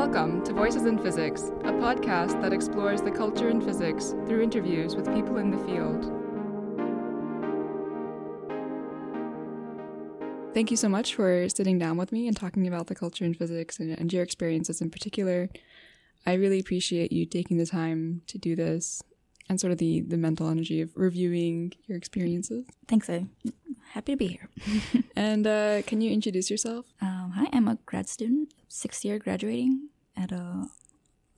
Welcome 0.00 0.42
to 0.44 0.54
Voices 0.54 0.86
in 0.86 0.96
Physics, 0.96 1.42
a 1.62 1.72
podcast 1.72 2.40
that 2.40 2.54
explores 2.54 3.02
the 3.02 3.10
culture 3.10 3.50
in 3.50 3.60
physics 3.60 4.14
through 4.26 4.40
interviews 4.40 4.96
with 4.96 5.04
people 5.12 5.36
in 5.36 5.50
the 5.50 5.58
field. 5.58 6.04
Thank 10.54 10.70
you 10.70 10.78
so 10.78 10.88
much 10.88 11.14
for 11.14 11.46
sitting 11.50 11.78
down 11.78 11.98
with 11.98 12.12
me 12.12 12.26
and 12.26 12.34
talking 12.34 12.66
about 12.66 12.86
the 12.86 12.94
culture 12.94 13.26
in 13.26 13.34
physics 13.34 13.78
and, 13.78 13.90
and 13.90 14.10
your 14.10 14.22
experiences 14.22 14.80
in 14.80 14.88
particular. 14.90 15.50
I 16.24 16.32
really 16.32 16.60
appreciate 16.60 17.12
you 17.12 17.26
taking 17.26 17.58
the 17.58 17.66
time 17.66 18.22
to 18.28 18.38
do 18.38 18.56
this 18.56 19.02
and 19.50 19.60
sort 19.60 19.70
of 19.70 19.76
the, 19.76 20.00
the 20.00 20.16
mental 20.16 20.48
energy 20.48 20.80
of 20.80 20.96
reviewing 20.96 21.74
your 21.86 21.98
experiences. 21.98 22.64
Thanks. 22.88 23.10
I'm 23.10 23.28
happy 23.90 24.12
to 24.12 24.16
be 24.16 24.28
here. 24.28 24.48
and 25.14 25.46
uh, 25.46 25.82
can 25.82 26.00
you 26.00 26.10
introduce 26.10 26.50
yourself? 26.50 26.86
Um, 27.02 27.32
hi, 27.36 27.48
I'm 27.52 27.68
a 27.68 27.76
grad 27.84 28.08
student, 28.08 28.54
sixth 28.66 29.04
year 29.04 29.18
graduating 29.18 29.89
at 30.20 30.32
a 30.32 30.66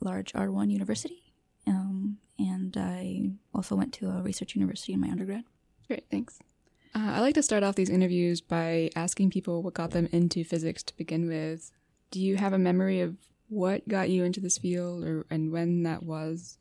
large 0.00 0.32
R1 0.32 0.70
university. 0.70 1.32
Um, 1.66 2.18
and 2.38 2.76
I 2.76 3.30
also 3.54 3.76
went 3.76 3.92
to 3.94 4.08
a 4.08 4.22
research 4.22 4.54
university 4.54 4.92
in 4.92 5.00
my 5.00 5.08
undergrad. 5.08 5.44
Great, 5.86 6.04
thanks. 6.10 6.40
Uh, 6.94 7.12
I 7.14 7.20
like 7.20 7.34
to 7.34 7.42
start 7.42 7.62
off 7.62 7.76
these 7.76 7.88
interviews 7.88 8.40
by 8.40 8.90
asking 8.96 9.30
people 9.30 9.62
what 9.62 9.74
got 9.74 9.92
them 9.92 10.08
into 10.12 10.44
physics 10.44 10.82
to 10.84 10.96
begin 10.96 11.28
with. 11.28 11.70
Do 12.10 12.20
you 12.20 12.36
have 12.36 12.52
a 12.52 12.58
memory 12.58 13.00
of 13.00 13.16
what 13.48 13.88
got 13.88 14.10
you 14.10 14.24
into 14.24 14.40
this 14.40 14.58
field 14.58 15.04
or 15.04 15.26
and 15.30 15.52
when 15.52 15.84
that 15.84 16.02
was? 16.02 16.58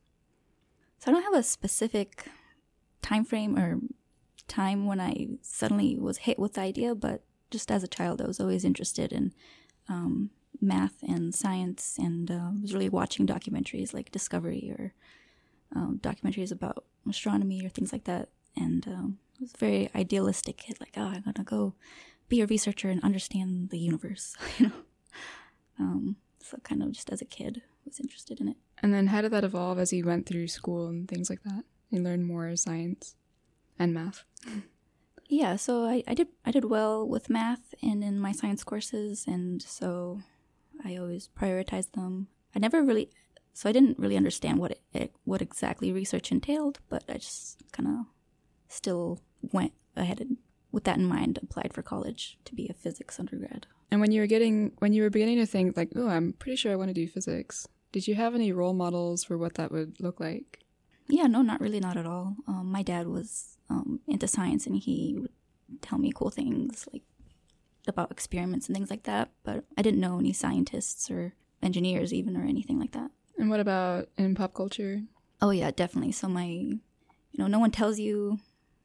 So 1.00 1.12
I 1.12 1.14
don't 1.14 1.24
have 1.24 1.34
a 1.34 1.44
specific 1.44 2.28
time 3.02 3.26
frame 3.26 3.58
or 3.58 3.80
time 4.48 4.86
when 4.86 5.02
I 5.02 5.28
suddenly 5.42 5.98
was 5.98 6.20
hit 6.20 6.38
with 6.38 6.54
the 6.54 6.62
idea, 6.62 6.96
but 6.96 7.24
just 7.50 7.72
as 7.72 7.84
a 7.84 7.88
child, 7.88 8.22
I 8.22 8.28
was 8.28 8.40
always 8.40 8.64
interested 8.64 9.12
in 9.12 9.34
um, 9.90 10.30
math 10.62 11.02
and 11.04 11.34
science, 11.34 11.98
and 11.98 12.30
uh, 12.30 12.52
was 12.62 12.74
really 12.74 12.90
watching 12.90 13.26
documentaries 13.26 13.94
like 13.94 14.12
Discovery 14.12 14.74
or 14.78 14.94
um, 15.76 16.00
documentaries 16.02 16.52
about 16.52 16.84
astronomy 17.10 17.66
or 17.66 17.70
things 17.70 17.92
like 17.92 18.04
that. 18.06 18.30
And 18.56 18.88
um, 18.88 19.18
I 19.40 19.44
was 19.44 19.54
very 19.58 19.90
idealistic 19.96 20.58
kid, 20.58 20.78
like, 20.80 20.94
oh, 20.98 21.08
I'm 21.08 21.22
gonna 21.22 21.44
go 21.44 21.74
be 22.30 22.42
a 22.42 22.46
researcher 22.46 22.90
and 22.90 23.04
understand 23.04 23.70
the 23.70 23.80
universe, 23.80 24.36
you 24.58 24.68
know. 24.68 24.74
Um, 25.80 26.16
so 26.40 26.58
kind 26.64 26.84
of 26.84 26.92
just 26.92 27.10
as 27.10 27.22
a 27.22 27.26
kid, 27.26 27.62
was 27.86 28.00
interested 28.00 28.40
in 28.40 28.48
it. 28.48 28.58
And 28.82 28.94
then 28.94 29.08
how 29.08 29.22
did 29.22 29.32
that 29.32 29.44
evolve 29.44 29.80
as 29.80 29.94
you 29.94 30.06
went 30.06 30.26
through 30.26 30.48
school 30.48 30.88
and 30.88 31.08
things 31.08 31.30
like 31.30 31.44
that? 31.44 31.64
You 31.90 32.02
learned 32.02 32.26
more 32.26 32.56
science 32.56 33.16
and 33.78 33.94
math. 33.94 34.24
Yeah, 35.28 35.56
so 35.56 35.86
I, 35.86 36.04
I 36.08 36.14
did 36.14 36.28
I 36.46 36.52
did 36.52 36.66
well 36.66 37.08
with 37.08 37.30
math 37.30 37.74
and 37.82 38.04
in 38.04 38.20
my 38.20 38.32
science 38.32 38.64
courses 38.64 39.26
and 39.28 39.62
so 39.62 40.22
I 40.84 40.98
always 40.98 41.30
prioritized 41.40 41.94
them. 41.94 42.28
I 42.56 42.60
never 42.60 42.84
really 42.84 43.10
so 43.54 43.70
I 43.70 43.74
didn't 43.74 44.00
really 44.00 44.18
understand 44.18 44.60
what 44.60 44.72
it, 44.72 44.82
it 44.94 45.14
what 45.26 45.42
exactly 45.42 45.92
research 45.92 46.32
entailed, 46.32 46.80
but 46.90 47.04
I 47.10 47.14
just 47.14 47.62
kind 47.72 47.90
of 47.90 48.06
still 48.70 49.20
went 49.52 49.74
ahead 49.96 50.22
and 50.22 50.38
with 50.72 50.86
that 50.86 50.98
in 50.98 51.06
mind 51.06 51.38
applied 51.42 51.74
for 51.74 51.82
college 51.82 52.38
to 52.46 52.56
be 52.56 52.68
a 52.70 52.74
physics 52.74 53.20
undergrad. 53.20 53.68
And 53.92 54.00
when 54.00 54.12
you 54.12 54.22
were 54.22 54.28
getting 54.28 54.72
when 54.80 54.94
you 54.94 55.04
were 55.04 55.10
beginning 55.10 55.38
to 55.38 55.46
think 55.46 55.76
like, 55.76 55.92
"Oh, 55.96 56.08
I'm 56.08 56.34
pretty 56.34 56.56
sure 56.56 56.72
I 56.72 56.78
want 56.78 56.90
to 56.90 56.94
do 56.94 57.08
physics." 57.08 57.68
Did 57.92 58.08
you 58.08 58.16
have 58.16 58.34
any 58.34 58.54
role 58.54 58.74
models 58.74 59.26
for 59.26 59.38
what 59.38 59.56
that 59.56 59.72
would 59.72 60.00
look 60.00 60.22
like? 60.22 60.60
Yeah, 61.10 61.28
no, 61.28 61.42
not 61.42 61.60
really, 61.60 61.82
not 61.82 61.98
at 61.98 62.06
all. 62.06 62.38
Um, 62.48 62.72
my 62.72 62.84
dad 62.84 63.08
was 63.08 63.58
um, 63.70 64.00
into 64.08 64.28
science, 64.30 64.66
and 64.66 64.78
he 64.78 65.18
would 65.20 65.32
tell 65.82 66.00
me 66.00 66.14
cool 66.16 66.30
things 66.30 66.88
like 66.94 67.04
about 67.88 68.12
experiments 68.12 68.68
and 68.68 68.76
things 68.76 68.90
like 68.90 69.04
that. 69.04 69.30
But 69.44 69.64
I 69.78 69.82
didn't 69.82 70.00
know 70.00 70.20
any 70.20 70.34
scientists 70.34 71.10
or 71.10 71.34
engineers, 71.62 72.14
even 72.14 72.38
or 72.38 72.44
anything 72.44 72.80
like 72.80 72.92
that. 72.92 73.12
And 73.38 73.50
what 73.50 73.60
about 73.60 74.10
in 74.18 74.36
pop 74.36 74.54
culture? 74.54 75.04
Oh 75.42 75.52
yeah, 75.52 75.72
definitely. 75.72 76.12
So 76.12 76.28
my, 76.28 76.46
you 76.46 76.80
know, 77.38 77.48
no 77.48 77.60
one 77.60 77.72
tells 77.72 78.00
you 78.00 78.40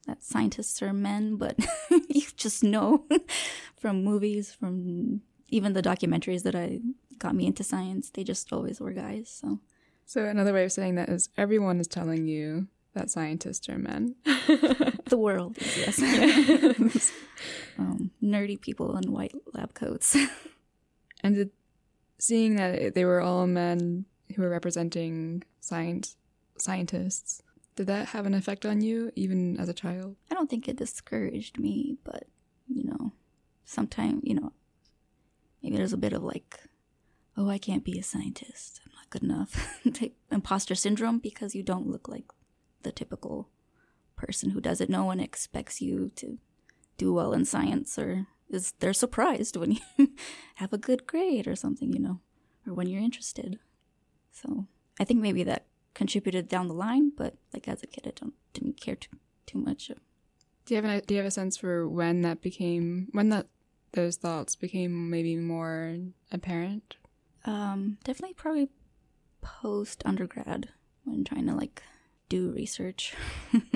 that 0.06 0.22
scientists 0.22 0.80
are 0.82 0.92
men, 0.92 1.36
but 1.36 1.58
you 2.08 2.22
just 2.36 2.62
know 2.62 3.04
from 3.76 4.04
movies, 4.04 4.52
from 4.52 5.20
even 5.48 5.72
the 5.72 5.82
documentaries 5.82 6.42
that 6.44 6.54
I 6.54 6.80
got 7.18 7.34
me 7.34 7.46
into 7.46 7.64
science. 7.64 8.10
They 8.10 8.24
just 8.24 8.52
always 8.52 8.80
were 8.80 8.92
guys. 8.92 9.28
So, 9.28 9.60
so 10.04 10.24
another 10.24 10.52
way 10.52 10.64
of 10.64 10.72
saying 10.72 10.94
that 10.94 11.08
is 11.08 11.28
everyone 11.36 11.80
is 11.80 11.88
telling 11.88 12.26
you 12.26 12.68
that 12.96 13.10
scientists 13.10 13.68
are 13.68 13.78
men. 13.78 14.16
the 14.24 15.16
world, 15.16 15.56
yes. 15.60 15.98
yes. 15.98 17.12
um, 17.78 18.10
nerdy 18.22 18.60
people 18.60 18.96
in 18.96 19.12
white 19.12 19.34
lab 19.54 19.74
coats. 19.74 20.16
and 21.22 21.34
did, 21.36 21.50
seeing 22.18 22.56
that 22.56 22.94
they 22.94 23.04
were 23.04 23.20
all 23.20 23.46
men 23.46 24.06
who 24.34 24.42
were 24.42 24.48
representing 24.48 25.44
science 25.60 26.16
scientists, 26.58 27.42
did 27.76 27.86
that 27.86 28.08
have 28.08 28.24
an 28.24 28.34
effect 28.34 28.64
on 28.64 28.80
you, 28.80 29.12
even 29.14 29.60
as 29.60 29.68
a 29.68 29.74
child? 29.74 30.16
I 30.30 30.34
don't 30.34 30.48
think 30.48 30.66
it 30.66 30.76
discouraged 30.76 31.58
me, 31.58 31.98
but 32.02 32.24
you 32.66 32.84
know, 32.84 33.12
sometimes 33.66 34.22
you 34.24 34.34
know, 34.34 34.52
maybe 35.62 35.76
there's 35.76 35.92
a 35.92 35.98
bit 35.98 36.14
of 36.14 36.22
like 36.22 36.60
oh, 37.36 37.50
I 37.50 37.58
can't 37.58 37.84
be 37.84 37.98
a 37.98 38.02
scientist. 38.02 38.80
I'm 38.86 38.92
not 38.94 39.10
good 39.10 39.22
enough. 39.22 39.78
imposter 40.32 40.74
syndrome 40.74 41.18
because 41.18 41.54
you 41.54 41.62
don't 41.62 41.86
look 41.86 42.08
like 42.08 42.24
the 42.82 42.92
typical 42.92 43.48
person 44.16 44.50
who 44.50 44.60
does 44.60 44.80
it. 44.80 44.90
No 44.90 45.04
one 45.04 45.20
expects 45.20 45.80
you 45.80 46.10
to 46.16 46.38
do 46.96 47.12
well 47.12 47.32
in 47.32 47.44
science 47.44 47.98
or 47.98 48.26
is 48.48 48.72
they're 48.78 48.92
surprised 48.92 49.56
when 49.56 49.72
you 49.72 49.80
have 50.56 50.72
a 50.72 50.78
good 50.78 51.06
grade 51.06 51.46
or 51.46 51.56
something, 51.56 51.92
you 51.92 51.98
know, 51.98 52.20
or 52.66 52.74
when 52.74 52.88
you're 52.88 53.02
interested. 53.02 53.58
So 54.32 54.66
I 54.98 55.04
think 55.04 55.20
maybe 55.20 55.42
that 55.44 55.66
contributed 55.94 56.48
down 56.48 56.68
the 56.68 56.74
line, 56.74 57.12
but 57.16 57.34
like 57.52 57.68
as 57.68 57.82
a 57.82 57.86
kid, 57.86 58.06
I 58.06 58.12
don't 58.14 58.34
didn't 58.52 58.80
care 58.80 58.96
too 58.96 59.16
too 59.46 59.58
much. 59.58 59.88
Do 59.88 60.74
you 60.74 60.76
have 60.76 60.84
an 60.84 61.02
do 61.06 61.14
you 61.14 61.18
have 61.18 61.26
a 61.26 61.30
sense 61.30 61.56
for 61.56 61.88
when 61.88 62.22
that 62.22 62.40
became 62.40 63.08
when 63.12 63.28
that 63.30 63.46
those 63.92 64.16
thoughts 64.16 64.56
became 64.56 65.08
maybe 65.08 65.36
more 65.36 65.96
apparent 66.30 66.96
um, 67.46 67.98
definitely 68.04 68.34
probably 68.34 68.68
post 69.40 70.02
undergrad 70.04 70.70
when 71.04 71.24
trying 71.24 71.46
to 71.46 71.54
like 71.54 71.82
do 72.28 72.50
research. 72.50 73.14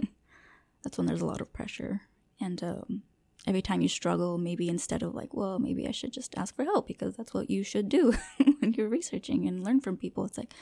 That's 0.83 0.97
when 0.97 1.07
there's 1.07 1.21
a 1.21 1.27
lot 1.27 1.41
of 1.41 1.53
pressure. 1.53 2.03
And 2.41 2.63
um, 2.63 3.03
every 3.47 3.63
time 3.63 3.81
you 3.81 3.89
struggle, 3.89 4.39
maybe 4.39 4.69
instead 4.69 5.03
of 5.03 5.15
like, 5.15 5.35
well, 5.35 5.59
maybe 5.59 5.87
I 5.87 5.91
should 5.91 6.13
just 6.13 6.37
ask 6.37 6.55
for 6.55 6.65
help 6.65 6.87
because 6.87 7.17
that's 7.17 7.35
what 7.35 7.51
you 7.51 7.63
should 7.63 7.89
do 7.89 8.15
when 8.61 8.73
you're 8.73 8.89
researching 8.89 9.47
and 9.47 9.65
learn 9.65 9.81
from 9.81 9.97
people. 9.97 10.25
It's 10.25 10.39
like, 10.39 10.53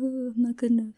oh, 0.00 0.32
I'm 0.34 0.42
not 0.42 0.56
good 0.56 0.72
enough. 0.72 0.94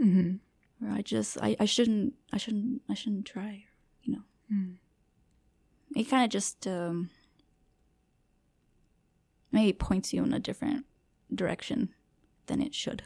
Mm-hmm. 0.00 0.86
Or 0.86 0.92
I 0.92 1.02
just, 1.02 1.38
I, 1.40 1.56
I 1.60 1.64
shouldn't, 1.64 2.14
I 2.32 2.38
shouldn't, 2.38 2.82
I 2.88 2.94
shouldn't 2.94 3.26
try. 3.26 3.64
You 4.02 4.14
know, 4.14 4.22
mm. 4.52 4.76
it 5.94 6.04
kind 6.04 6.24
of 6.24 6.30
just 6.30 6.66
um, 6.66 7.10
maybe 9.52 9.72
points 9.72 10.12
you 10.12 10.22
in 10.22 10.32
a 10.32 10.38
different 10.38 10.84
direction 11.34 11.90
than 12.46 12.60
it 12.60 12.74
should. 12.74 13.04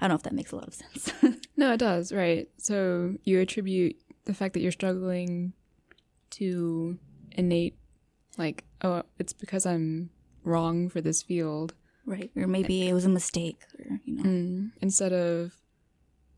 I 0.00 0.04
don't 0.06 0.10
know 0.10 0.16
if 0.16 0.22
that 0.24 0.34
makes 0.34 0.52
a 0.52 0.56
lot 0.56 0.68
of 0.68 0.74
sense. 0.74 1.12
no, 1.56 1.72
it 1.72 1.78
does, 1.78 2.12
right. 2.12 2.48
So 2.58 3.14
you 3.24 3.40
attribute 3.40 3.96
the 4.24 4.34
fact 4.34 4.54
that 4.54 4.60
you're 4.60 4.72
struggling 4.72 5.52
to 6.30 6.98
innate, 7.32 7.76
like, 8.36 8.64
oh, 8.82 9.02
it's 9.18 9.32
because 9.32 9.64
I'm 9.64 10.10
wrong 10.44 10.88
for 10.88 11.00
this 11.00 11.22
field. 11.22 11.74
Right. 12.04 12.30
Or 12.36 12.46
maybe 12.46 12.88
it 12.88 12.92
was 12.92 13.04
a 13.04 13.08
mistake, 13.10 13.62
or, 13.78 14.00
you 14.04 14.16
know. 14.16 14.22
Mm, 14.22 14.70
instead 14.80 15.12
of 15.12 15.54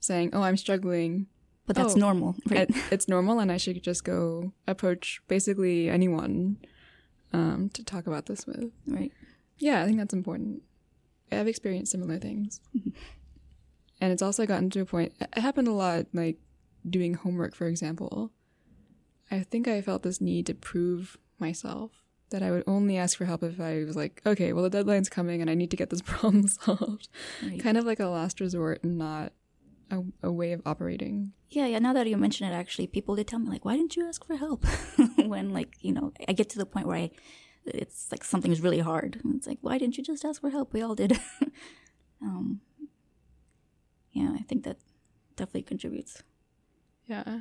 saying, 0.00 0.30
oh, 0.32 0.42
I'm 0.42 0.56
struggling. 0.56 1.26
But 1.66 1.76
that's 1.76 1.94
oh, 1.94 1.98
normal, 1.98 2.36
right? 2.46 2.70
It, 2.70 2.76
it's 2.90 3.08
normal, 3.08 3.40
and 3.40 3.52
I 3.52 3.58
should 3.58 3.82
just 3.82 4.04
go 4.04 4.52
approach 4.66 5.20
basically 5.28 5.90
anyone 5.90 6.56
um, 7.32 7.70
to 7.74 7.84
talk 7.84 8.06
about 8.06 8.26
this 8.26 8.46
with. 8.46 8.70
Right. 8.86 9.12
Yeah, 9.58 9.82
I 9.82 9.84
think 9.84 9.98
that's 9.98 10.14
important. 10.14 10.62
I've 11.30 11.48
experienced 11.48 11.92
similar 11.92 12.18
things. 12.18 12.60
and 14.00 14.12
it's 14.12 14.22
also 14.22 14.46
gotten 14.46 14.70
to 14.70 14.80
a 14.80 14.84
point, 14.84 15.12
it 15.20 15.40
happened 15.40 15.68
a 15.68 15.72
lot, 15.72 16.06
like 16.12 16.38
doing 16.88 17.14
homework, 17.14 17.54
for 17.54 17.66
example. 17.66 18.32
I 19.30 19.40
think 19.40 19.68
I 19.68 19.82
felt 19.82 20.02
this 20.02 20.20
need 20.20 20.46
to 20.46 20.54
prove 20.54 21.18
myself 21.38 22.04
that 22.30 22.42
I 22.42 22.50
would 22.50 22.64
only 22.66 22.96
ask 22.96 23.16
for 23.16 23.24
help 23.24 23.42
if 23.42 23.60
I 23.60 23.84
was 23.84 23.96
like, 23.96 24.20
okay, 24.26 24.52
well, 24.52 24.62
the 24.62 24.70
deadline's 24.70 25.08
coming 25.08 25.40
and 25.40 25.50
I 25.50 25.54
need 25.54 25.70
to 25.70 25.76
get 25.76 25.90
this 25.90 26.02
problem 26.04 26.46
solved. 26.48 27.08
Right. 27.42 27.60
Kind 27.60 27.78
of 27.78 27.84
like 27.84 28.00
a 28.00 28.06
last 28.06 28.40
resort 28.40 28.82
and 28.82 28.98
not 28.98 29.32
a, 29.90 30.02
a, 30.22 30.30
way 30.30 30.52
of 30.52 30.60
operating. 30.66 31.32
Yeah, 31.50 31.66
yeah. 31.66 31.78
Now 31.78 31.94
that 31.94 32.06
you 32.06 32.16
mention 32.16 32.46
it, 32.46 32.54
actually, 32.54 32.86
people 32.86 33.16
did 33.16 33.28
tell 33.28 33.38
me 33.38 33.48
like, 33.48 33.64
why 33.64 33.76
didn't 33.76 33.96
you 33.96 34.06
ask 34.06 34.24
for 34.26 34.36
help? 34.36 34.66
when 35.16 35.52
like 35.52 35.76
you 35.80 35.92
know, 35.92 36.12
I 36.26 36.32
get 36.32 36.50
to 36.50 36.58
the 36.58 36.66
point 36.66 36.86
where 36.86 36.96
I, 36.96 37.10
it's 37.64 38.08
like 38.10 38.24
something's 38.24 38.60
really 38.60 38.80
hard. 38.80 39.20
And 39.24 39.34
it's 39.34 39.46
like, 39.46 39.58
why 39.62 39.78
didn't 39.78 39.96
you 39.96 40.04
just 40.04 40.24
ask 40.24 40.40
for 40.40 40.50
help? 40.50 40.74
We 40.74 40.82
all 40.82 40.94
did. 40.94 41.18
um, 42.22 42.60
yeah, 44.18 44.32
I 44.34 44.42
think 44.48 44.64
that 44.64 44.78
definitely 45.36 45.62
contributes. 45.62 46.22
Yeah. 47.06 47.40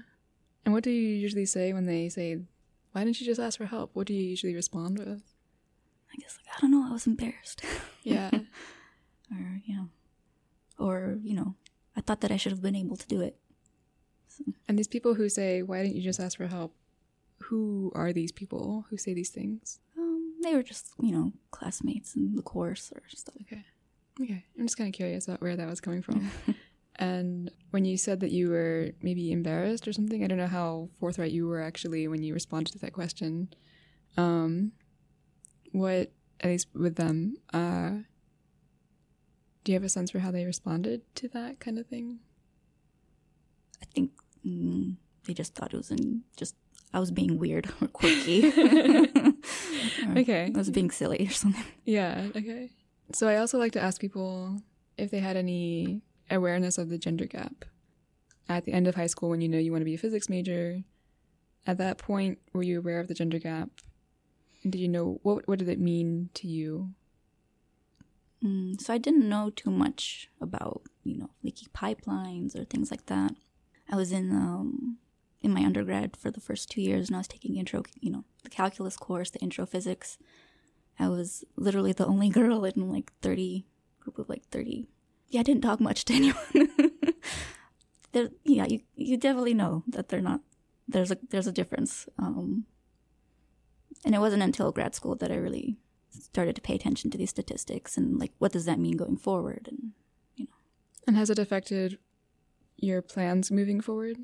And 0.64 0.74
what 0.74 0.84
do 0.84 0.92
you 0.92 1.10
usually 1.26 1.46
say 1.46 1.74
when 1.74 1.86
they 1.86 2.10
say, 2.10 2.28
"Why 2.92 3.04
didn't 3.04 3.20
you 3.20 3.26
just 3.26 3.40
ask 3.40 3.58
for 3.58 3.66
help?" 3.66 3.92
What 3.96 4.08
do 4.08 4.14
you 4.14 4.24
usually 4.24 4.56
respond 4.56 5.00
with? 5.00 5.24
I 6.14 6.16
guess 6.22 6.38
like 6.38 6.50
I 6.56 6.62
don't 6.62 6.72
know, 6.72 6.86
I 6.88 6.92
was 6.94 7.08
embarrassed. 7.08 7.62
Yeah. 8.04 8.32
or 9.32 9.62
you 9.68 9.76
know, 9.76 9.88
or 10.80 11.20
you 11.22 11.36
know, 11.36 11.56
I 11.98 12.02
thought 12.02 12.22
that 12.22 12.32
I 12.32 12.38
should 12.38 12.54
have 12.54 12.62
been 12.62 12.76
able 12.84 12.96
to 12.96 13.08
do 13.08 13.20
it. 13.22 13.36
and 14.68 14.78
these 14.80 14.88
people 14.96 15.16
who 15.16 15.28
say, 15.30 15.62
"Why 15.64 15.84
didn't 15.84 15.96
you 15.98 16.02
just 16.04 16.20
ask 16.20 16.38
for 16.38 16.48
help?" 16.48 16.72
Who 17.52 17.92
are 17.96 18.12
these 18.14 18.32
people 18.32 18.86
who 18.90 18.98
say 18.98 19.14
these 19.14 19.30
things? 19.30 19.80
Um, 19.98 20.40
they 20.44 20.54
were 20.56 20.64
just 20.64 20.86
you 21.02 21.12
know 21.12 21.34
classmates 21.52 22.16
in 22.16 22.36
the 22.36 22.42
course 22.54 22.92
or 22.96 23.02
stuff. 23.10 23.36
Okay. 23.44 23.64
Okay. 24.22 24.46
I'm 24.58 24.66
just 24.66 24.78
kind 24.78 24.88
of 24.88 24.94
curious 24.96 25.28
about 25.28 25.42
where 25.42 25.56
that 25.56 25.68
was 25.70 25.82
coming 25.82 26.02
from. 26.02 26.32
and 27.00 27.52
when 27.72 27.86
you 27.86 27.98
said 27.98 28.20
that 28.22 28.32
you 28.32 28.50
were 28.50 28.92
maybe 29.02 29.32
embarrassed 29.32 29.88
or 29.88 29.94
something, 29.94 30.24
I 30.24 30.28
don't 30.28 30.38
know 30.38 30.48
how 30.48 30.90
forthright 31.00 31.32
you 31.32 31.48
were 31.48 31.62
actually 31.62 32.08
when 32.08 32.24
you 32.24 32.34
responded 32.34 32.72
to 32.74 32.80
that 32.80 32.94
question. 32.94 33.50
Um, 34.18 34.72
what, 35.72 36.12
at 36.42 36.46
least 36.50 36.68
with 36.74 36.96
them, 36.96 37.38
uh, 37.54 37.92
do 39.64 39.72
you 39.72 39.76
have 39.76 39.84
a 39.84 39.90
sense 39.90 40.12
for 40.12 40.20
how 40.20 40.32
they 40.32 40.46
responded 40.46 41.02
to 41.16 41.28
that 41.30 41.60
kind 41.60 41.78
of 41.78 41.88
thing? 41.88 42.20
I 43.82 43.86
think 43.94 44.12
mm, 44.46 44.96
they 45.26 45.34
just 45.34 45.54
thought 45.56 45.74
it 45.74 45.78
was 45.78 45.92
in 45.92 46.24
just 46.36 46.56
I 46.94 47.00
was 47.00 47.12
being 47.12 47.38
weird 47.38 47.70
or 47.82 47.88
quirky. 47.88 48.52
Or 50.08 50.20
Okay. 50.20 50.52
I 50.54 50.58
was 50.58 50.70
being 50.70 50.90
silly 50.90 51.28
or 51.28 51.32
something. 51.32 51.64
Yeah, 51.84 52.28
okay. 52.36 52.72
So 53.14 53.28
I 53.28 53.38
also 53.38 53.58
like 53.58 53.74
to 53.74 53.82
ask 53.82 54.00
people 54.00 54.62
if 54.98 55.12
they 55.12 55.20
had 55.20 55.36
any 55.36 56.02
awareness 56.30 56.78
of 56.78 56.90
the 56.90 56.98
gender 56.98 57.26
gap. 57.26 57.66
At 58.50 58.66
the 58.66 58.74
end 58.74 58.88
of 58.88 58.96
high 58.96 59.08
school, 59.08 59.30
when 59.30 59.42
you 59.42 59.50
know 59.50 59.58
you 59.58 59.72
want 59.72 59.82
to 59.82 59.86
be 59.86 59.96
a 59.96 59.98
physics 59.98 60.30
major, 60.30 60.84
at 61.66 61.78
that 61.78 61.98
point, 61.98 62.40
were 62.54 62.64
you 62.64 62.80
aware 62.80 63.00
of 63.00 63.08
the 63.08 63.14
gender 63.14 63.40
gap? 63.40 63.70
And 64.64 64.72
did 64.72 64.80
you 64.80 64.88
know 64.88 65.20
what 65.24 65.48
what 65.48 65.60
did 65.60 65.70
it 65.70 65.80
mean 65.80 66.30
to 66.36 66.48
you? 66.48 66.92
Mm, 68.44 68.80
so 68.80 68.94
I 68.94 68.98
didn't 68.98 69.28
know 69.28 69.50
too 69.50 69.72
much 69.72 70.30
about 70.40 70.84
you 71.04 71.18
know 71.18 71.30
leaky 71.44 71.68
pipelines 71.76 72.56
or 72.56 72.64
things 72.64 72.90
like 72.90 73.08
that. 73.08 73.34
I 73.90 73.96
was 73.96 74.12
in 74.12 74.32
um, 74.32 74.98
in 75.42 75.54
my 75.54 75.64
undergrad 75.64 76.16
for 76.16 76.32
the 76.32 76.42
first 76.42 76.70
two 76.70 76.82
years, 76.82 77.08
and 77.08 77.16
I 77.16 77.20
was 77.20 77.28
taking 77.28 77.58
intro, 77.58 77.84
you 78.00 78.12
know, 78.12 78.24
the 78.44 78.50
calculus 78.50 78.98
course, 78.98 79.30
the 79.30 79.40
intro 79.40 79.66
physics. 79.66 80.18
I 81.00 81.10
was 81.10 81.44
literally 81.56 81.94
the 81.94 82.08
only 82.08 82.30
girl 82.40 82.66
in 82.66 82.90
like 82.90 83.12
thirty 83.22 83.66
group 84.00 84.18
of 84.18 84.30
like 84.30 84.46
thirty. 84.50 84.88
Yeah, 85.30 85.42
I 85.42 85.44
didn't 85.44 85.64
talk 85.64 85.80
much 85.80 86.06
to 86.06 86.14
anyone. 86.16 86.70
there, 88.12 88.30
yeah, 88.44 88.66
you 88.68 88.82
you 88.96 89.18
definitely 89.18 89.54
know 89.54 89.84
that 89.88 90.10
they're 90.10 90.22
not. 90.22 90.42
There's 90.88 91.12
a 91.12 91.18
there's 91.30 91.48
a 91.48 91.52
difference. 91.52 92.08
Um, 92.18 92.66
and 94.06 94.16
it 94.16 94.20
wasn't 94.20 94.44
until 94.44 94.72
grad 94.72 94.96
school 94.96 95.16
that 95.16 95.32
I 95.32 95.36
really 95.36 95.78
started 96.12 96.56
to 96.56 96.62
pay 96.62 96.76
attention 96.76 97.12
to 97.12 97.18
these 97.18 97.30
statistics 97.30 97.98
and 97.98 98.18
like 98.20 98.32
what 98.40 98.52
does 98.52 98.66
that 98.66 98.80
mean 98.80 98.96
going 98.98 99.18
forward 99.18 99.68
and 99.70 99.92
you 100.36 100.46
know. 100.46 100.56
And 101.06 101.18
has 101.18 101.30
it 101.30 101.40
affected 101.40 102.00
your 102.78 103.02
plans 103.02 103.52
moving 103.52 103.82
forward? 103.82 104.18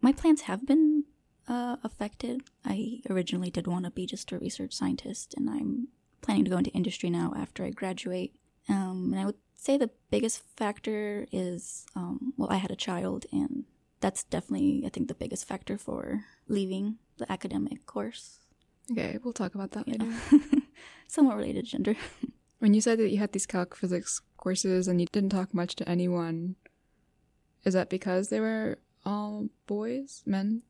my 0.00 0.12
plans 0.12 0.42
have 0.42 0.66
been 0.66 1.04
uh, 1.48 1.76
affected 1.84 2.42
i 2.64 3.00
originally 3.08 3.50
did 3.50 3.66
want 3.66 3.84
to 3.84 3.90
be 3.90 4.06
just 4.06 4.32
a 4.32 4.38
research 4.38 4.72
scientist 4.72 5.34
and 5.36 5.48
i'm 5.48 5.88
planning 6.22 6.44
to 6.44 6.50
go 6.50 6.58
into 6.58 6.70
industry 6.70 7.10
now 7.10 7.32
after 7.36 7.64
i 7.64 7.70
graduate 7.70 8.34
um, 8.68 9.10
and 9.12 9.20
i 9.20 9.24
would 9.24 9.36
say 9.56 9.76
the 9.76 9.90
biggest 10.10 10.42
factor 10.56 11.26
is 11.32 11.86
um, 11.96 12.32
well 12.36 12.50
i 12.50 12.56
had 12.56 12.70
a 12.70 12.76
child 12.76 13.26
and 13.32 13.64
that's 14.00 14.22
definitely 14.24 14.82
i 14.86 14.88
think 14.88 15.08
the 15.08 15.14
biggest 15.14 15.46
factor 15.48 15.76
for 15.78 16.20
leaving 16.48 16.96
the 17.18 17.30
academic 17.32 17.86
course 17.86 18.40
Okay, 18.92 19.18
we'll 19.24 19.32
talk 19.32 19.56
about 19.56 19.72
that 19.72 19.88
later. 19.88 20.06
yeah. 20.30 20.38
somewhat 21.08 21.36
related 21.36 21.64
to 21.64 21.70
gender 21.72 21.96
When 22.60 22.72
you 22.72 22.80
said 22.80 22.98
that 23.00 23.10
you 23.10 23.18
had 23.18 23.32
these 23.32 23.44
calc 23.46 23.74
physics 23.76 24.20
courses 24.38 24.86
and 24.88 25.00
you 25.00 25.06
didn't 25.12 25.30
talk 25.30 25.52
much 25.52 25.74
to 25.76 25.88
anyone, 25.88 26.56
is 27.64 27.74
that 27.74 27.90
because 27.90 28.28
they 28.30 28.40
were 28.40 28.78
all 29.04 29.48
boys, 29.66 30.22
men? 30.24 30.62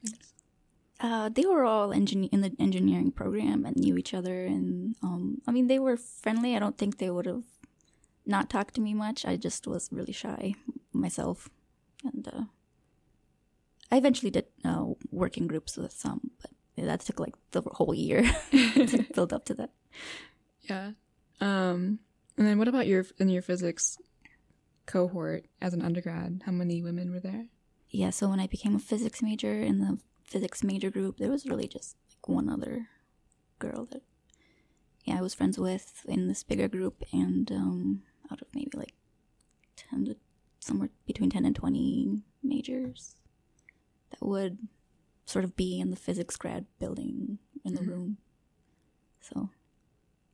Uh, 0.99 1.29
they 1.29 1.45
were 1.47 1.63
all 1.65 1.91
engin- 1.91 2.29
in 2.33 2.41
the 2.41 2.51
engineering 2.59 3.13
program 3.13 3.65
and 3.65 3.77
knew 3.77 3.97
each 3.97 4.15
other, 4.15 4.47
and 4.47 4.97
um, 5.03 5.43
I 5.47 5.53
mean 5.53 5.69
they 5.69 5.79
were 5.79 5.97
friendly. 5.97 6.57
I 6.57 6.59
don't 6.59 6.77
think 6.77 6.97
they 6.99 7.11
would 7.11 7.27
have 7.27 7.45
not 8.27 8.51
talk 8.51 8.73
to 8.73 8.81
me 8.81 8.95
much. 8.95 9.25
I 9.25 9.37
just 9.37 9.67
was 9.67 9.89
really 9.93 10.13
shy 10.13 10.55
myself, 10.93 11.49
and 12.05 12.29
uh, 12.29 12.45
I 13.91 13.97
eventually 13.97 14.31
did 14.31 14.47
uh, 14.65 14.87
work 15.11 15.37
in 15.37 15.47
groups 15.47 15.77
with 15.77 15.93
some, 15.93 16.33
but 16.41 16.51
that 16.77 17.01
took 17.01 17.21
like 17.21 17.35
the 17.53 17.63
whole 17.63 17.95
year 17.95 18.23
to 18.51 19.07
build 19.15 19.33
up 19.33 19.45
to 19.47 19.55
that. 19.55 19.71
Yeah. 20.63 20.93
Um, 21.41 22.01
and 22.37 22.47
then 22.47 22.59
what 22.59 22.69
about 22.69 22.87
your 22.87 23.05
in 23.19 23.29
your 23.29 23.43
physics 23.43 23.99
cohort 24.87 25.47
as 25.61 25.75
an 25.75 25.83
undergrad? 25.83 26.43
How 26.45 26.53
many 26.53 26.83
women 26.83 27.13
were 27.13 27.21
there? 27.21 27.47
Yeah, 27.91 28.11
so 28.11 28.29
when 28.29 28.41
I 28.41 28.47
became 28.47 28.75
a 28.75 28.81
physics 28.81 29.23
major 29.23 29.61
in 29.61 29.79
the 29.79 29.99
physics 30.25 30.65
major 30.65 30.91
group, 30.91 31.19
there 31.19 31.31
was 31.31 31.47
really 31.47 31.69
just 31.69 31.97
like 32.11 32.29
one 32.29 32.49
other 32.49 32.89
girl 33.59 33.87
that 33.87 34.03
yeah 35.05 35.19
I 35.19 35.23
was 35.23 35.35
friends 35.35 35.59
with 35.59 36.05
in 36.07 36.29
this 36.29 36.43
bigger 36.43 36.69
group, 36.69 37.05
and 37.13 37.51
um, 37.53 38.03
out 38.31 38.41
of 38.43 38.49
maybe 38.55 38.71
like 38.75 38.95
ten 39.77 40.05
to 40.07 40.17
somewhere 40.61 40.91
between 41.07 41.31
ten 41.31 41.45
and 41.45 41.55
twenty 41.57 42.23
majors 42.43 43.17
that 44.11 44.25
would 44.25 44.59
sort 45.25 45.45
of 45.45 45.57
be 45.57 45.81
in 45.81 45.91
the 45.91 45.97
physics 45.97 46.37
grad 46.37 46.67
building 46.79 47.39
in 47.65 47.75
the 47.75 47.81
Mhm. 47.81 47.89
room. 47.89 48.17
So 49.21 49.51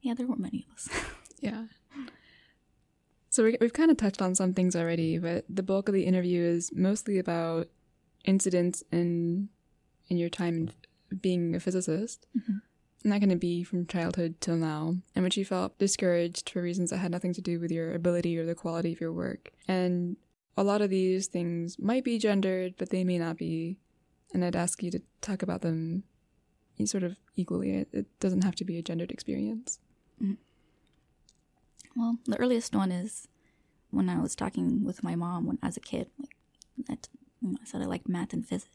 yeah, 0.02 0.14
there 0.14 0.26
weren't 0.26 0.40
many 0.40 0.66
of 0.68 0.74
us. 0.74 0.88
Yeah. 1.40 1.66
So 3.30 3.42
we, 3.44 3.56
we've 3.60 3.72
kind 3.72 3.90
of 3.90 3.96
touched 3.96 4.22
on 4.22 4.34
some 4.36 4.54
things 4.54 4.76
already, 4.76 5.18
but 5.18 5.44
the 5.48 5.62
bulk 5.64 5.88
of 5.88 5.94
the 5.94 6.04
interview 6.04 6.40
is 6.42 6.70
mostly 6.72 7.18
about 7.18 7.68
incidents 8.24 8.84
in 8.92 9.48
in 10.08 10.18
your 10.18 10.28
time 10.28 10.70
in 11.10 11.16
being 11.18 11.54
a 11.56 11.60
physicist. 11.60 12.26
Mhm. 12.36 12.60
And 13.04 13.12
going 13.12 13.28
to 13.30 13.36
be 13.36 13.64
from 13.64 13.86
childhood 13.86 14.36
till 14.40 14.56
now, 14.56 14.96
in 15.14 15.22
which 15.22 15.36
you 15.36 15.44
felt 15.44 15.78
discouraged 15.78 16.50
for 16.50 16.62
reasons 16.62 16.90
that 16.90 16.98
had 16.98 17.10
nothing 17.10 17.32
to 17.34 17.40
do 17.40 17.58
with 17.58 17.70
your 17.70 17.94
ability 17.94 18.38
or 18.38 18.46
the 18.46 18.54
quality 18.54 18.92
of 18.92 19.00
your 19.00 19.12
work. 19.12 19.50
And 19.66 20.16
a 20.56 20.62
lot 20.62 20.82
of 20.82 20.90
these 20.90 21.26
things 21.26 21.78
might 21.78 22.04
be 22.04 22.18
gendered, 22.18 22.74
but 22.78 22.90
they 22.90 23.04
may 23.04 23.18
not 23.18 23.36
be. 23.36 23.78
And 24.32 24.44
I'd 24.44 24.56
ask 24.56 24.82
you 24.82 24.90
to 24.92 25.00
talk 25.20 25.42
about 25.42 25.62
them 25.62 26.04
sort 26.86 27.02
of 27.02 27.16
equally. 27.36 27.86
It, 27.92 28.06
doesn't 28.20 28.44
have 28.44 28.56
to 28.56 28.64
be 28.64 28.78
a 28.78 28.82
gendered 28.82 29.10
experience. 29.10 29.78
Mm. 30.22 30.36
Well, 31.96 32.18
the 32.26 32.38
earliest 32.38 32.74
one 32.74 32.90
is 32.90 33.28
when 33.90 34.08
I 34.08 34.20
was 34.20 34.34
talking 34.34 34.84
with 34.84 35.04
my 35.04 35.14
mom 35.14 35.46
when 35.46 35.58
as 35.62 35.76
a 35.76 35.80
kid. 35.80 36.08
Like, 36.18 36.36
that, 36.88 37.08
I 37.44 37.64
said 37.64 37.82
I 37.82 37.86
liked 37.86 38.08
math 38.08 38.32
and 38.32 38.46
physics. 38.46 38.74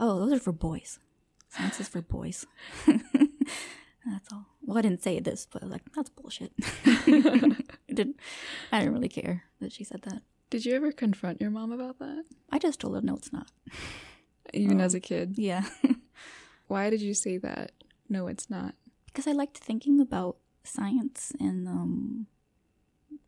Oh, 0.00 0.18
those 0.18 0.32
are 0.32 0.42
for 0.42 0.52
boys. 0.52 0.98
Science 1.48 1.80
is 1.80 1.88
for 1.88 2.00
boys. 2.00 2.46
that's 4.06 4.32
all. 4.32 4.46
Well, 4.62 4.78
I 4.78 4.82
didn't 4.82 5.02
say 5.02 5.20
this, 5.20 5.46
but 5.50 5.62
I 5.62 5.66
was 5.66 5.72
like, 5.72 5.82
that's 5.94 6.10
bullshit. 6.10 6.52
I 6.86 7.54
didn't. 7.92 8.16
I 8.70 8.78
didn't 8.80 8.94
really 8.94 9.08
care 9.08 9.44
that 9.60 9.72
she 9.72 9.84
said 9.84 10.02
that. 10.02 10.22
Did 10.50 10.64
you 10.66 10.74
ever 10.74 10.92
confront 10.92 11.40
your 11.40 11.50
mom 11.50 11.72
about 11.72 11.98
that? 11.98 12.24
I 12.50 12.58
just 12.58 12.80
told 12.80 12.94
her, 12.94 13.00
no, 13.00 13.16
it's 13.16 13.32
not. 13.32 13.50
Even 14.52 14.80
Oh. 14.80 14.84
as 14.84 14.94
a 14.94 15.00
kid? 15.00 15.34
Yeah, 15.38 15.64
Why 16.68 16.90
did 16.90 17.00
you 17.00 17.14
say 17.14 17.38
that? 17.38 17.72
No, 18.08 18.26
it's 18.26 18.50
not. 18.50 18.74
because 19.06 19.26
I 19.26 19.32
liked 19.32 19.56
thinking 19.58 20.00
about 20.00 20.36
science 20.64 21.32
and 21.40 21.66
um, 21.68 22.26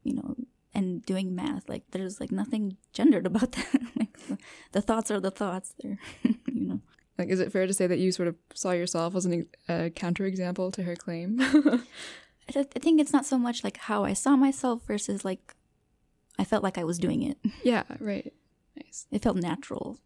you 0.03 0.15
know, 0.15 0.37
and 0.75 1.05
doing 1.07 1.35
math. 1.35 1.69
Like, 1.69 1.85
there's 1.93 2.21
like 2.21 2.31
nothing 2.33 2.77
gendered 2.93 3.27
about 3.27 3.53
that. 3.53 3.81
like, 3.99 4.17
the, 4.29 4.39
the 4.73 4.83
thoughts 4.83 5.11
are 5.11 5.21
the 5.21 5.31
thoughts. 5.31 5.75
They're, 5.83 5.99
you 6.25 6.67
know. 6.69 6.81
Like, 7.19 7.29
is 7.29 7.39
it 7.41 7.53
fair 7.53 7.67
to 7.67 7.73
say 7.73 7.87
that 7.87 7.99
you 7.99 8.11
sort 8.13 8.29
of 8.29 8.37
saw 8.55 8.73
yourself 8.73 9.15
as 9.15 9.25
an, 9.27 9.47
a 9.69 9.91
counterexample 9.91 10.73
to 10.73 10.83
her 10.83 10.97
claim? 10.97 11.39
I, 12.49 12.53
th- 12.53 12.67
I 12.77 12.79
think 12.81 13.01
it's 13.01 13.13
not 13.13 13.25
so 13.25 13.39
much 13.39 13.63
like 13.65 13.77
how 13.77 14.05
I 14.05 14.13
saw 14.13 14.37
myself 14.37 14.83
versus 14.87 15.25
like 15.25 15.55
I 16.39 16.45
felt 16.45 16.63
like 16.65 16.77
I 16.77 16.85
was 16.85 16.99
doing 16.99 17.23
it. 17.23 17.39
yeah, 17.63 17.85
right. 18.01 18.33
Nice. 18.77 19.07
It 19.13 19.23
felt 19.23 19.37
natural 19.37 19.99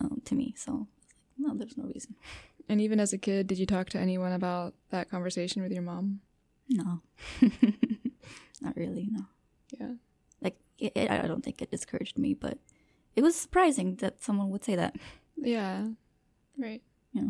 um, 0.00 0.20
to 0.26 0.34
me. 0.34 0.54
So, 0.56 0.86
no, 1.38 1.54
there's 1.54 1.76
no 1.78 1.84
reason. 1.84 2.14
And 2.68 2.80
even 2.80 3.00
as 3.00 3.12
a 3.14 3.18
kid, 3.18 3.46
did 3.46 3.58
you 3.58 3.64
talk 3.66 3.88
to 3.90 3.98
anyone 3.98 4.32
about 4.32 4.74
that 4.90 5.10
conversation 5.10 5.62
with 5.62 5.72
your 5.72 5.82
mom? 5.82 6.20
No, 6.68 7.00
not 8.60 8.76
really. 8.76 9.08
No, 9.10 9.22
Yeah. 9.78 9.92
like 10.40 10.56
it, 10.78 10.92
it, 10.94 11.10
I 11.10 11.26
don't 11.26 11.42
think 11.44 11.62
it 11.62 11.70
discouraged 11.70 12.18
me, 12.18 12.34
but 12.34 12.58
it 13.16 13.22
was 13.22 13.34
surprising 13.34 13.96
that 13.96 14.22
someone 14.22 14.50
would 14.50 14.62
say 14.64 14.76
that. 14.76 14.94
Yeah. 15.36 15.88
Right. 16.58 16.82
Yeah. 17.12 17.28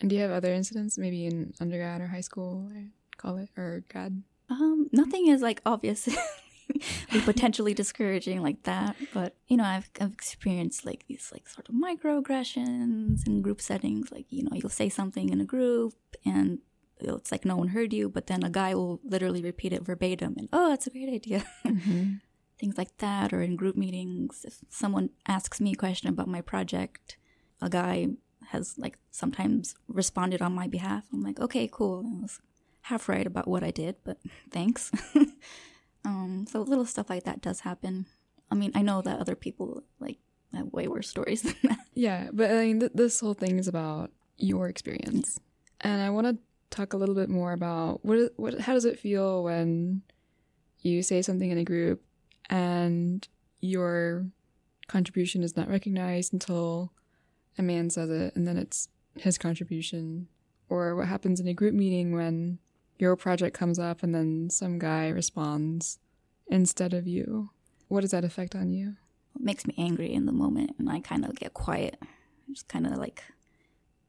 And 0.00 0.10
do 0.10 0.16
you 0.16 0.22
have 0.22 0.30
other 0.30 0.52
incidents, 0.52 0.96
maybe 0.96 1.26
in 1.26 1.54
undergrad 1.60 2.00
or 2.00 2.06
high 2.06 2.20
school, 2.20 2.70
I 2.74 2.86
call 3.16 3.36
it, 3.36 3.50
or 3.56 3.84
grad? 3.90 4.22
Um, 4.48 4.88
nothing 4.92 5.26
is 5.26 5.42
like 5.42 5.60
obviously 5.66 6.14
potentially 7.24 7.74
discouraging 7.74 8.42
like 8.42 8.62
that, 8.62 8.96
but 9.12 9.34
you 9.48 9.56
know, 9.56 9.64
I've 9.64 9.90
I've 10.00 10.12
experienced 10.12 10.86
like 10.86 11.04
these 11.08 11.30
like 11.32 11.48
sort 11.48 11.68
of 11.68 11.74
microaggressions 11.74 13.26
in 13.26 13.42
group 13.42 13.60
settings. 13.60 14.12
Like 14.12 14.26
you 14.30 14.44
know, 14.44 14.52
you'll 14.54 14.70
say 14.70 14.88
something 14.88 15.30
in 15.30 15.40
a 15.40 15.44
group, 15.44 15.94
and 16.24 16.60
it's 17.00 17.32
like 17.32 17.44
no 17.44 17.56
one 17.56 17.68
heard 17.68 17.92
you, 17.92 18.08
but 18.08 18.26
then 18.26 18.42
a 18.42 18.50
guy 18.50 18.74
will 18.74 19.00
literally 19.04 19.42
repeat 19.42 19.72
it 19.72 19.84
verbatim 19.84 20.34
and, 20.36 20.48
oh, 20.52 20.68
that's 20.68 20.86
a 20.86 20.90
great 20.90 21.08
idea. 21.08 21.44
Mm-hmm. 21.64 22.14
Things 22.58 22.76
like 22.76 22.96
that, 22.98 23.32
or 23.32 23.40
in 23.40 23.54
group 23.54 23.76
meetings, 23.76 24.44
if 24.44 24.58
someone 24.68 25.10
asks 25.28 25.60
me 25.60 25.72
a 25.72 25.76
question 25.76 26.08
about 26.08 26.26
my 26.26 26.40
project, 26.40 27.16
a 27.60 27.68
guy 27.68 28.08
has 28.48 28.76
like 28.78 28.98
sometimes 29.10 29.74
responded 29.88 30.40
on 30.42 30.52
my 30.54 30.66
behalf. 30.66 31.04
I'm 31.12 31.22
like, 31.22 31.40
okay, 31.40 31.68
cool. 31.70 32.04
I 32.06 32.22
was 32.22 32.40
half 32.82 33.08
right 33.08 33.26
about 33.26 33.48
what 33.48 33.62
I 33.62 33.70
did, 33.70 33.96
but 34.04 34.18
thanks. 34.50 34.90
um, 36.04 36.46
so 36.48 36.62
little 36.62 36.86
stuff 36.86 37.10
like 37.10 37.24
that 37.24 37.40
does 37.40 37.60
happen. 37.60 38.06
I 38.50 38.54
mean, 38.54 38.72
I 38.74 38.82
know 38.82 39.02
that 39.02 39.20
other 39.20 39.34
people 39.34 39.82
like 40.00 40.18
have 40.54 40.72
way 40.72 40.88
worse 40.88 41.08
stories 41.08 41.42
than 41.42 41.56
that. 41.64 41.78
Yeah, 41.94 42.28
but 42.32 42.50
I 42.50 42.66
mean, 42.66 42.80
th- 42.80 42.92
this 42.94 43.20
whole 43.20 43.34
thing 43.34 43.58
is 43.58 43.68
about 43.68 44.10
your 44.36 44.68
experience, 44.68 45.38
and 45.80 46.00
I 46.00 46.10
want 46.10 46.26
to 46.26 46.38
talk 46.70 46.92
a 46.92 46.96
little 46.96 47.14
bit 47.14 47.28
more 47.28 47.52
about 47.52 48.04
what 48.04 48.32
what 48.36 48.60
how 48.60 48.74
does 48.74 48.84
it 48.84 48.98
feel 48.98 49.42
when 49.42 50.02
you 50.80 51.02
say 51.02 51.22
something 51.22 51.50
in 51.50 51.58
a 51.58 51.64
group 51.64 52.02
and 52.50 53.26
your 53.60 54.26
contribution 54.86 55.42
is 55.42 55.56
not 55.56 55.68
recognized 55.68 56.32
until 56.32 56.92
a 57.58 57.62
man 57.62 57.90
says 57.90 58.10
it, 58.10 58.34
and 58.36 58.46
then 58.46 58.56
it's 58.56 58.88
his 59.16 59.38
contribution, 59.38 60.28
or 60.68 60.94
what 60.94 61.08
happens 61.08 61.40
in 61.40 61.48
a 61.48 61.54
group 61.54 61.74
meeting 61.74 62.12
when 62.14 62.58
your 62.98 63.16
project 63.16 63.56
comes 63.56 63.78
up 63.78 64.02
and 64.02 64.14
then 64.14 64.50
some 64.50 64.78
guy 64.78 65.08
responds 65.08 65.98
instead 66.48 66.92
of 66.92 67.06
you. 67.06 67.50
What 67.88 68.00
does 68.02 68.10
that 68.10 68.24
affect 68.24 68.54
on 68.54 68.72
you? 68.72 68.96
It 69.36 69.42
makes 69.42 69.66
me 69.66 69.74
angry 69.78 70.12
in 70.12 70.26
the 70.26 70.32
moment, 70.32 70.72
and 70.78 70.90
I 70.90 71.00
kind 71.00 71.24
of 71.24 71.34
get 71.36 71.54
quiet. 71.54 71.96
I 72.02 72.06
just 72.52 72.68
kind 72.68 72.86
of 72.86 72.96
like 72.96 73.22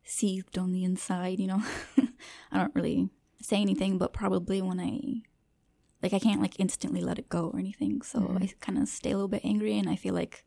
seethed 0.04 0.58
on 0.58 0.72
the 0.72 0.84
inside, 0.84 1.40
you 1.40 1.48
know. 1.48 1.64
I 2.52 2.58
don't 2.58 2.74
really 2.76 3.10
say 3.42 3.62
anything, 3.62 3.98
but 3.98 4.12
probably 4.14 4.62
when 4.62 4.80
I 4.80 5.22
like 6.02 6.14
I 6.14 6.20
can't 6.20 6.42
like 6.42 6.60
instantly 6.60 7.02
let 7.02 7.20
it 7.20 7.30
go 7.30 7.50
or 7.50 7.60
anything. 7.60 8.02
So 8.02 8.20
Mhm. 8.20 8.42
I 8.44 8.54
kind 8.60 8.78
of 8.80 8.88
stay 8.88 9.12
a 9.12 9.16
little 9.16 9.28
bit 9.28 9.46
angry, 9.46 9.78
and 9.78 9.90
I 9.90 9.96
feel 9.96 10.14
like 10.14 10.46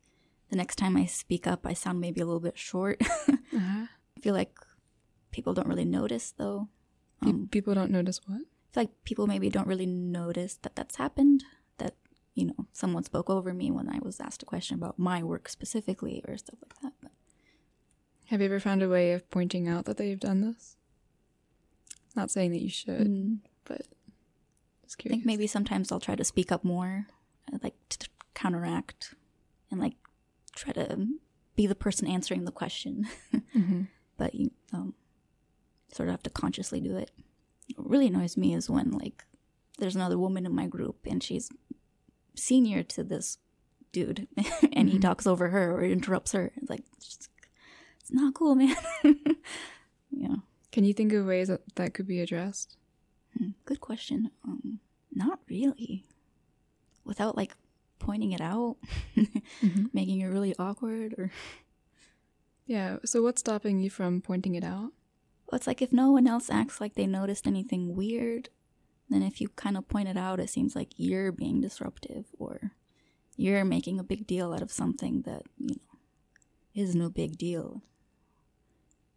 the 0.53 0.57
next 0.57 0.75
time 0.75 0.95
I 0.95 1.07
speak 1.07 1.47
up, 1.47 1.65
I 1.65 1.73
sound 1.73 1.99
maybe 1.99 2.21
a 2.21 2.25
little 2.25 2.39
bit 2.39 2.57
short. 2.57 3.01
Uh-huh. 3.55 3.85
I 4.17 4.19
feel 4.19 4.33
like 4.33 4.57
people 5.29 5.53
don't 5.53 5.67
really 5.67 5.85
notice 5.85 6.33
though. 6.35 6.69
Um, 7.21 7.47
people 7.51 7.75
don't 7.75 7.91
notice 7.91 8.19
what. 8.25 8.37
I 8.41 8.73
feel 8.73 8.83
like 8.85 9.03
people 9.03 9.27
maybe 9.27 9.47
don't 9.51 9.67
really 9.67 9.85
notice 9.85 10.55
that 10.63 10.75
that's 10.75 10.95
happened. 10.95 11.43
That 11.77 11.93
you 12.33 12.47
know 12.47 12.65
someone 12.73 13.03
spoke 13.03 13.29
over 13.29 13.53
me 13.53 13.69
when 13.69 13.89
I 13.89 13.99
was 14.01 14.19
asked 14.19 14.41
a 14.41 14.47
question 14.47 14.75
about 14.75 14.97
my 14.97 15.21
work 15.21 15.47
specifically 15.49 16.23
or 16.27 16.35
stuff 16.35 16.57
like 16.63 16.81
that. 16.81 16.93
But 16.99 17.11
Have 18.29 18.41
you 18.41 18.47
ever 18.47 18.59
found 18.59 18.81
a 18.81 18.89
way 18.89 19.13
of 19.13 19.29
pointing 19.29 19.67
out 19.67 19.85
that 19.85 19.97
they've 19.97 20.19
done 20.19 20.41
this? 20.41 20.75
Not 22.15 22.31
saying 22.31 22.51
that 22.53 22.61
you 22.63 22.69
should, 22.69 23.07
Mm, 23.07 23.37
but 23.65 23.85
just 24.81 24.97
I 25.05 25.09
think 25.09 25.25
maybe 25.27 25.45
sometimes 25.45 25.91
I'll 25.91 25.99
try 25.99 26.15
to 26.15 26.23
speak 26.23 26.51
up 26.51 26.63
more, 26.63 27.05
uh, 27.53 27.59
like 27.61 27.75
to 27.89 28.09
counteract, 28.33 29.13
and 29.69 29.79
like 29.79 29.93
try 30.55 30.73
to 30.73 31.07
be 31.55 31.67
the 31.67 31.75
person 31.75 32.07
answering 32.07 32.45
the 32.45 32.51
question. 32.51 33.07
Mhm. 33.55 33.87
but 34.17 34.33
you 34.35 34.51
um, 34.71 34.93
sort 35.91 36.09
of 36.09 36.13
have 36.13 36.23
to 36.23 36.29
consciously 36.29 36.79
do 36.79 36.95
it. 36.97 37.11
What 37.75 37.89
really 37.89 38.07
annoys 38.07 38.35
me 38.37 38.53
is 38.55 38.69
when 38.69 38.91
like 38.91 39.23
there's 39.79 39.95
another 39.95 40.17
woman 40.17 40.45
in 40.45 40.53
my 40.55 40.67
group 40.67 40.97
and 41.05 41.21
she's 41.21 41.49
senior 42.35 42.81
to 42.83 43.03
this 43.03 43.37
dude, 43.91 44.27
and 44.73 44.89
he 44.89 44.97
Mhm. 44.97 45.01
talks 45.01 45.27
over 45.27 45.49
her 45.49 45.71
or 45.75 45.83
interrupts 45.83 46.31
her. 46.31 46.51
It's 46.55 46.69
like 46.69 46.83
it's 46.97 47.29
not 48.11 48.33
cool, 48.33 48.55
man. 48.55 48.75
yeah, 50.11 50.35
Can 50.71 50.83
you 50.83 50.93
think 50.93 51.13
of 51.13 51.25
ways 51.25 51.47
that 51.47 51.61
that 51.75 51.93
could 51.93 52.07
be 52.07 52.19
addressed? 52.19 52.75
Hmm, 53.37 53.49
good 53.65 53.79
question. 53.81 54.31
Um, 54.43 54.79
not 55.13 55.39
really. 55.47 56.05
Without 57.05 57.35
like 57.37 57.55
pointing 58.03 58.33
it 58.33 58.41
out, 58.41 58.77
mm-hmm. 59.15 59.85
making 59.93 60.19
it 60.21 60.27
really 60.27 60.53
awkward, 60.59 61.15
or 61.17 61.31
Yeah. 62.65 62.97
So 63.05 63.23
what's 63.23 63.39
stopping 63.39 63.81
you 63.81 63.89
from 63.89 64.21
pointing 64.21 64.55
it 64.55 64.63
out? 64.63 64.91
Well, 65.47 65.57
it's 65.57 65.67
like 65.67 65.81
if 65.81 65.91
no 65.91 66.11
one 66.11 66.27
else 66.27 66.49
acts 66.49 66.79
like 66.81 66.95
they 66.95 67.07
noticed 67.07 67.47
anything 67.47 67.95
weird, 67.95 68.49
then 69.09 69.23
if 69.23 69.39
you 69.41 69.49
kind 69.49 69.77
of 69.77 69.87
point 69.87 70.09
it 70.09 70.17
out, 70.17 70.39
it 70.39 70.49
seems 70.49 70.75
like 70.75 70.89
you're 70.97 71.31
being 71.31 71.61
disruptive 71.61 72.25
or 72.37 72.71
you're 73.35 73.65
making 73.65 73.99
a 73.99 74.03
big 74.03 74.27
deal 74.27 74.53
out 74.53 74.61
of 74.61 74.71
something 74.71 75.23
that, 75.23 75.43
you 75.57 75.75
know, 75.75 76.81
is 76.81 76.95
no 76.95 77.09
big 77.09 77.37
deal. 77.37 77.81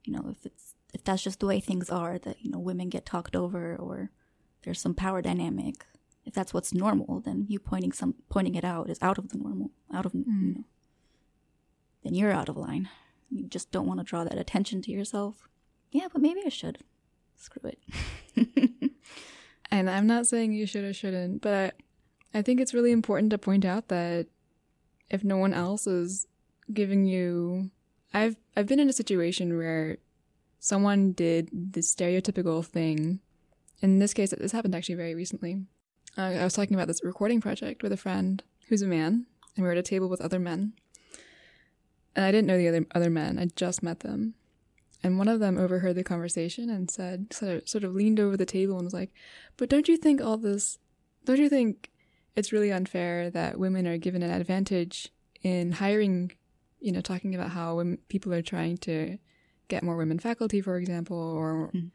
You 0.05 0.15
know, 0.15 0.29
if 0.31 0.47
it's 0.47 0.75
if 0.95 1.05
that's 1.05 1.23
just 1.23 1.41
the 1.41 1.47
way 1.47 1.61
things 1.61 1.91
are, 1.91 2.19
that, 2.19 2.41
you 2.41 2.51
know, 2.51 2.59
women 2.59 2.89
get 2.89 3.05
talked 3.05 3.37
over 3.37 3.77
or 3.77 4.11
there's 4.63 4.81
some 4.81 4.95
power 4.95 5.21
dynamic, 5.21 5.85
if 6.27 6.35
that's 6.35 6.53
what's 6.53 6.75
normal, 6.75 7.21
then 7.21 7.47
you 7.49 7.59
pointing 7.59 7.93
some 7.93 8.17
pointing 8.29 8.55
it 8.55 8.65
out 8.65 8.91
is 8.91 8.99
out 9.01 9.17
of 9.17 9.31
the 9.31 9.39
normal, 9.39 9.71
out 9.95 10.05
of 10.05 10.13
mm. 10.13 10.25
you 10.27 10.55
know. 10.55 10.65
Then 12.05 12.15
you're 12.15 12.33
out 12.33 12.51
of 12.51 12.57
line. 12.57 12.91
You 13.31 13.49
just 13.49 13.73
don't 13.73 13.87
want 13.87 14.01
to 14.01 14.05
draw 14.05 14.25
that 14.25 14.39
attention 14.39 14.83
to 14.83 14.93
yourself. 14.93 15.49
Yeah, 15.91 16.09
but 16.13 16.21
maybe 16.21 16.43
I 16.45 16.51
should. 16.51 16.79
Screw 17.37 17.71
it. 17.71 18.87
And 19.71 19.91
I'm 19.91 20.07
not 20.07 20.27
saying 20.27 20.53
you 20.53 20.67
should 20.67 20.85
or 20.85 20.93
shouldn't, 20.93 21.43
but 21.43 21.75
I, 22.35 22.39
I 22.39 22.43
think 22.43 22.61
it's 22.61 22.75
really 22.75 22.93
important 22.93 23.31
to 23.31 23.39
point 23.39 23.65
out 23.65 23.89
that 23.89 24.27
if 25.11 25.25
no 25.25 25.37
one 25.37 25.55
else 25.55 25.87
is 25.87 26.27
giving 26.73 27.05
you, 27.07 27.71
I've 28.15 28.37
I've 28.57 28.67
been 28.67 28.81
in 28.81 28.89
a 28.89 28.95
situation 28.95 29.57
where 29.57 29.99
someone 30.59 31.13
did 31.13 31.51
the 31.53 31.81
stereotypical 31.81 32.65
thing. 32.65 33.21
In 33.83 33.99
this 33.99 34.15
case, 34.15 34.31
this 34.31 34.53
happened 34.53 34.75
actually 34.75 34.95
very 34.95 35.15
recently. 35.15 35.63
Uh, 36.17 36.23
I 36.23 36.45
was 36.45 36.55
talking 36.55 36.75
about 36.75 36.89
this 36.89 37.05
recording 37.05 37.41
project 37.41 37.83
with 37.83 37.93
a 37.93 37.97
friend 37.97 38.43
who's 38.69 38.83
a 38.83 38.87
man, 38.87 39.27
and 39.55 39.63
we 39.63 39.63
were 39.65 39.73
at 39.73 39.79
a 39.79 39.83
table 39.83 40.09
with 40.09 40.21
other 40.21 40.39
men. 40.39 40.73
And 42.15 42.25
I 42.25 42.31
didn't 42.33 42.47
know 42.47 42.57
the 42.57 42.69
other 42.69 42.87
other 42.95 43.11
men; 43.11 43.39
I 43.39 43.47
just 43.55 43.83
met 43.83 44.01
them. 44.01 44.35
And 45.03 45.19
one 45.19 45.29
of 45.29 45.41
them 45.41 45.59
overheard 45.59 45.95
the 45.95 46.03
conversation 46.03 46.71
and 46.71 46.91
said, 46.91 47.33
sort 47.33 47.53
of, 47.63 47.69
sort 47.69 47.85
of 47.85 47.95
leaned 47.95 48.19
over 48.19 48.37
the 48.37 48.47
table 48.47 48.77
and 48.77 48.85
was 48.85 48.95
like, 48.95 49.13
"But 49.59 49.69
don't 49.69 49.89
you 49.89 49.99
think 49.99 50.21
all 50.23 50.39
this? 50.39 50.79
Don't 51.27 51.39
you 51.39 51.51
think 51.51 51.91
it's 52.35 52.53
really 52.53 52.73
unfair 52.73 53.29
that 53.31 53.59
women 53.59 53.87
are 53.87 53.99
given 53.99 54.23
an 54.23 54.31
advantage 54.31 55.11
in 55.43 55.73
hiring? 55.73 56.33
You 56.81 56.93
know, 56.93 57.03
talking 57.03 57.35
about 57.35 57.51
how 57.51 57.77
women, 57.77 57.99
people 58.09 58.33
are 58.33 58.43
trying 58.43 58.79
to 58.79 59.19
get 59.69 59.83
more 59.83 59.97
women 59.97 60.19
faculty, 60.19 60.61
for 60.63 60.77
example, 60.79 61.19
or 61.19 61.71
Mhm. 61.75 61.91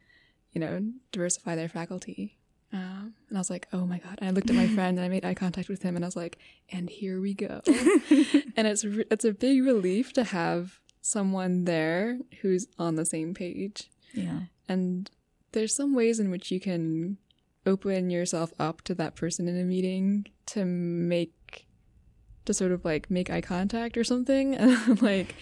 you 0.52 0.60
know, 0.60 0.92
diversify 1.10 1.56
their 1.56 1.68
faculty." 1.68 2.38
Um, 2.72 3.14
and 3.28 3.36
I 3.36 3.40
was 3.40 3.50
like, 3.50 3.68
"Oh 3.72 3.84
my 3.86 3.98
god!" 3.98 4.18
And 4.18 4.28
I 4.28 4.32
looked 4.32 4.48
at 4.48 4.56
my 4.56 4.66
friend 4.66 4.98
and 4.98 5.04
I 5.04 5.08
made 5.08 5.24
eye 5.24 5.34
contact 5.34 5.68
with 5.68 5.82
him, 5.82 5.94
and 5.94 6.04
I 6.04 6.08
was 6.08 6.16
like, 6.16 6.38
"And 6.70 6.88
here 6.88 7.20
we 7.20 7.34
go." 7.34 7.60
and 7.66 8.66
it's 8.66 8.84
re- 8.84 9.04
it's 9.10 9.24
a 9.24 9.32
big 9.32 9.62
relief 9.62 10.12
to 10.14 10.24
have 10.24 10.80
someone 11.02 11.64
there 11.64 12.18
who's 12.40 12.68
on 12.78 12.94
the 12.96 13.04
same 13.04 13.34
page. 13.34 13.90
Yeah. 14.14 14.40
And 14.68 15.10
there's 15.52 15.74
some 15.74 15.94
ways 15.94 16.18
in 16.18 16.30
which 16.30 16.50
you 16.50 16.60
can 16.60 17.18
open 17.66 18.10
yourself 18.10 18.52
up 18.58 18.82
to 18.82 18.94
that 18.94 19.16
person 19.16 19.48
in 19.48 19.60
a 19.60 19.64
meeting 19.64 20.26
to 20.46 20.64
make 20.64 21.66
to 22.44 22.54
sort 22.54 22.72
of 22.72 22.84
like 22.84 23.10
make 23.10 23.30
eye 23.30 23.40
contact 23.40 23.96
or 23.96 24.02
something 24.02 24.54
and 24.56 25.00
like 25.00 25.36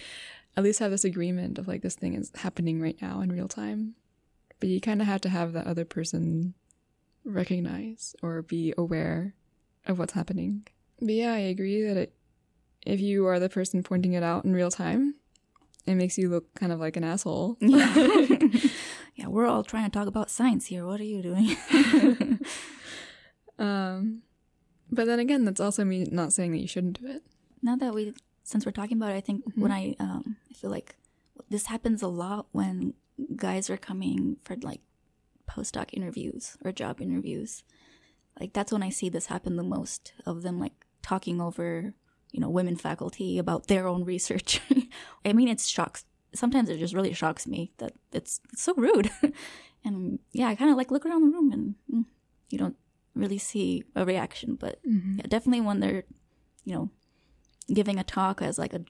at 0.55 0.63
least 0.63 0.79
have 0.79 0.91
this 0.91 1.05
agreement 1.05 1.57
of 1.57 1.67
like 1.67 1.81
this 1.81 1.95
thing 1.95 2.13
is 2.13 2.31
happening 2.35 2.81
right 2.81 3.01
now 3.01 3.21
in 3.21 3.31
real 3.31 3.47
time. 3.47 3.95
But 4.59 4.69
you 4.69 4.79
kind 4.81 5.01
of 5.01 5.07
have 5.07 5.21
to 5.21 5.29
have 5.29 5.53
that 5.53 5.65
other 5.65 5.85
person 5.85 6.53
recognize 7.23 8.15
or 8.21 8.41
be 8.41 8.73
aware 8.77 9.35
of 9.85 9.99
what's 9.99 10.13
happening. 10.13 10.67
But 10.99 11.13
yeah, 11.13 11.33
I 11.33 11.39
agree 11.39 11.83
that 11.83 11.97
it 11.97 12.13
if 12.83 12.99
you 12.99 13.27
are 13.27 13.39
the 13.39 13.49
person 13.49 13.83
pointing 13.83 14.13
it 14.13 14.23
out 14.23 14.43
in 14.43 14.53
real 14.53 14.71
time, 14.71 15.15
it 15.85 15.95
makes 15.95 16.17
you 16.17 16.29
look 16.29 16.53
kind 16.55 16.71
of 16.71 16.79
like 16.79 16.97
an 16.97 17.03
asshole. 17.03 17.57
Yeah. 17.59 17.93
yeah, 19.15 19.27
we're 19.27 19.45
all 19.45 19.63
trying 19.63 19.89
to 19.89 19.91
talk 19.91 20.07
about 20.07 20.31
science 20.31 20.65
here. 20.65 20.85
What 20.85 20.99
are 20.99 21.03
you 21.03 21.21
doing? 21.21 22.39
Um, 23.61 24.23
but 24.91 25.05
then 25.05 25.19
again, 25.19 25.45
that's 25.45 25.61
also 25.61 25.85
me 25.85 26.05
not 26.11 26.33
saying 26.33 26.51
that 26.51 26.57
you 26.57 26.67
shouldn't 26.67 26.99
do 26.99 27.07
it. 27.07 27.23
now 27.61 27.75
that 27.75 27.93
we, 27.93 28.13
since 28.43 28.65
we're 28.65 28.71
talking 28.71 28.97
about 28.97 29.11
it, 29.11 29.17
I 29.17 29.21
think 29.21 29.43
when 29.55 29.71
I, 29.71 29.95
um, 29.99 30.37
I 30.49 30.53
feel 30.53 30.71
like 30.71 30.95
this 31.49 31.67
happens 31.67 32.01
a 32.01 32.07
lot 32.07 32.47
when 32.51 32.95
guys 33.35 33.69
are 33.69 33.77
coming 33.77 34.37
for 34.43 34.55
like 34.61 34.81
postdoc 35.51 35.89
interviews 35.93 36.57
or 36.63 36.71
job 36.71 37.01
interviews. 37.01 37.63
Like 38.39 38.53
that's 38.53 38.71
when 38.71 38.83
I 38.83 38.89
see 38.89 39.09
this 39.09 39.27
happen 39.27 39.55
the 39.55 39.63
most 39.63 40.13
of 40.25 40.41
them 40.41 40.59
like 40.59 40.73
talking 41.01 41.41
over, 41.41 41.93
you 42.31 42.39
know, 42.39 42.49
women 42.49 42.75
faculty 42.75 43.37
about 43.37 43.67
their 43.67 43.87
own 43.87 44.03
research. 44.03 44.61
I 45.25 45.33
mean, 45.33 45.47
it's 45.47 45.67
shocks. 45.67 46.05
Sometimes 46.33 46.69
it 46.69 46.79
just 46.79 46.93
really 46.93 47.13
shocks 47.13 47.45
me 47.45 47.71
that 47.77 47.93
it's, 48.13 48.39
it's 48.53 48.63
so 48.63 48.73
rude. 48.75 49.11
and 49.83 50.19
yeah, 50.31 50.47
I 50.47 50.55
kind 50.55 50.71
of 50.71 50.77
like 50.77 50.91
look 50.91 51.05
around 51.05 51.23
the 51.23 51.35
room 51.35 51.51
and 51.51 51.75
mm, 51.93 52.05
you 52.49 52.57
don't 52.57 52.77
really 53.13 53.37
see 53.37 53.83
a 53.95 54.05
reaction, 54.05 54.55
but 54.55 54.79
yeah, 55.17 55.25
definitely 55.27 55.61
when 55.61 55.81
they're, 55.81 56.03
you 56.63 56.73
know, 56.73 56.89
giving 57.73 57.99
a 57.99 58.03
talk 58.03 58.41
as 58.41 58.57
like 58.57 58.73
a, 58.73 58.81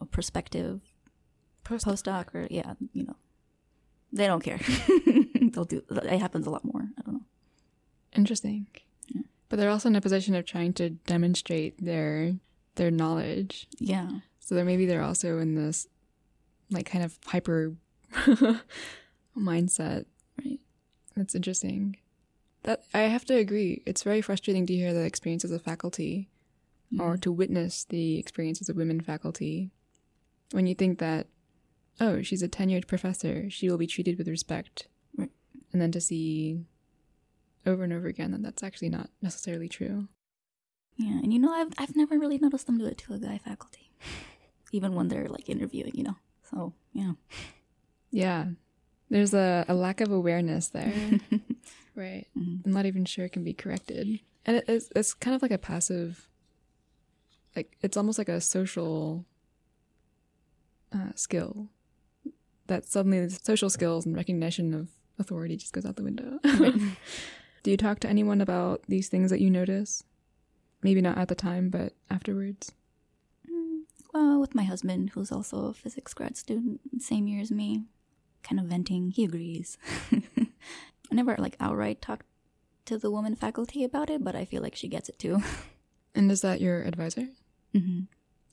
a 0.00 0.06
prospective 0.06 0.80
Post- 1.64 1.86
postdoc 1.86 2.34
or 2.34 2.46
yeah, 2.50 2.74
you 2.92 3.04
know, 3.04 3.16
they 4.12 4.26
don't 4.26 4.42
care. 4.42 4.60
they'll 5.50 5.64
do. 5.64 5.82
It 5.90 6.18
happens 6.18 6.46
a 6.46 6.50
lot 6.50 6.64
more. 6.64 6.88
I 6.98 7.02
don't 7.02 7.14
know. 7.14 7.24
Interesting. 8.14 8.66
But 9.48 9.58
they're 9.58 9.70
also 9.70 9.88
in 9.88 9.96
a 9.96 10.00
position 10.00 10.34
of 10.34 10.44
trying 10.44 10.72
to 10.74 10.90
demonstrate 10.90 11.84
their 11.84 12.34
their 12.74 12.90
knowledge. 12.90 13.68
Yeah. 13.78 14.08
So 14.40 14.54
they're 14.54 14.64
maybe 14.64 14.86
they're 14.86 15.02
also 15.02 15.38
in 15.38 15.54
this 15.54 15.86
like 16.70 16.86
kind 16.86 17.04
of 17.04 17.16
hyper 17.26 17.74
mindset. 19.38 20.06
Right. 20.44 20.60
That's 21.16 21.34
interesting. 21.34 21.96
That 22.64 22.82
I 22.92 23.00
have 23.00 23.24
to 23.26 23.36
agree. 23.36 23.82
It's 23.86 24.02
very 24.02 24.20
frustrating 24.20 24.66
to 24.66 24.74
hear 24.74 24.92
the 24.92 25.04
experiences 25.04 25.52
of 25.52 25.62
faculty 25.62 26.28
or 26.98 27.12
mm-hmm. 27.12 27.20
to 27.20 27.32
witness 27.32 27.84
the 27.84 28.18
experiences 28.18 28.68
of 28.68 28.76
women 28.76 29.00
faculty 29.00 29.70
when 30.52 30.66
you 30.66 30.74
think 30.74 30.98
that 30.98 31.26
oh, 32.00 32.22
she's 32.22 32.42
a 32.42 32.48
tenured 32.48 32.86
professor, 32.86 33.48
she 33.50 33.70
will 33.70 33.78
be 33.78 33.86
treated 33.86 34.18
with 34.18 34.28
respect. 34.28 34.86
And 35.72 35.80
then 35.82 35.92
to 35.92 36.00
see 36.00 36.64
over 37.66 37.82
and 37.84 37.92
over 37.92 38.06
again 38.06 38.30
that 38.32 38.42
that's 38.42 38.62
actually 38.62 38.88
not 38.88 39.10
necessarily 39.20 39.68
true. 39.68 40.08
Yeah, 40.96 41.18
and 41.22 41.32
you 41.32 41.38
know, 41.38 41.52
I've 41.52 41.72
I've 41.78 41.96
never 41.96 42.18
really 42.18 42.38
noticed 42.38 42.66
them 42.66 42.78
do 42.78 42.86
it 42.86 42.96
to 42.98 43.14
a 43.14 43.18
guy 43.18 43.38
faculty, 43.38 43.90
even 44.72 44.94
when 44.94 45.08
they're 45.08 45.28
like 45.28 45.48
interviewing. 45.48 45.92
You 45.94 46.04
know, 46.04 46.16
so 46.50 46.72
yeah. 46.92 47.12
Yeah. 48.10 48.46
There's 49.10 49.34
a, 49.34 49.64
a 49.68 49.74
lack 49.74 50.00
of 50.00 50.10
awareness 50.10 50.68
there. 50.68 50.92
right. 51.94 52.26
Mhm. 52.36 52.64
I'm 52.64 52.72
not 52.72 52.86
even 52.86 53.04
sure 53.04 53.24
it 53.26 53.32
can 53.32 53.44
be 53.44 53.52
corrected. 53.52 54.20
And 54.44 54.56
it, 54.56 54.64
it's, 54.68 54.90
it's 54.96 55.14
kind 55.14 55.36
of 55.36 55.42
like 55.42 55.50
a 55.52 55.58
passive, 55.58 56.26
like, 57.54 57.76
it's 57.82 57.96
almost 57.96 58.18
like 58.18 58.28
a 58.28 58.40
social 58.40 59.24
uh, 60.92 61.10
skill 61.14 61.68
that 62.66 62.84
suddenly 62.84 63.24
the 63.24 63.30
social 63.30 63.70
skills 63.70 64.06
and 64.06 64.16
recognition 64.16 64.74
of 64.74 64.88
authority 65.18 65.56
just 65.56 65.72
goes 65.72 65.84
out 65.86 65.96
the 65.96 66.02
window. 66.04 66.38
Do 67.62 67.70
you 67.70 67.76
talk 67.76 68.00
to 68.00 68.08
anyone 68.08 68.40
about 68.40 68.82
these 68.88 69.08
things 69.08 69.30
that 69.30 69.40
you 69.40 69.50
notice? 69.50 70.04
Maybe 70.82 71.00
not 71.00 71.18
at 71.18 71.28
the 71.28 71.34
time, 71.34 71.68
but 71.70 71.94
afterwards? 72.10 72.72
Mm, 73.50 73.82
Well, 74.14 74.40
with 74.40 74.54
my 74.54 74.62
husband, 74.64 75.10
who's 75.10 75.32
also 75.32 75.66
a 75.66 75.72
physics 75.74 76.14
grad 76.14 76.36
student, 76.36 76.80
same 77.00 77.26
year 77.26 77.40
as 77.40 77.50
me, 77.50 77.84
kind 78.42 78.60
of 78.60 78.66
venting. 78.66 79.10
He 79.10 79.24
agrees. 79.24 79.78
I 80.12 81.14
never 81.14 81.34
like 81.38 81.56
outright 81.58 82.00
talk 82.02 82.24
to 82.84 82.98
the 82.98 83.10
woman 83.10 83.34
faculty 83.34 83.82
about 83.82 84.10
it, 84.10 84.22
but 84.22 84.36
I 84.36 84.44
feel 84.44 84.62
like 84.62 84.76
she 84.76 84.88
gets 84.88 85.08
it 85.08 85.18
too. 85.18 85.40
And 86.14 86.32
is 86.32 86.40
that 86.40 86.62
your 86.62 86.80
advisor? 86.82 87.28
hmm 87.74 88.00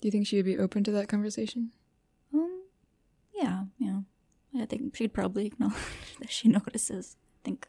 Do 0.01 0.07
you 0.07 0.11
think 0.11 0.27
she 0.27 0.35
would 0.35 0.43
be 0.45 0.57
open 0.57 0.83
to 0.83 0.91
that 0.91 1.07
conversation? 1.07 1.71
Um, 2.33 2.63
yeah, 3.33 3.63
yeah. 3.77 4.01
I 4.59 4.65
think 4.65 4.95
she'd 4.95 5.13
probably 5.13 5.47
acknowledge 5.47 5.75
that 6.19 6.31
she 6.31 6.47
notices. 6.47 7.17
I 7.17 7.45
think 7.45 7.67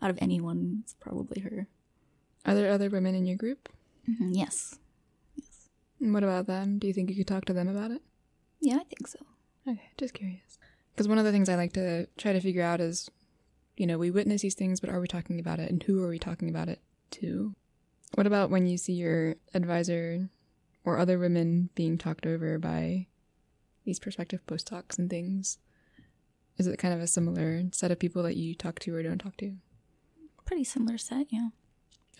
out 0.00 0.10
of 0.10 0.18
anyone, 0.20 0.80
it's 0.82 0.94
probably 0.94 1.40
her. 1.42 1.66
Are 2.44 2.54
there 2.54 2.70
other 2.70 2.90
women 2.90 3.14
in 3.14 3.26
your 3.26 3.36
group? 3.36 3.68
hmm 4.06 4.32
Yes. 4.32 4.78
And 6.00 6.12
what 6.12 6.24
about 6.24 6.46
them? 6.46 6.78
Do 6.78 6.88
you 6.88 6.92
think 6.92 7.08
you 7.10 7.16
could 7.16 7.28
talk 7.28 7.44
to 7.44 7.52
them 7.52 7.68
about 7.68 7.92
it? 7.92 8.02
Yeah, 8.60 8.76
I 8.76 8.84
think 8.84 9.06
so. 9.06 9.20
Okay, 9.68 9.90
just 9.96 10.14
curious. 10.14 10.58
Because 10.92 11.06
one 11.08 11.18
of 11.18 11.24
the 11.24 11.30
things 11.32 11.48
I 11.48 11.54
like 11.54 11.72
to 11.74 12.06
try 12.18 12.32
to 12.32 12.40
figure 12.40 12.62
out 12.64 12.80
is, 12.80 13.08
you 13.76 13.86
know, 13.86 13.98
we 13.98 14.10
witness 14.10 14.42
these 14.42 14.56
things, 14.56 14.80
but 14.80 14.90
are 14.90 15.00
we 15.00 15.06
talking 15.06 15.38
about 15.38 15.60
it, 15.60 15.70
and 15.70 15.82
who 15.82 16.02
are 16.02 16.08
we 16.08 16.18
talking 16.18 16.48
about 16.48 16.68
it 16.68 16.80
to? 17.12 17.54
What 18.14 18.26
about 18.26 18.50
when 18.50 18.66
you 18.66 18.76
see 18.76 18.92
your 18.94 19.36
advisor 19.54 20.28
or 20.84 20.98
other 20.98 21.18
women 21.18 21.70
being 21.76 21.96
talked 21.96 22.26
over 22.26 22.58
by 22.58 23.06
these 23.84 24.00
prospective 24.00 24.44
postdocs 24.46 24.98
and 24.98 25.08
things? 25.08 25.58
Is 26.58 26.66
it 26.66 26.78
kind 26.78 26.94
of 26.94 27.00
a 27.00 27.06
similar 27.06 27.62
set 27.72 27.90
of 27.90 27.98
people 27.98 28.22
that 28.24 28.36
you 28.36 28.54
talk 28.54 28.78
to 28.80 28.94
or 28.94 29.02
don't 29.02 29.18
talk 29.18 29.36
to? 29.38 29.56
Pretty 30.44 30.64
similar 30.64 30.98
set, 30.98 31.26
yeah. 31.30 31.48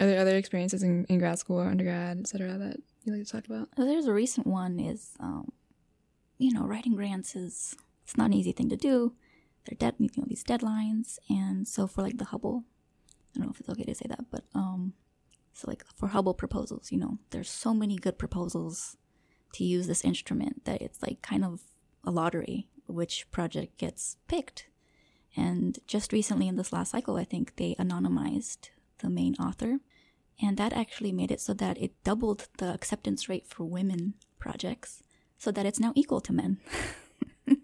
Are 0.01 0.07
there 0.07 0.21
other 0.21 0.37
experiences 0.37 0.83
in, 0.83 1.05
in 1.09 1.19
grad 1.19 1.39
school 1.39 1.61
or 1.61 1.69
undergrad, 1.69 2.19
et 2.19 2.27
cetera, 2.27 2.57
that 2.59 2.77
you 3.05 3.13
like 3.13 3.25
to 3.25 3.31
talk 3.31 3.47
about? 3.47 3.69
There's 3.77 4.07
a 4.07 4.13
recent 4.13 4.47
one 4.47 4.81
is, 4.81 5.11
um, 5.21 5.53
you 6.39 6.53
know, 6.53 6.65
writing 6.65 6.97
grants 6.97 7.37
is 7.37 7.77
it's 8.05 8.17
not 8.17 8.27
an 8.27 8.33
easy 8.33 8.53
thing 8.53 8.69
to 8.71 8.77
do. 8.77 9.15
They're 9.65 9.77
dead, 9.79 9.95
you 9.99 10.09
know, 10.17 10.25
these 10.27 10.43
deadlines, 10.43 11.19
and 11.31 11.69
so 11.69 11.87
for 11.87 12.03
like 12.03 12.19
the 12.19 12.25
Hubble, 12.25 12.65
I 13.35 13.39
don't 13.39 13.47
know 13.47 13.53
if 13.53 13.61
it's 13.61 13.69
okay 13.69 13.85
to 13.85 13.95
say 13.95 14.07
that, 14.09 14.25
but 14.31 14.45
um, 14.55 14.95
so 15.53 15.67
like 15.69 15.85
for 15.95 16.09
Hubble 16.09 16.35
proposals, 16.35 16.91
you 16.91 16.99
know, 16.99 17.19
there's 17.31 17.51
so 17.51 17.73
many 17.73 17.97
good 17.97 18.19
proposals 18.19 18.97
to 19.53 19.65
use 19.65 19.87
this 19.87 20.05
instrument 20.05 20.65
that 20.65 20.83
it's 20.83 21.01
like 21.03 21.23
kind 21.23 21.45
of 21.45 21.61
a 22.05 22.11
lottery 22.11 22.67
which 22.93 23.31
project 23.31 23.79
gets 23.79 24.17
picked. 24.29 24.67
And 25.37 25.79
just 25.87 26.13
recently 26.13 26.49
in 26.49 26.57
this 26.57 26.73
last 26.73 26.91
cycle, 26.91 27.17
I 27.17 27.25
think 27.25 27.57
they 27.57 27.75
anonymized 27.79 28.71
the 28.99 29.11
main 29.11 29.35
author. 29.37 29.79
And 30.41 30.57
that 30.57 30.73
actually 30.73 31.13
made 31.13 31.31
it 31.31 31.41
so 31.41 31.55
that 31.55 31.81
it 31.81 31.93
doubled 32.05 32.49
the 32.59 32.73
acceptance 32.73 33.29
rate 33.29 33.47
for 33.47 33.65
women 33.65 34.15
projects 34.39 35.03
so 35.39 35.51
that 35.51 35.67
it's 35.67 35.81
now 35.81 35.93
equal 35.95 36.21
to 36.21 36.33
men. 36.33 36.59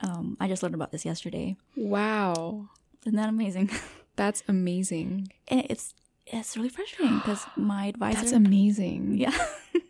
um, 0.00 0.36
I 0.40 0.48
just 0.48 0.62
learned 0.62 0.74
about 0.74 0.92
this 0.92 1.04
yesterday. 1.04 1.56
Wow. 1.76 2.68
Isn't 3.06 3.16
that 3.16 3.28
amazing? 3.28 3.70
That's 4.16 4.42
amazing. 4.48 5.28
and 5.46 5.64
it's 5.70 5.94
it's 6.26 6.56
really 6.56 6.68
frustrating 6.68 7.18
because 7.18 7.46
my 7.56 7.86
advisor. 7.92 8.18
That's 8.18 8.32
amazing. 8.32 9.16
yeah. 9.16 9.36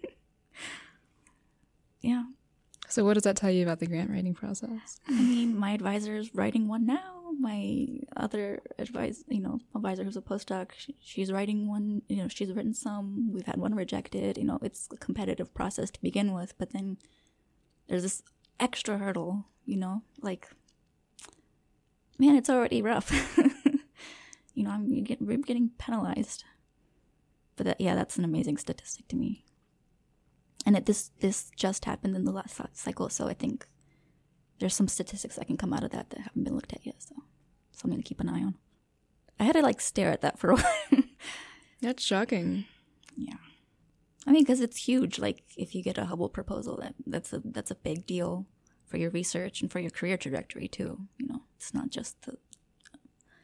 yeah. 2.00 2.24
So, 2.88 3.04
what 3.04 3.14
does 3.14 3.24
that 3.24 3.36
tell 3.36 3.50
you 3.50 3.62
about 3.62 3.80
the 3.80 3.86
grant 3.86 4.10
writing 4.10 4.34
process? 4.34 5.00
I 5.06 5.12
mean, 5.12 5.58
my 5.58 5.72
advisor 5.72 6.16
is 6.16 6.34
writing 6.34 6.68
one 6.68 6.86
now. 6.86 7.16
My 7.38 7.86
other 8.16 8.62
advice, 8.78 9.22
you 9.28 9.40
know, 9.40 9.60
advisor 9.76 10.04
who's 10.04 10.16
a 10.16 10.22
postdoc, 10.22 10.70
she, 10.74 10.96
she's 10.98 11.30
writing 11.30 11.68
one. 11.68 12.00
You 12.08 12.16
know, 12.16 12.28
she's 12.28 12.50
written 12.50 12.72
some. 12.72 13.30
We've 13.32 13.44
had 13.44 13.58
one 13.58 13.74
rejected. 13.74 14.38
You 14.38 14.44
know, 14.44 14.58
it's 14.62 14.88
a 14.90 14.96
competitive 14.96 15.52
process 15.52 15.90
to 15.90 16.00
begin 16.00 16.32
with, 16.32 16.56
but 16.56 16.72
then 16.72 16.96
there's 17.88 18.02
this 18.02 18.22
extra 18.58 18.96
hurdle. 18.96 19.44
You 19.66 19.76
know, 19.76 20.02
like, 20.22 20.48
man, 22.18 22.36
it's 22.36 22.48
already 22.48 22.80
rough. 22.80 23.36
you 24.54 24.64
know, 24.64 24.70
I'm 24.70 25.04
get, 25.04 25.20
getting 25.44 25.72
penalized. 25.76 26.44
But 27.56 27.66
that, 27.66 27.80
yeah, 27.80 27.94
that's 27.94 28.16
an 28.16 28.24
amazing 28.24 28.56
statistic 28.56 29.08
to 29.08 29.16
me. 29.16 29.44
And 30.68 30.76
it, 30.76 30.84
this 30.84 31.10
this 31.20 31.50
just 31.56 31.86
happened 31.86 32.14
in 32.14 32.24
the 32.26 32.30
last 32.32 32.60
cycle, 32.74 33.08
so 33.08 33.26
I 33.26 33.32
think 33.32 33.66
there's 34.58 34.74
some 34.76 34.86
statistics 34.88 35.36
that 35.36 35.46
can 35.46 35.56
come 35.56 35.72
out 35.72 35.82
of 35.82 35.92
that 35.92 36.10
that 36.10 36.20
haven't 36.20 36.44
been 36.44 36.54
looked 36.54 36.74
at 36.74 36.84
yet. 36.84 36.96
So 37.02 37.14
something 37.72 37.96
to 38.02 38.04
keep 38.04 38.20
an 38.20 38.28
eye 38.28 38.42
on. 38.42 38.54
I 39.40 39.44
had 39.44 39.54
to 39.54 39.62
like 39.62 39.80
stare 39.80 40.10
at 40.10 40.20
that 40.20 40.38
for 40.38 40.50
a 40.50 40.56
while. 40.60 41.02
That's 41.80 42.02
shocking. 42.04 42.66
yeah, 43.16 43.36
I 44.26 44.32
mean, 44.32 44.42
because 44.44 44.60
it's 44.60 44.76
huge. 44.76 45.18
Like 45.18 45.42
if 45.56 45.74
you 45.74 45.82
get 45.82 45.96
a 45.96 46.04
Hubble 46.04 46.28
proposal, 46.28 46.76
that 46.82 46.94
that's 47.06 47.32
a 47.32 47.40
that's 47.42 47.70
a 47.70 47.74
big 47.76 48.04
deal 48.04 48.44
for 48.84 48.98
your 48.98 49.10
research 49.10 49.62
and 49.62 49.72
for 49.72 49.78
your 49.80 49.90
career 49.90 50.18
trajectory 50.18 50.68
too. 50.68 51.08
You 51.18 51.28
know, 51.28 51.42
it's 51.56 51.72
not 51.72 51.88
just 51.88 52.20
the 52.26 52.36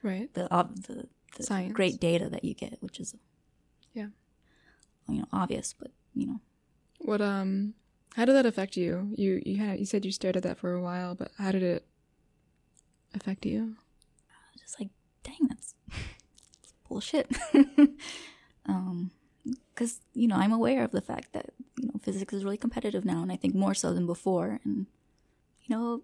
Right. 0.02 0.28
the 0.34 0.46
the, 0.86 1.08
the 1.38 1.42
Science. 1.42 1.72
great 1.72 1.98
data 2.00 2.28
that 2.28 2.44
you 2.44 2.52
get, 2.54 2.82
which 2.82 3.00
is 3.00 3.14
Yeah. 3.94 4.08
you 5.08 5.20
know 5.20 5.28
obvious, 5.32 5.72
but 5.72 5.90
you 6.14 6.26
know 6.26 6.40
What 7.04 7.20
um 7.20 7.74
how 8.16 8.24
did 8.24 8.34
that 8.34 8.46
affect 8.46 8.76
you? 8.76 9.12
You 9.16 9.42
you 9.44 9.58
had 9.58 9.78
you 9.78 9.86
said 9.86 10.04
you 10.04 10.12
stared 10.12 10.36
at 10.36 10.42
that 10.42 10.58
for 10.58 10.72
a 10.72 10.82
while, 10.82 11.14
but 11.14 11.30
how 11.38 11.52
did 11.52 11.62
it 11.62 11.86
affect 13.14 13.46
you? 13.46 13.76
just 14.64 14.80
like 14.80 14.90
dang 15.22 15.48
that's 15.48 15.74
bullshit 16.88 17.30
um 18.66 19.10
because 19.74 20.00
you 20.14 20.26
know 20.26 20.36
i'm 20.36 20.52
aware 20.52 20.84
of 20.84 20.90
the 20.90 21.00
fact 21.00 21.32
that 21.32 21.50
you 21.78 21.86
know 21.86 22.00
physics 22.02 22.32
is 22.32 22.44
really 22.44 22.56
competitive 22.56 23.04
now 23.04 23.22
and 23.22 23.30
i 23.32 23.36
think 23.36 23.54
more 23.54 23.74
so 23.74 23.92
than 23.92 24.06
before 24.06 24.60
and 24.64 24.86
you 25.62 25.74
know 25.74 26.02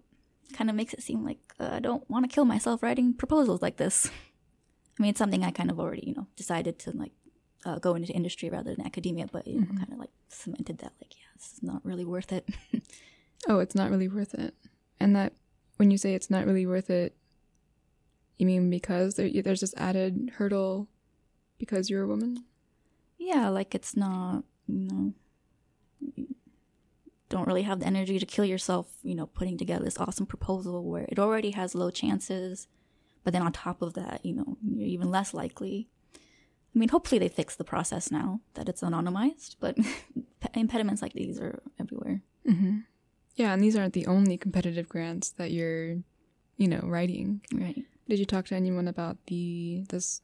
kind 0.53 0.69
of 0.69 0.75
makes 0.75 0.93
it 0.93 1.01
seem 1.01 1.23
like 1.23 1.39
uh, 1.59 1.69
i 1.73 1.79
don't 1.79 2.07
want 2.09 2.23
to 2.29 2.33
kill 2.33 2.45
myself 2.45 2.83
writing 2.83 3.13
proposals 3.13 3.61
like 3.61 3.77
this 3.77 4.07
i 4.99 5.01
mean 5.01 5.09
it's 5.09 5.19
something 5.19 5.43
i 5.43 5.51
kind 5.51 5.71
of 5.71 5.79
already 5.79 6.03
you 6.05 6.13
know 6.13 6.27
decided 6.35 6.77
to 6.77 6.91
like 6.91 7.13
uh, 7.65 7.79
go 7.79 7.95
into 7.95 8.11
industry 8.13 8.49
rather 8.49 8.73
than 8.75 8.85
academia 8.85 9.27
but 9.31 9.45
you 9.47 9.59
know 9.59 9.67
kind 9.67 9.91
of 9.91 9.99
like 9.99 10.09
cemented 10.29 10.77
that 10.79 10.91
like 11.01 11.13
yeah 11.15 11.27
this 11.35 11.53
is 11.53 11.63
not 11.63 11.83
really 11.85 12.05
worth 12.05 12.31
it 12.31 12.47
Oh, 13.47 13.59
it's 13.59 13.75
not 13.75 13.89
really 13.89 14.07
worth 14.07 14.33
it. 14.33 14.53
And 14.99 15.15
that 15.15 15.33
when 15.77 15.89
you 15.91 15.97
say 15.97 16.13
it's 16.13 16.29
not 16.29 16.45
really 16.45 16.65
worth 16.65 16.89
it, 16.89 17.15
you 18.37 18.45
mean 18.45 18.69
because 18.69 19.15
there, 19.15 19.29
there's 19.41 19.61
this 19.61 19.73
added 19.77 20.31
hurdle 20.35 20.87
because 21.57 21.89
you're 21.89 22.03
a 22.03 22.07
woman? 22.07 22.43
yeah 23.23 23.49
like 23.49 23.75
it's 23.75 23.95
not 23.95 24.43
you 24.67 24.87
know 24.87 25.13
you 26.15 26.25
don't 27.29 27.45
really 27.45 27.61
have 27.61 27.79
the 27.79 27.85
energy 27.85 28.17
to 28.17 28.25
kill 28.25 28.43
yourself 28.43 28.87
you 29.03 29.13
know 29.13 29.27
putting 29.27 29.59
together 29.59 29.85
this 29.85 29.99
awesome 29.99 30.25
proposal 30.25 30.83
where 30.83 31.05
it 31.07 31.19
already 31.19 31.51
has 31.51 31.75
low 31.75 31.91
chances 31.91 32.67
but 33.23 33.31
then 33.31 33.43
on 33.43 33.51
top 33.51 33.83
of 33.83 33.93
that 33.93 34.21
you 34.25 34.33
know 34.33 34.57
you're 34.67 34.87
even 34.87 35.11
less 35.11 35.35
likely 35.35 35.87
i 36.73 36.79
mean 36.79 36.89
hopefully 36.89 37.19
they 37.19 37.27
fix 37.29 37.55
the 37.55 37.63
process 37.63 38.11
now 38.11 38.39
that 38.53 38.69
it's 38.69 38.81
anonymized 38.81 39.55
but 39.59 39.77
impediments 40.53 41.01
like 41.01 41.13
these 41.13 41.39
are 41.39 41.61
everywhere 41.79 42.21
Mm-hmm. 42.47 42.79
Yeah, 43.35 43.53
and 43.53 43.63
these 43.63 43.75
aren't 43.75 43.93
the 43.93 44.07
only 44.07 44.37
competitive 44.37 44.89
grants 44.89 45.29
that 45.31 45.51
you're, 45.51 45.97
you 46.57 46.67
know, 46.67 46.81
writing. 46.83 47.41
right 47.53 47.83
Did 48.09 48.19
you 48.19 48.25
talk 48.25 48.45
to 48.47 48.55
anyone 48.55 48.87
about 48.87 49.17
the 49.27 49.85
this 49.89 50.21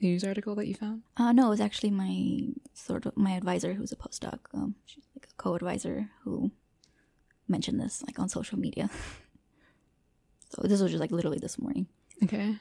news 0.00 0.24
article 0.24 0.54
that 0.54 0.66
you 0.66 0.74
found? 0.74 1.02
Uh, 1.16 1.32
no, 1.32 1.46
it 1.46 1.50
was 1.50 1.60
actually 1.60 1.90
my 1.90 2.52
sort 2.72 3.06
of 3.06 3.16
my 3.16 3.32
advisor 3.32 3.74
who's 3.74 3.92
a 3.92 3.96
postdoc. 3.96 4.38
Um, 4.54 4.76
she's 4.86 5.04
like 5.14 5.28
a 5.30 5.34
co-advisor 5.36 6.10
who 6.24 6.50
mentioned 7.48 7.80
this 7.80 8.02
like 8.06 8.18
on 8.18 8.28
social 8.28 8.58
media. 8.58 8.88
so 10.50 10.62
this 10.66 10.80
was 10.80 10.90
just 10.90 11.00
like 11.00 11.12
literally 11.12 11.38
this 11.38 11.58
morning. 11.58 11.86
Okay. 12.24 12.56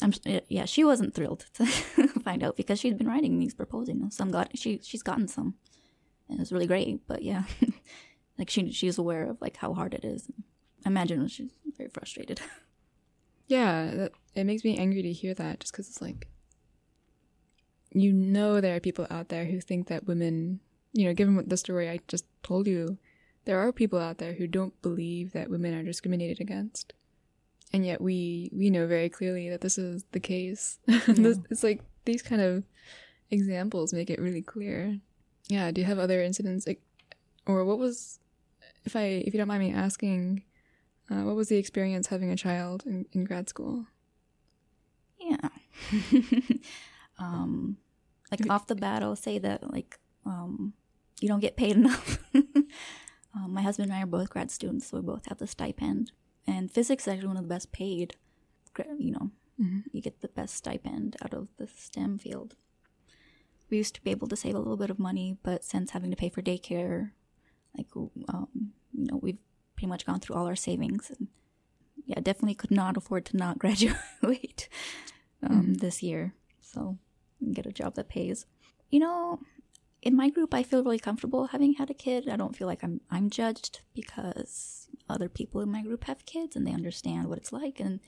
I'm 0.00 0.12
yeah, 0.48 0.64
she 0.64 0.84
wasn't 0.84 1.14
thrilled 1.14 1.46
to 1.54 1.66
find 2.28 2.44
out 2.44 2.56
because 2.56 2.78
she'd 2.78 2.98
been 2.98 3.08
writing 3.08 3.38
these 3.38 3.54
proposing. 3.54 4.10
Some 4.10 4.30
got 4.30 4.50
she 4.56 4.80
she's 4.82 5.02
gotten 5.02 5.28
some, 5.28 5.54
and 6.28 6.38
it 6.38 6.40
was 6.40 6.52
really 6.52 6.66
great. 6.66 7.00
But 7.06 7.22
yeah, 7.22 7.44
like 8.38 8.50
she 8.50 8.70
she's 8.70 8.98
aware 8.98 9.24
of 9.30 9.40
like 9.40 9.56
how 9.56 9.72
hard 9.72 9.94
it 9.94 10.04
is. 10.04 10.30
I 10.84 10.90
imagine 10.90 11.26
she's 11.28 11.52
very 11.76 11.88
frustrated. 11.88 12.40
Yeah, 13.50 13.92
that, 13.94 14.12
it 14.34 14.44
makes 14.44 14.62
me 14.62 14.76
angry 14.76 15.00
to 15.00 15.10
hear 15.10 15.32
that, 15.32 15.60
just 15.60 15.72
because 15.72 15.88
it's 15.88 16.02
like, 16.02 16.28
you 17.94 18.12
know, 18.12 18.60
there 18.60 18.76
are 18.76 18.80
people 18.80 19.06
out 19.08 19.30
there 19.30 19.46
who 19.46 19.58
think 19.58 19.88
that 19.88 20.06
women, 20.06 20.60
you 20.92 21.06
know, 21.06 21.14
given 21.14 21.34
what 21.34 21.48
the 21.48 21.56
story 21.56 21.88
I 21.88 22.00
just 22.08 22.26
told 22.42 22.66
you, 22.66 22.98
there 23.46 23.58
are 23.58 23.72
people 23.72 23.98
out 23.98 24.18
there 24.18 24.34
who 24.34 24.46
don't 24.46 24.78
believe 24.82 25.32
that 25.32 25.48
women 25.48 25.72
are 25.72 25.82
discriminated 25.82 26.42
against 26.42 26.92
and 27.72 27.84
yet 27.84 28.00
we 28.00 28.50
we 28.52 28.70
know 28.70 28.86
very 28.86 29.08
clearly 29.08 29.48
that 29.50 29.60
this 29.60 29.78
is 29.78 30.04
the 30.12 30.20
case 30.20 30.78
yeah. 30.86 30.98
it's 31.50 31.62
like 31.62 31.82
these 32.08 32.22
kind 32.22 32.40
of 32.40 32.64
examples 33.30 33.92
make 33.92 34.08
it 34.10 34.18
really 34.18 34.42
clear. 34.42 34.98
Yeah 35.48 35.70
do 35.70 35.80
you 35.80 35.86
have 35.86 35.98
other 35.98 36.22
incidents 36.22 36.66
or 37.46 37.64
what 37.64 37.78
was 37.78 38.18
if 38.84 38.96
i 38.96 39.04
if 39.26 39.32
you 39.32 39.38
don't 39.38 39.48
mind 39.48 39.62
me 39.62 39.72
asking 39.72 40.42
uh, 41.10 41.22
what 41.22 41.36
was 41.36 41.48
the 41.48 41.56
experience 41.56 42.08
having 42.08 42.30
a 42.30 42.36
child 42.36 42.84
in, 42.84 43.06
in 43.12 43.24
grad 43.24 43.48
school? 43.48 43.86
Yeah. 45.20 45.48
Um 47.20 47.78
like 48.30 48.48
off 48.48 48.68
the 48.68 48.76
bat 48.76 49.02
i'll 49.02 49.16
say 49.16 49.38
that 49.38 49.72
like 49.72 49.98
um 50.24 50.72
you 51.20 51.26
don't 51.26 51.40
get 51.40 51.56
paid 51.56 51.76
enough. 51.82 52.18
Um, 53.34 53.52
my 53.52 53.62
husband 53.62 53.90
and 53.90 53.98
i 53.98 54.02
are 54.02 54.06
both 54.06 54.30
grad 54.30 54.52
students 54.52 54.86
so 54.86 54.98
we 54.98 55.02
both 55.02 55.26
have 55.26 55.38
the 55.38 55.48
stipend. 55.48 56.12
And 56.46 56.70
physics 56.70 57.04
is 57.04 57.08
actually 57.08 57.26
one 57.26 57.36
of 57.36 57.42
the 57.42 57.54
best 57.56 57.72
paid 57.72 58.14
you 58.98 59.10
know 59.10 59.30
mm-hmm. 59.60 59.80
you 59.92 60.00
get 60.00 60.20
the 60.20 60.28
best 60.28 60.54
stipend 60.54 61.16
out 61.22 61.34
of 61.34 61.48
the 61.56 61.68
stem 61.76 62.18
field 62.18 62.54
we 63.70 63.76
used 63.76 63.94
to 63.94 64.02
be 64.02 64.10
able 64.10 64.28
to 64.28 64.36
save 64.36 64.54
a 64.54 64.58
little 64.58 64.76
bit 64.76 64.90
of 64.90 64.98
money 64.98 65.36
but 65.42 65.64
since 65.64 65.90
having 65.90 66.10
to 66.10 66.16
pay 66.16 66.28
for 66.28 66.42
daycare 66.42 67.10
like 67.76 67.86
um, 68.28 68.48
you 68.92 69.06
know 69.06 69.18
we've 69.22 69.38
pretty 69.76 69.88
much 69.88 70.06
gone 70.06 70.20
through 70.20 70.36
all 70.36 70.46
our 70.46 70.56
savings 70.56 71.10
and 71.10 71.28
yeah 72.06 72.20
definitely 72.20 72.54
could 72.54 72.70
not 72.70 72.96
afford 72.96 73.24
to 73.24 73.36
not 73.36 73.58
graduate 73.60 74.68
um, 75.42 75.50
mm-hmm. 75.50 75.72
this 75.74 76.02
year 76.02 76.34
so 76.60 76.98
get 77.52 77.66
a 77.66 77.72
job 77.72 77.94
that 77.94 78.08
pays 78.08 78.46
you 78.90 78.98
know 78.98 79.38
in 80.02 80.16
my 80.16 80.28
group 80.28 80.54
i 80.54 80.62
feel 80.62 80.82
really 80.82 80.98
comfortable 80.98 81.48
having 81.48 81.74
had 81.74 81.90
a 81.90 81.94
kid 81.94 82.28
i 82.28 82.36
don't 82.36 82.56
feel 82.56 82.66
like 82.66 82.82
i'm 82.82 83.00
i'm 83.10 83.30
judged 83.30 83.80
because 83.94 84.88
other 85.08 85.28
people 85.28 85.60
in 85.60 85.70
my 85.70 85.82
group 85.82 86.04
have 86.04 86.26
kids 86.26 86.56
and 86.56 86.66
they 86.66 86.72
understand 86.72 87.28
what 87.28 87.38
it's 87.38 87.52
like 87.52 87.78
and 87.80 88.00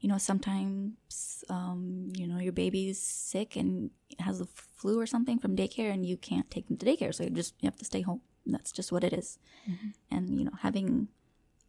you 0.00 0.08
know 0.08 0.18
sometimes 0.18 1.44
um, 1.48 2.12
you 2.14 2.26
know 2.26 2.38
your 2.38 2.52
baby's 2.52 3.00
sick 3.00 3.56
and 3.56 3.90
has 4.18 4.38
the 4.38 4.46
flu 4.46 5.00
or 5.00 5.06
something 5.06 5.38
from 5.38 5.56
daycare 5.56 5.92
and 5.92 6.04
you 6.06 6.16
can't 6.16 6.50
take 6.50 6.68
them 6.68 6.76
to 6.76 6.86
daycare 6.86 7.14
so 7.14 7.24
you 7.24 7.30
just 7.30 7.54
you 7.60 7.66
have 7.66 7.76
to 7.76 7.84
stay 7.84 8.02
home 8.02 8.20
that's 8.46 8.70
just 8.70 8.92
what 8.92 9.02
it 9.02 9.12
is. 9.12 9.38
Mm-hmm. 9.68 9.88
and 10.10 10.38
you 10.38 10.44
know 10.44 10.52
having 10.60 11.08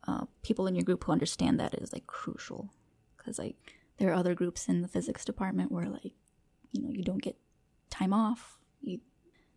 uh, 0.07 0.25
people 0.43 0.67
in 0.67 0.75
your 0.75 0.83
group 0.83 1.03
who 1.03 1.11
understand 1.11 1.59
that 1.59 1.73
is 1.75 1.91
like 1.91 2.07
crucial 2.07 2.71
because 3.17 3.39
like 3.39 3.55
there 3.97 4.09
are 4.09 4.13
other 4.13 4.35
groups 4.35 4.67
in 4.67 4.81
the 4.81 4.87
physics 4.87 5.25
department 5.25 5.71
where 5.71 5.89
like 5.89 6.13
you 6.71 6.81
know 6.81 6.89
you 6.89 7.03
don't 7.03 7.21
get 7.21 7.37
time 7.89 8.13
off 8.13 8.57
you 8.81 8.99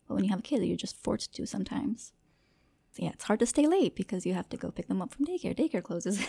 but 0.08 0.14
when 0.14 0.24
you 0.24 0.30
have 0.30 0.40
a 0.40 0.42
kid 0.42 0.64
you're 0.64 0.76
just 0.76 0.96
forced 0.96 1.34
to 1.34 1.46
sometimes 1.46 2.12
yeah, 2.96 3.10
it's 3.10 3.24
hard 3.24 3.40
to 3.40 3.46
stay 3.46 3.66
late 3.66 3.94
because 3.94 4.26
you 4.26 4.34
have 4.34 4.48
to 4.50 4.56
go 4.56 4.70
pick 4.70 4.88
them 4.88 5.00
up 5.00 5.14
from 5.14 5.24
daycare. 5.24 5.56
Daycare 5.56 5.82
closes, 5.82 6.22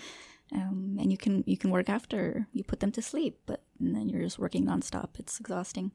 um, 0.52 0.96
and 1.00 1.10
you 1.10 1.18
can 1.18 1.42
you 1.46 1.56
can 1.56 1.70
work 1.70 1.88
after 1.88 2.46
you 2.52 2.62
put 2.62 2.80
them 2.80 2.92
to 2.92 3.02
sleep, 3.02 3.38
but 3.46 3.62
then 3.80 4.08
you're 4.08 4.22
just 4.22 4.38
working 4.38 4.64
nonstop. 4.64 5.18
It's 5.18 5.40
exhausting. 5.40 5.92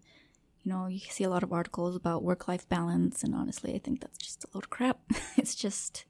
You 0.63 0.71
know, 0.71 0.87
you 0.87 0.99
see 0.99 1.23
a 1.23 1.29
lot 1.29 1.43
of 1.43 1.53
articles 1.53 1.95
about 1.95 2.23
work 2.23 2.47
life 2.47 2.67
balance, 2.69 3.23
and 3.23 3.33
honestly, 3.33 3.73
I 3.73 3.79
think 3.79 4.01
that's 4.01 4.17
just 4.17 4.43
a 4.43 4.47
load 4.53 4.65
of 4.65 4.69
crap. 4.69 4.99
it's 5.37 5.55
just, 5.55 6.05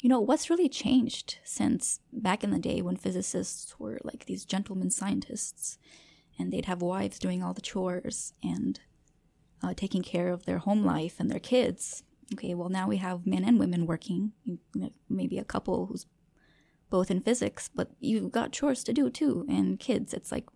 you 0.00 0.10
know, 0.10 0.20
what's 0.20 0.50
really 0.50 0.68
changed 0.68 1.38
since 1.44 2.00
back 2.12 2.44
in 2.44 2.50
the 2.50 2.58
day 2.58 2.82
when 2.82 2.96
physicists 2.96 3.78
were 3.78 3.98
like 4.04 4.26
these 4.26 4.44
gentlemen 4.44 4.90
scientists, 4.90 5.78
and 6.38 6.52
they'd 6.52 6.66
have 6.66 6.82
wives 6.82 7.18
doing 7.18 7.42
all 7.42 7.54
the 7.54 7.62
chores 7.62 8.34
and 8.42 8.80
uh, 9.62 9.72
taking 9.74 10.02
care 10.02 10.32
of 10.32 10.44
their 10.44 10.58
home 10.58 10.84
life 10.84 11.14
and 11.18 11.30
their 11.30 11.38
kids 11.40 12.02
okay, 12.32 12.54
well, 12.54 12.68
now 12.68 12.88
we 12.88 12.96
have 12.98 13.26
men 13.26 13.44
and 13.44 13.58
women 13.58 13.86
working, 13.86 14.32
maybe 15.08 15.38
a 15.38 15.44
couple 15.44 15.86
who's 15.86 16.06
both 16.90 17.10
in 17.10 17.20
physics, 17.20 17.68
but 17.74 17.90
you've 18.00 18.32
got 18.32 18.52
chores 18.52 18.84
to 18.84 18.92
do 18.92 19.10
too, 19.10 19.44
and 19.48 19.78
kids. 19.78 20.14
It's 20.14 20.32
like 20.32 20.46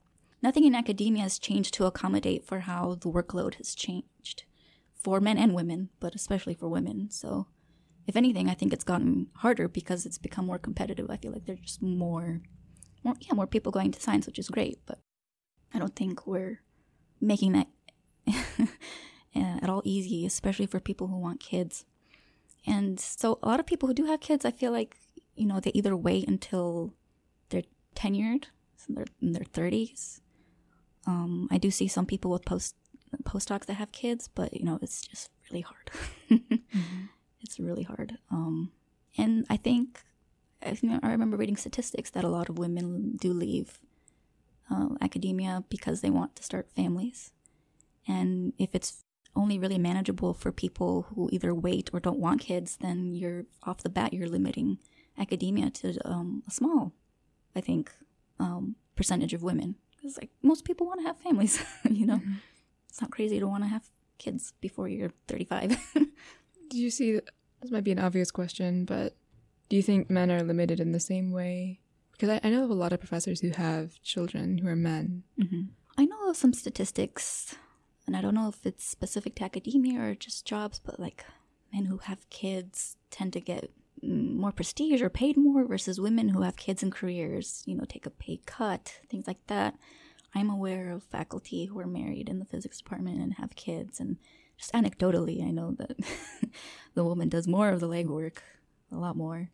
nothing 0.43 0.65
in 0.65 0.75
academia 0.75 1.23
has 1.23 1.39
changed 1.39 1.75
to 1.75 1.87
accommodate 1.87 2.45
for 2.45 2.61
how 2.61 2.97
the 3.01 3.11
workload 3.11 3.55
has 3.57 3.75
changed 3.75 4.45
for 4.95 5.21
men 5.21 5.39
and 5.39 5.55
women, 5.55 5.89
but 5.99 6.15
especially 6.15 6.55
for 6.55 6.69
women. 6.69 7.11
So, 7.11 7.47
if 8.07 8.17
anything, 8.17 8.49
I 8.49 8.55
think 8.55 8.73
it's 8.73 8.85
gotten 8.85 9.29
harder 9.37 9.69
because 9.69 10.05
it's 10.05 10.19
become 10.19 10.47
more 10.47 10.59
competitive. 10.59 11.11
I 11.11 11.17
feel 11.17 11.33
like 11.33 11.47
there's 11.47 11.61
just 11.61 11.83
more, 11.83 12.43
more, 13.03 13.15
yeah, 13.21 13.35
more 13.35 13.47
people 13.47 13.73
going 13.73 13.93
to 13.93 14.01
science, 14.01 14.27
which 14.27 14.39
is 14.39 14.49
great, 14.49 14.79
but 14.87 14.99
I 15.73 15.79
don't 15.79 15.97
think 15.97 16.27
we're 16.27 16.61
making 17.21 17.53
that 17.53 17.69
uh, 18.29 19.59
at 19.63 19.71
all 19.71 19.83
easy, 19.85 20.27
especially 20.27 20.67
for 20.67 20.81
people 20.81 21.07
who 21.07 21.19
want 21.19 21.41
kids. 21.41 21.85
And 22.67 23.01
so, 23.01 23.39
a 23.43 23.49
lot 23.49 23.61
of 23.61 23.67
people 23.67 23.87
who 23.87 23.95
do 23.95 24.07
have 24.07 24.21
kids, 24.21 24.45
I 24.45 24.51
feel 24.51 24.73
like, 24.73 24.97
you 25.41 25.47
know, 25.47 25.59
they 25.59 25.73
either 25.73 25.97
wait 25.97 26.29
until 26.29 26.93
they're 27.49 27.63
tenured, 27.97 28.45
so 28.77 28.93
they're 28.93 29.07
in 29.23 29.33
their 29.33 29.45
30s. 29.45 30.21
Um, 31.07 31.49
I 31.51 31.57
do 31.57 31.71
see 31.71 31.89
some 31.89 32.05
people 32.05 32.31
with 32.31 32.45
post 32.45 32.77
postdocs 33.25 33.67
that 33.67 33.75
have 33.75 33.91
kids, 33.91 34.29
but, 34.29 34.55
you 34.55 34.65
know, 34.65 34.79
it's 34.83 35.01
just 35.01 35.31
really 35.51 35.63
hard. 35.63 35.91
mm-hmm. 36.31 37.07
It's 37.41 37.59
really 37.59 37.83
hard. 37.83 38.19
Um, 38.31 38.71
and 39.17 39.47
I 39.49 39.57
think, 39.57 40.03
I, 40.63 40.79
I 41.03 41.11
remember 41.11 41.37
reading 41.37 41.57
statistics 41.57 42.11
that 42.11 42.23
a 42.23 42.29
lot 42.29 42.49
of 42.51 42.59
women 42.59 43.17
do 43.17 43.33
leave 43.33 43.81
uh, 44.71 44.91
academia 45.01 45.65
because 45.71 46.03
they 46.03 46.11
want 46.11 46.37
to 46.37 46.43
start 46.43 46.71
families. 46.71 47.33
And 48.07 48.53
if 48.59 48.75
it's 48.75 49.05
only 49.35 49.59
really 49.59 49.79
manageable 49.79 50.35
for 50.35 50.53
people 50.53 51.07
who 51.09 51.31
either 51.33 51.55
wait 51.55 51.91
or 51.93 51.99
don't 51.99 52.21
want 52.21 52.43
kids, 52.43 52.77
then 52.81 53.15
you're 53.15 53.45
off 53.65 53.83
the 53.83 53.89
bat, 53.89 54.13
you're 54.13 54.29
limiting 54.29 54.79
academia 55.21 55.71
to 55.71 55.97
um, 56.09 56.43
a 56.49 56.51
small, 56.51 56.93
I 57.55 57.61
think, 57.61 57.93
um, 58.39 58.77
percentage 58.97 59.35
of 59.35 59.43
women. 59.43 59.77
Because 59.97 60.17
like 60.17 60.31
most 60.43 60.65
people 60.65 60.87
want 60.87 61.01
to 61.01 61.07
have 61.07 61.19
families, 61.19 61.63
you 61.91 62.07
know, 62.07 62.17
mm-hmm. 62.17 62.35
it's 62.89 63.01
not 63.01 63.11
crazy 63.11 63.39
to 63.39 63.47
want 63.47 63.65
to 63.65 63.69
have 63.69 63.89
kids 64.19 64.55
before 64.61 64.89
you're 64.89 65.13
35. 65.29 65.79
do 66.71 66.79
you 66.79 66.91
see? 66.91 67.21
This 67.61 67.71
might 67.71 67.85
be 67.85 67.93
an 67.93 67.99
obvious 67.99 68.31
question, 68.31 68.87
but 68.87 69.17
do 69.69 69.77
you 69.77 69.83
think 69.83 70.09
men 70.09 70.31
are 70.31 70.43
limited 70.43 70.81
in 70.81 70.93
the 70.93 71.01
same 71.01 71.31
way? 71.31 71.81
Because 72.13 72.31
I, 72.31 72.41
I 72.43 72.51
know 72.51 72.65
of 72.65 72.71
a 72.71 72.75
lot 72.75 72.93
of 72.93 73.01
professors 73.01 73.41
who 73.41 73.51
have 73.51 74.01
children 74.03 74.59
who 74.59 74.69
are 74.69 74.77
men. 74.77 75.25
Mm-hmm. 75.39 75.63
I 75.99 76.07
know 76.07 76.31
of 76.31 76.37
some 76.37 76.55
statistics 76.55 77.55
and 78.07 78.17
I 78.17 78.23
don't 78.23 78.35
know 78.35 78.49
if 78.49 78.67
it's 78.67 78.85
specific 78.85 79.37
to 79.37 79.45
academia 79.45 80.01
or 80.01 80.15
just 80.15 80.47
jobs, 80.47 80.81
but 80.83 80.99
like 80.99 81.25
men 81.73 81.85
who 81.85 81.99
have 81.99 82.29
kids 82.31 82.97
tend 83.11 83.33
to 83.35 83.41
get 83.41 83.71
more 84.03 84.53
prestige 84.53 85.03
or 85.03 85.11
paid 85.11 85.37
more 85.37 85.65
versus 85.65 86.01
women 86.01 86.31
who 86.31 86.43
have 86.43 86.57
kids 86.57 86.83
and 86.83 86.93
careers, 86.93 87.63
you 87.67 87.77
know, 87.77 87.85
take 87.85 88.07
a 88.07 88.11
pay 88.11 88.41
cut, 88.47 89.01
things 89.09 89.27
like 89.27 89.47
that. 89.49 89.79
I'm 90.35 90.51
aware 90.51 90.91
of 90.91 91.03
faculty 91.03 91.67
who 91.67 91.79
are 91.81 91.87
married 91.87 92.29
in 92.29 92.39
the 92.39 92.45
physics 92.45 92.79
department 92.79 93.21
and 93.21 93.35
have 93.35 93.57
kids, 93.57 93.99
and 93.99 94.17
just 94.57 94.73
anecdotally, 94.73 95.45
I 95.45 95.51
know 95.51 95.75
that 95.79 95.99
the 96.95 97.05
woman 97.05 97.29
does 97.29 97.49
more 97.49 97.71
of 97.71 97.81
the 97.81 97.89
legwork, 97.89 98.39
a 98.93 98.97
lot 98.97 99.17
more. 99.17 99.51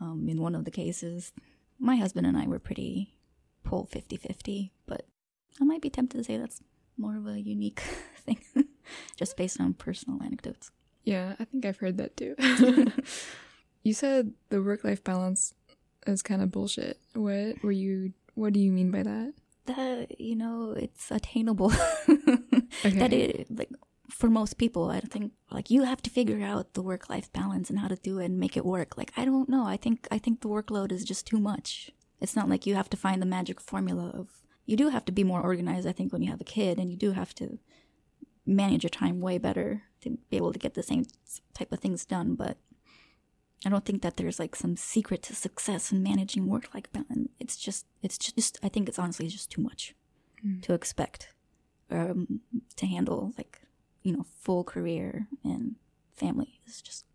Um, 0.00 0.28
in 0.28 0.40
one 0.40 0.54
of 0.54 0.64
the 0.64 0.70
cases, 0.70 1.32
my 1.78 1.96
husband 1.96 2.26
and 2.26 2.36
I 2.36 2.46
were 2.46 2.58
pretty 2.58 3.16
pull 3.64 3.86
50 3.86 4.16
50, 4.16 4.72
but 4.86 5.06
I 5.60 5.64
might 5.64 5.82
be 5.82 5.90
tempted 5.90 6.18
to 6.18 6.24
say 6.24 6.36
that's 6.36 6.62
more 6.96 7.16
of 7.16 7.26
a 7.26 7.40
unique 7.40 7.80
thing, 8.16 8.38
just 9.16 9.36
based 9.36 9.60
on 9.60 9.74
personal 9.74 10.22
anecdotes. 10.22 10.70
Yeah, 11.02 11.34
I 11.38 11.44
think 11.44 11.64
I've 11.64 11.78
heard 11.78 11.98
that 11.98 12.16
too. 12.16 12.34
You 13.86 13.94
said 13.94 14.32
the 14.48 14.60
work 14.60 14.82
life 14.82 15.04
balance 15.04 15.54
is 16.08 16.20
kind 16.20 16.42
of 16.42 16.50
bullshit. 16.50 16.98
What 17.14 17.62
were 17.62 17.70
you? 17.70 18.12
What 18.34 18.52
do 18.52 18.58
you 18.58 18.72
mean 18.72 18.90
by 18.90 19.04
that? 19.04 19.34
That 19.66 20.20
you 20.20 20.34
know, 20.34 20.74
it's 20.76 21.12
attainable. 21.12 21.72
okay. 22.08 22.98
That 22.98 23.12
it 23.12 23.46
like 23.48 23.70
for 24.10 24.28
most 24.28 24.58
people, 24.58 24.90
I 24.90 24.98
don't 24.98 25.12
think 25.12 25.32
like 25.52 25.70
you 25.70 25.84
have 25.84 26.02
to 26.02 26.10
figure 26.10 26.44
out 26.44 26.74
the 26.74 26.82
work 26.82 27.08
life 27.08 27.32
balance 27.32 27.70
and 27.70 27.78
how 27.78 27.86
to 27.86 27.94
do 27.94 28.18
it 28.18 28.26
and 28.26 28.40
make 28.40 28.56
it 28.56 28.66
work. 28.66 28.98
Like 28.98 29.12
I 29.16 29.24
don't 29.24 29.48
know. 29.48 29.64
I 29.64 29.76
think 29.76 30.08
I 30.10 30.18
think 30.18 30.40
the 30.40 30.48
workload 30.48 30.90
is 30.90 31.04
just 31.04 31.24
too 31.24 31.38
much. 31.38 31.92
It's 32.20 32.34
not 32.34 32.48
like 32.48 32.66
you 32.66 32.74
have 32.74 32.90
to 32.90 32.96
find 32.96 33.22
the 33.22 33.26
magic 33.26 33.60
formula 33.60 34.10
of. 34.10 34.42
You 34.68 34.76
do 34.76 34.88
have 34.88 35.04
to 35.04 35.12
be 35.12 35.22
more 35.22 35.40
organized, 35.40 35.86
I 35.86 35.92
think, 35.92 36.12
when 36.12 36.22
you 36.22 36.30
have 36.32 36.40
a 36.40 36.52
kid, 36.58 36.80
and 36.80 36.90
you 36.90 36.96
do 36.96 37.12
have 37.12 37.32
to 37.36 37.60
manage 38.44 38.82
your 38.82 38.90
time 38.90 39.20
way 39.20 39.38
better 39.38 39.84
to 40.00 40.18
be 40.28 40.36
able 40.36 40.52
to 40.52 40.58
get 40.58 40.74
the 40.74 40.82
same 40.82 41.04
type 41.54 41.70
of 41.70 41.78
things 41.78 42.04
done. 42.04 42.34
But 42.34 42.56
I 43.64 43.68
don't 43.70 43.84
think 43.84 44.02
that 44.02 44.16
there's 44.16 44.38
like 44.38 44.54
some 44.54 44.76
secret 44.76 45.22
to 45.24 45.34
success 45.34 45.90
in 45.90 46.02
managing 46.02 46.46
work 46.46 46.72
life 46.74 46.92
balance. 46.92 47.30
It's 47.40 47.56
just, 47.56 47.86
it's 48.02 48.18
just, 48.18 48.58
I 48.62 48.68
think 48.68 48.88
it's 48.88 48.98
honestly 48.98 49.28
just 49.28 49.50
too 49.50 49.62
much 49.62 49.94
mm. 50.44 50.62
to 50.62 50.74
expect 50.74 51.32
um, 51.90 52.40
to 52.76 52.86
handle 52.86 53.32
like, 53.38 53.60
you 54.02 54.12
know, 54.12 54.26
full 54.40 54.62
career 54.62 55.26
and 55.42 55.76
family. 56.14 56.60
It's 56.66 56.82
just 56.82 57.06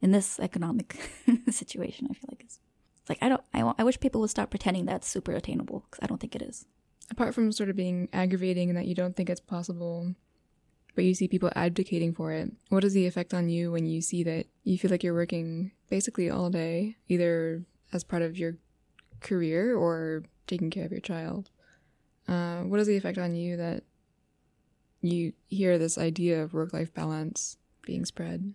in 0.00 0.12
this 0.12 0.38
economic 0.40 0.98
situation, 1.50 2.08
I 2.10 2.14
feel 2.14 2.28
like 2.30 2.42
it's, 2.42 2.60
it's 3.00 3.08
like 3.08 3.18
I 3.22 3.28
don't. 3.28 3.42
I, 3.54 3.72
I 3.78 3.84
wish 3.84 4.00
people 4.00 4.20
would 4.20 4.30
stop 4.30 4.50
pretending 4.50 4.84
that's 4.84 5.08
super 5.08 5.32
attainable 5.32 5.84
because 5.90 6.02
I 6.02 6.06
don't 6.06 6.20
think 6.20 6.34
it 6.34 6.42
is. 6.42 6.66
Apart 7.10 7.34
from 7.34 7.52
sort 7.52 7.70
of 7.70 7.76
being 7.76 8.08
aggravating 8.12 8.68
and 8.68 8.76
that 8.76 8.86
you 8.86 8.94
don't 8.94 9.14
think 9.14 9.30
it's 9.30 9.40
possible, 9.40 10.14
but 10.96 11.04
you 11.04 11.14
see 11.14 11.28
people 11.28 11.52
advocating 11.54 12.12
for 12.12 12.32
it, 12.32 12.50
what 12.70 12.82
is 12.82 12.94
the 12.94 13.06
effect 13.06 13.34
on 13.34 13.48
you 13.48 13.70
when 13.70 13.86
you 13.86 14.00
see 14.00 14.24
that 14.24 14.46
you 14.64 14.78
feel 14.78 14.90
like 14.90 15.04
you're 15.04 15.14
working 15.14 15.70
basically 15.88 16.28
all 16.28 16.50
day, 16.50 16.96
either 17.06 17.62
as 17.92 18.02
part 18.02 18.22
of 18.22 18.36
your 18.36 18.56
career 19.20 19.76
or 19.76 20.24
taking 20.46 20.70
care 20.70 20.86
of 20.86 20.90
your 20.90 21.00
child? 21.00 21.50
Uh, 22.26 22.62
what 22.62 22.80
is 22.80 22.88
the 22.88 22.96
effect 22.96 23.18
on 23.18 23.36
you 23.36 23.56
that 23.58 23.84
you 25.02 25.34
hear 25.48 25.78
this 25.78 25.98
idea 25.98 26.42
of 26.42 26.54
work 26.54 26.72
life 26.72 26.92
balance 26.92 27.58
being 27.82 28.06
spread? 28.06 28.54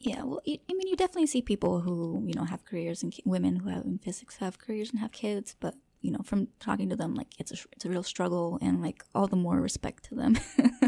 Yeah, 0.00 0.24
well, 0.24 0.40
I 0.48 0.58
mean, 0.72 0.88
you 0.88 0.96
definitely 0.96 1.26
see 1.26 1.42
people 1.42 1.82
who 1.82 2.24
you 2.26 2.34
know 2.34 2.44
have 2.44 2.64
careers 2.64 3.02
and 3.02 3.14
women 3.24 3.56
who 3.56 3.68
have 3.68 3.84
in 3.84 3.98
physics 3.98 4.38
have 4.38 4.58
careers 4.58 4.90
and 4.90 4.98
have 4.98 5.12
kids, 5.12 5.54
but 5.60 5.76
you 6.02 6.10
know, 6.10 6.20
from 6.24 6.48
talking 6.60 6.90
to 6.90 6.96
them, 6.96 7.14
like 7.14 7.28
it's 7.38 7.52
a 7.52 7.56
it's 7.72 7.84
a 7.84 7.88
real 7.88 8.02
struggle, 8.02 8.58
and 8.60 8.82
like 8.82 9.04
all 9.14 9.26
the 9.26 9.36
more 9.36 9.60
respect 9.60 10.04
to 10.04 10.14
them, 10.14 10.38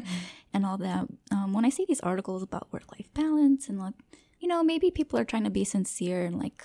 and 0.52 0.66
all 0.66 0.76
that. 0.78 1.06
Um, 1.30 1.52
when 1.52 1.64
I 1.64 1.70
see 1.70 1.84
these 1.86 2.00
articles 2.00 2.42
about 2.42 2.72
work 2.72 2.90
life 2.92 3.08
balance 3.14 3.68
and 3.68 3.78
like, 3.78 3.94
you 4.40 4.48
know, 4.48 4.62
maybe 4.62 4.90
people 4.90 5.18
are 5.18 5.24
trying 5.24 5.44
to 5.44 5.50
be 5.50 5.64
sincere 5.64 6.24
and 6.24 6.38
like 6.38 6.64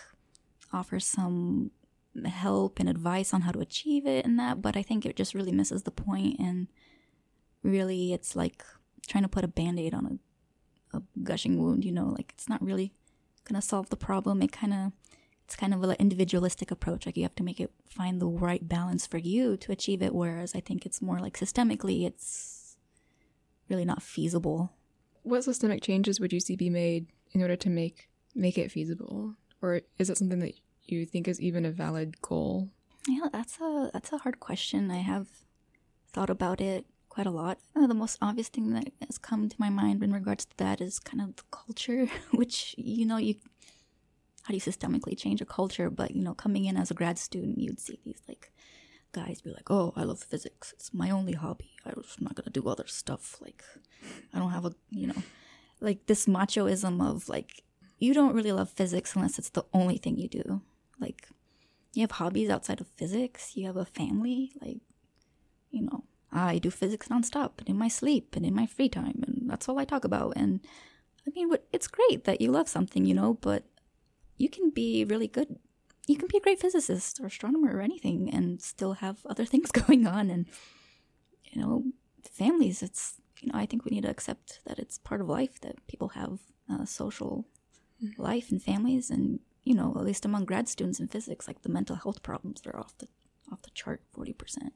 offer 0.74 1.00
some 1.00 1.72
help 2.26 2.80
and 2.80 2.90
advice 2.90 3.34
on 3.34 3.42
how 3.42 3.52
to 3.52 3.60
achieve 3.60 4.06
it 4.06 4.26
and 4.26 4.38
that, 4.40 4.62
but 4.62 4.76
I 4.76 4.82
think 4.82 5.06
it 5.06 5.16
just 5.16 5.34
really 5.34 5.52
misses 5.52 5.84
the 5.84 5.92
point, 5.92 6.40
and 6.40 6.68
really, 7.64 8.14
it's 8.14 8.36
like 8.36 8.64
trying 9.08 9.24
to 9.24 9.30
put 9.30 9.44
a 9.46 9.48
band 9.48 9.80
aid 9.80 9.94
on 9.94 10.06
a 10.06 10.20
a 10.98 11.02
gushing 11.24 11.58
wound, 11.62 11.86
you 11.86 11.92
know, 11.92 12.08
like 12.08 12.34
it's 12.34 12.50
not 12.50 12.62
really 12.64 12.92
gonna 13.44 13.62
solve 13.62 13.90
the 13.90 13.98
problem. 13.98 14.42
It 14.42 14.52
kind 14.52 14.74
of 14.74 14.92
it's 15.50 15.56
kind 15.56 15.74
of 15.74 15.82
an 15.84 15.96
individualistic 15.98 16.70
approach. 16.70 17.08
Like 17.08 17.18
you 17.18 17.24
have 17.24 17.34
to 17.34 17.44
make 17.44 17.60
it 17.60 17.72
find 17.90 18.22
the 18.22 18.28
right 18.28 18.68
balance 18.68 19.08
for 19.08 19.18
you 19.18 19.58
to 19.58 19.72
achieve 19.72 20.04
it. 20.04 20.14
Whereas 20.14 20.54
I 20.54 20.60
think 20.60 20.86
it's 20.86 21.02
more 21.02 21.18
like 21.18 21.40
systemically, 21.40 22.06
it's 22.06 22.78
really 23.68 23.84
not 23.84 24.04
feasible. 24.04 24.72
What 25.24 25.44
systemic 25.44 25.82
changes 25.82 26.20
would 26.20 26.32
you 26.32 26.40
see 26.40 26.56
be 26.56 26.70
made 26.70 27.08
in 27.32 27.42
order 27.42 27.56
to 27.56 27.70
make 27.70 28.10
make 28.36 28.60
it 28.60 28.72
feasible, 28.72 29.34
or 29.60 29.82
is 29.98 30.12
it 30.12 30.20
something 30.20 30.38
that 30.38 30.54
you 30.86 31.04
think 31.08 31.28
is 31.28 31.42
even 31.42 31.66
a 31.66 31.72
valid 31.72 32.22
goal? 32.22 32.70
Yeah, 33.08 33.30
that's 33.34 33.60
a 33.60 33.90
that's 33.92 34.14
a 34.14 34.20
hard 34.20 34.40
question. 34.40 34.92
I 34.92 34.98
have 34.98 35.30
thought 36.14 36.30
about 36.30 36.62
it 36.62 36.86
quite 37.10 37.26
a 37.26 37.32
lot. 37.32 37.58
Uh, 37.76 37.88
the 37.88 37.96
most 37.96 38.20
obvious 38.22 38.50
thing 38.50 38.72
that 38.74 38.94
has 39.08 39.18
come 39.18 39.50
to 39.50 39.56
my 39.58 39.70
mind 39.70 40.04
in 40.04 40.14
regards 40.14 40.46
to 40.46 40.58
that 40.58 40.80
is 40.80 41.00
kind 41.00 41.22
of 41.22 41.36
the 41.38 41.44
culture, 41.50 42.06
which, 42.32 42.76
you 42.78 43.06
know, 43.06 43.18
you 43.18 43.36
how 44.50 44.52
do 44.52 44.56
you 44.56 44.62
systemically 44.62 45.16
change 45.16 45.42
a 45.42 45.46
culture? 45.46 45.92
But, 45.92 46.16
you 46.16 46.24
know, 46.24 46.34
coming 46.34 46.66
in 46.66 46.76
as 46.76 46.90
a 46.90 46.96
grad 46.96 47.20
student, 47.20 47.60
you'd 47.60 47.80
see 47.80 48.00
these 48.04 48.24
like 48.28 48.52
guys 49.12 49.42
be 49.42 49.52
like, 49.52 49.70
oh, 49.70 49.94
I 49.96 50.02
love 50.02 50.20
physics. 50.20 50.74
It's 50.74 50.92
my 50.92 51.12
only 51.12 51.34
hobby. 51.34 51.74
I'm 51.86 52.04
not 52.20 52.36
to 52.36 52.50
do 52.50 52.68
other 52.68 52.88
stuff. 52.88 53.38
Like, 53.42 53.64
I 54.34 54.40
don't 54.40 54.50
have 54.50 54.66
a, 54.66 54.74
you 54.90 55.06
know, 55.06 55.22
like 55.82 56.08
this 56.08 56.26
machoism 56.26 57.00
of 57.00 57.30
like, 57.30 57.62
you 58.00 58.12
don't 58.12 58.34
really 58.34 58.52
love 58.52 58.72
physics 58.72 59.16
unless 59.16 59.38
it's 59.38 59.52
the 59.52 59.66
only 59.72 59.98
thing 59.98 60.18
you 60.18 60.28
do. 60.28 60.62
Like, 61.00 61.28
you 61.94 62.02
have 62.02 62.12
hobbies 62.12 62.50
outside 62.50 62.82
of 62.82 62.88
physics, 62.88 63.56
you 63.56 63.68
have 63.68 63.78
a 63.78 63.86
family, 63.86 64.52
like, 64.60 64.80
you 65.70 65.84
know, 65.84 66.06
I 66.32 66.58
do 66.58 66.72
physics 66.72 67.08
nonstop 67.10 67.60
and 67.60 67.70
in 67.70 67.78
my 67.78 67.88
sleep 67.88 68.36
and 68.36 68.44
in 68.44 68.56
my 68.56 68.66
free 68.66 68.90
time, 68.90 69.24
and 69.28 69.44
that's 69.48 69.70
all 69.70 69.78
I 69.78 69.86
talk 69.86 70.06
about. 70.06 70.34
And 70.36 70.62
I 71.28 71.32
mean, 71.36 71.52
it's 71.72 71.88
great 71.88 72.24
that 72.24 72.42
you 72.42 72.52
love 72.52 72.68
something, 72.68 73.06
you 73.06 73.14
know, 73.14 73.36
but 73.36 73.64
you 74.40 74.50
can 74.50 74.72
be 74.72 75.06
really 75.06 75.28
good. 75.28 75.60
You 76.08 76.18
can 76.18 76.28
be 76.28 76.38
a 76.38 76.42
great 76.42 76.60
physicist 76.60 77.20
or 77.20 77.28
astronomer 77.28 77.78
or 77.78 77.82
anything 77.82 78.34
and 78.34 78.60
still 78.62 78.94
have 78.94 79.20
other 79.26 79.46
things 79.52 79.72
going 79.72 80.08
on. 80.08 80.30
And, 80.32 80.48
you 81.44 81.62
know, 81.62 81.84
families, 82.32 82.82
it's, 82.82 83.18
you 83.42 83.52
know, 83.52 83.60
I 83.60 83.68
think 83.68 83.86
we 83.86 83.92
need 83.92 84.04
to 84.04 84.10
accept 84.10 84.62
that 84.66 84.80
it's 84.80 84.98
part 84.98 85.22
of 85.22 85.30
life 85.30 85.60
that 85.62 85.86
people 85.88 86.10
have 86.10 86.40
a 86.70 86.88
social 86.88 87.46
mm-hmm. 88.04 88.20
life 88.20 88.50
and 88.50 88.64
families. 88.64 89.12
And, 89.12 89.42
you 89.64 89.76
know, 89.76 89.94
at 89.98 90.06
least 90.06 90.26
among 90.26 90.46
grad 90.46 90.68
students 90.68 91.00
in 91.00 91.08
physics, 91.08 91.48
like 91.48 91.62
the 91.62 91.70
mental 91.70 91.98
health 91.98 92.24
problems 92.24 92.62
are 92.66 92.80
off 92.80 92.98
the, 92.98 93.08
off 93.52 93.62
the 93.62 93.72
chart 93.72 94.02
40% 94.18 94.72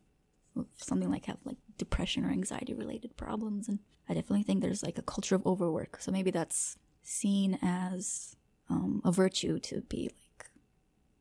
of 0.56 0.68
something 0.78 1.10
like 1.10 1.26
have 1.26 1.38
like 1.46 1.58
depression 1.78 2.26
or 2.26 2.30
anxiety 2.30 2.76
related 2.76 3.18
problems 3.18 3.68
and 3.68 3.80
i 4.08 4.14
definitely 4.14 4.44
think 4.44 4.62
there's 4.62 4.84
like 4.84 5.00
a 5.00 5.02
culture 5.02 5.34
of 5.34 5.46
overwork 5.48 5.98
so 6.00 6.12
maybe 6.12 6.30
that's 6.30 6.78
seen 7.02 7.58
as 7.62 8.36
um, 8.70 9.02
a 9.04 9.12
virtue 9.12 9.60
to 9.60 9.82
be 9.82 10.10
like 10.10 10.50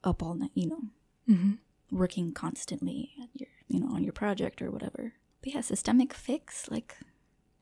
up 0.04 0.22
all 0.22 0.34
night 0.34 0.50
you 0.54 0.68
know 0.68 0.82
mm-hmm. 1.28 1.52
working 1.90 2.32
constantly 2.32 3.12
at 3.22 3.28
your 3.34 3.48
you 3.68 3.80
know 3.80 3.88
on 3.88 4.02
your 4.02 4.12
project 4.12 4.60
or 4.62 4.70
whatever 4.70 5.14
but 5.40 5.54
yeah 5.54 5.60
systemic 5.60 6.12
fix 6.12 6.70
like 6.70 6.96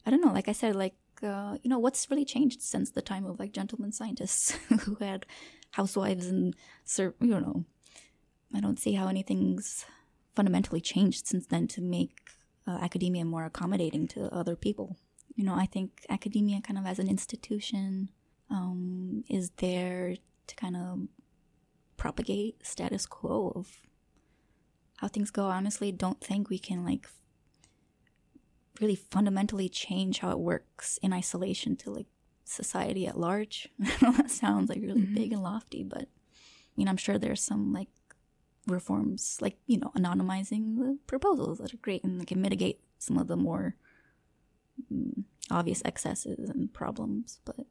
i 0.06 0.10
don't 0.10 0.20
know 0.20 0.32
like 0.32 0.48
i 0.48 0.52
said 0.52 0.74
like 0.74 0.94
uh, 1.22 1.58
you 1.62 1.68
know 1.68 1.78
what's 1.78 2.10
really 2.10 2.24
changed 2.24 2.62
since 2.62 2.92
the 2.92 3.02
time 3.02 3.26
of 3.26 3.38
like 3.38 3.52
gentlemen 3.52 3.92
scientists 3.92 4.52
who 4.84 4.94
had 4.94 5.26
housewives 5.72 6.26
and 6.26 6.56
serve 6.84 7.12
you 7.20 7.38
know 7.38 7.64
i 8.54 8.60
don't 8.60 8.78
see 8.78 8.94
how 8.94 9.06
anything's 9.06 9.84
fundamentally 10.34 10.80
changed 10.80 11.26
since 11.26 11.46
then 11.46 11.68
to 11.68 11.82
make 11.82 12.30
uh, 12.66 12.78
academia 12.80 13.24
more 13.24 13.44
accommodating 13.44 14.06
to 14.08 14.32
other 14.34 14.56
people. 14.56 14.96
You 15.34 15.44
know, 15.44 15.54
I 15.54 15.66
think 15.66 16.06
academia, 16.08 16.60
kind 16.60 16.78
of 16.78 16.86
as 16.86 16.98
an 16.98 17.08
institution, 17.08 18.10
um, 18.50 19.24
is 19.28 19.50
there 19.56 20.16
to 20.46 20.56
kind 20.56 20.76
of 20.76 21.08
propagate 21.96 22.66
status 22.66 23.06
quo 23.06 23.52
of 23.54 23.78
how 25.00 25.08
things 25.08 25.30
go. 25.30 25.46
I 25.46 25.56
honestly 25.56 25.92
don't 25.92 26.20
think 26.20 26.48
we 26.48 26.58
can 26.58 26.84
like 26.84 27.06
really 28.80 28.96
fundamentally 28.96 29.68
change 29.68 30.18
how 30.18 30.30
it 30.30 30.38
works 30.38 30.98
in 31.02 31.12
isolation 31.12 31.76
to 31.76 31.90
like 31.90 32.06
society 32.44 33.06
at 33.06 33.18
large. 33.18 33.68
that 34.00 34.30
sounds 34.30 34.68
like 34.68 34.80
really 34.80 35.02
mm-hmm. 35.02 35.14
big 35.14 35.32
and 35.32 35.42
lofty, 35.42 35.82
but 35.82 36.02
I 36.02 36.72
mean, 36.76 36.88
I'm 36.88 36.96
sure 36.96 37.18
there's 37.18 37.42
some 37.42 37.72
like 37.72 37.88
reforms, 38.66 39.38
like 39.40 39.56
you 39.66 39.78
know, 39.78 39.92
anonymizing 39.96 40.76
the 40.76 40.98
proposals 41.06 41.58
that 41.58 41.72
are 41.72 41.78
great 41.78 42.04
and 42.04 42.26
can 42.26 42.40
mitigate 42.42 42.80
some 42.98 43.16
of 43.16 43.26
the 43.26 43.36
more 43.36 43.76
um, 44.90 45.24
obvious 45.50 45.82
excesses 45.84 46.48
and 46.50 46.72
problems. 46.72 47.40
But 47.44 47.66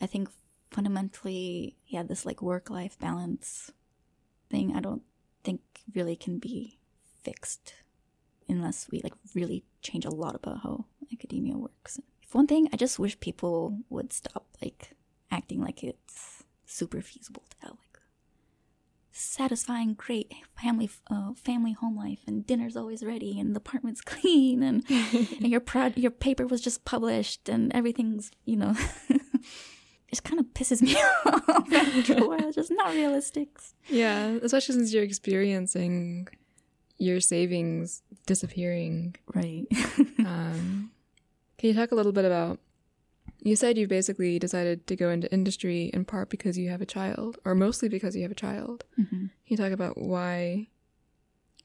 I 0.00 0.06
think 0.06 0.28
fundamentally, 0.70 1.76
yeah, 1.86 2.02
this 2.02 2.24
like 2.24 2.40
work-life 2.42 2.98
balance 2.98 3.72
thing, 4.50 4.74
I 4.74 4.80
don't 4.80 5.02
think 5.44 5.60
really 5.94 6.16
can 6.16 6.38
be 6.38 6.78
fixed 7.22 7.74
unless 8.48 8.88
we 8.90 9.00
like 9.02 9.14
really 9.34 9.64
change 9.82 10.04
a 10.04 10.10
lot 10.10 10.34
about 10.34 10.60
how 10.62 10.86
academia 11.12 11.56
works. 11.56 12.00
If 12.22 12.34
one 12.34 12.46
thing, 12.46 12.68
I 12.72 12.76
just 12.76 12.98
wish 12.98 13.18
people 13.20 13.78
would 13.88 14.12
stop 14.12 14.46
like 14.62 14.92
acting 15.30 15.60
like 15.62 15.82
it's 15.82 16.44
super 16.66 17.00
feasible 17.00 17.42
to 17.50 17.56
have 17.60 17.70
like 17.72 18.00
satisfying, 19.12 19.94
great 19.94 20.32
family 20.60 20.90
uh, 21.10 21.32
family 21.34 21.72
home 21.72 21.96
life, 21.96 22.20
and 22.26 22.46
dinner's 22.46 22.76
always 22.76 23.02
ready, 23.02 23.38
and 23.38 23.54
the 23.54 23.58
apartment's 23.58 24.00
clean, 24.12 24.62
and, 24.62 24.84
and 24.88 25.40
your 25.48 25.60
pro- 25.60 25.92
your 25.96 26.10
paper 26.10 26.46
was 26.46 26.60
just 26.60 26.84
published, 26.84 27.48
and 27.48 27.72
everything's 27.74 28.30
you 28.44 28.56
know. 28.56 28.74
it 30.10 30.22
kind 30.22 30.40
of 30.40 30.46
pisses 30.46 30.82
me 30.82 30.94
off 31.26 31.72
after 31.72 32.18
a 32.18 32.28
while. 32.28 32.52
Just 32.52 32.70
not 32.70 32.92
realistic. 32.94 33.48
Yeah, 33.88 34.38
especially 34.42 34.76
since 34.76 34.92
you're 34.92 35.04
experiencing 35.04 36.28
your 36.98 37.20
savings 37.20 38.02
disappearing. 38.26 39.16
Right. 39.34 39.66
um, 40.20 40.90
can 41.58 41.68
you 41.68 41.74
talk 41.74 41.92
a 41.92 41.94
little 41.94 42.12
bit 42.12 42.24
about 42.24 42.60
you 43.42 43.56
said 43.56 43.78
you 43.78 43.86
basically 43.86 44.38
decided 44.38 44.86
to 44.86 44.96
go 44.96 45.10
into 45.10 45.32
industry 45.32 45.90
in 45.94 46.04
part 46.04 46.28
because 46.28 46.58
you 46.58 46.68
have 46.70 46.82
a 46.82 46.86
child, 46.86 47.38
or 47.44 47.54
mostly 47.54 47.88
because 47.88 48.14
you 48.14 48.22
have 48.22 48.30
a 48.30 48.34
child. 48.34 48.84
Mm-hmm. 48.98 49.16
Can 49.16 49.30
you 49.46 49.56
talk 49.56 49.72
about 49.72 49.96
why 49.96 50.68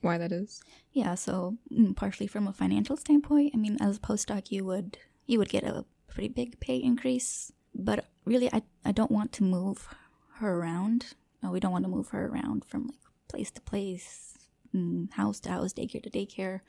why 0.02 0.18
that 0.18 0.32
is? 0.32 0.62
Yeah, 0.94 1.16
so 1.16 1.58
mm, 1.72 1.96
partially 1.96 2.28
from 2.28 2.48
a 2.48 2.54
financial 2.54 2.96
standpoint. 2.96 3.52
I 3.54 3.58
mean, 3.58 3.78
as 3.82 3.98
a 3.98 4.00
postdoc, 4.00 4.52
you 4.52 4.64
would 4.66 4.98
you 5.26 5.40
would 5.40 5.50
get 5.50 5.64
a 5.64 5.86
pretty 6.08 6.30
big 6.30 6.60
pay 6.60 6.78
increase, 6.78 7.52
but 7.74 8.06
really, 8.26 8.52
I 8.54 8.64
I 8.84 8.92
don't 8.92 9.12
want 9.12 9.32
to 9.34 9.44
move 9.44 9.88
her 10.36 10.60
around. 10.60 11.14
We 11.44 11.60
don't 11.60 11.72
want 11.72 11.86
to 11.86 11.92
move 11.92 12.10
her 12.10 12.26
around 12.26 12.66
from 12.66 12.88
like 12.88 13.00
place 13.28 13.52
to 13.52 13.62
place, 13.62 14.38
mm, 14.76 15.12
house 15.14 15.40
to 15.42 15.50
house, 15.50 15.74
daycare 15.74 16.02
to 16.02 16.10
daycare, 16.10 16.62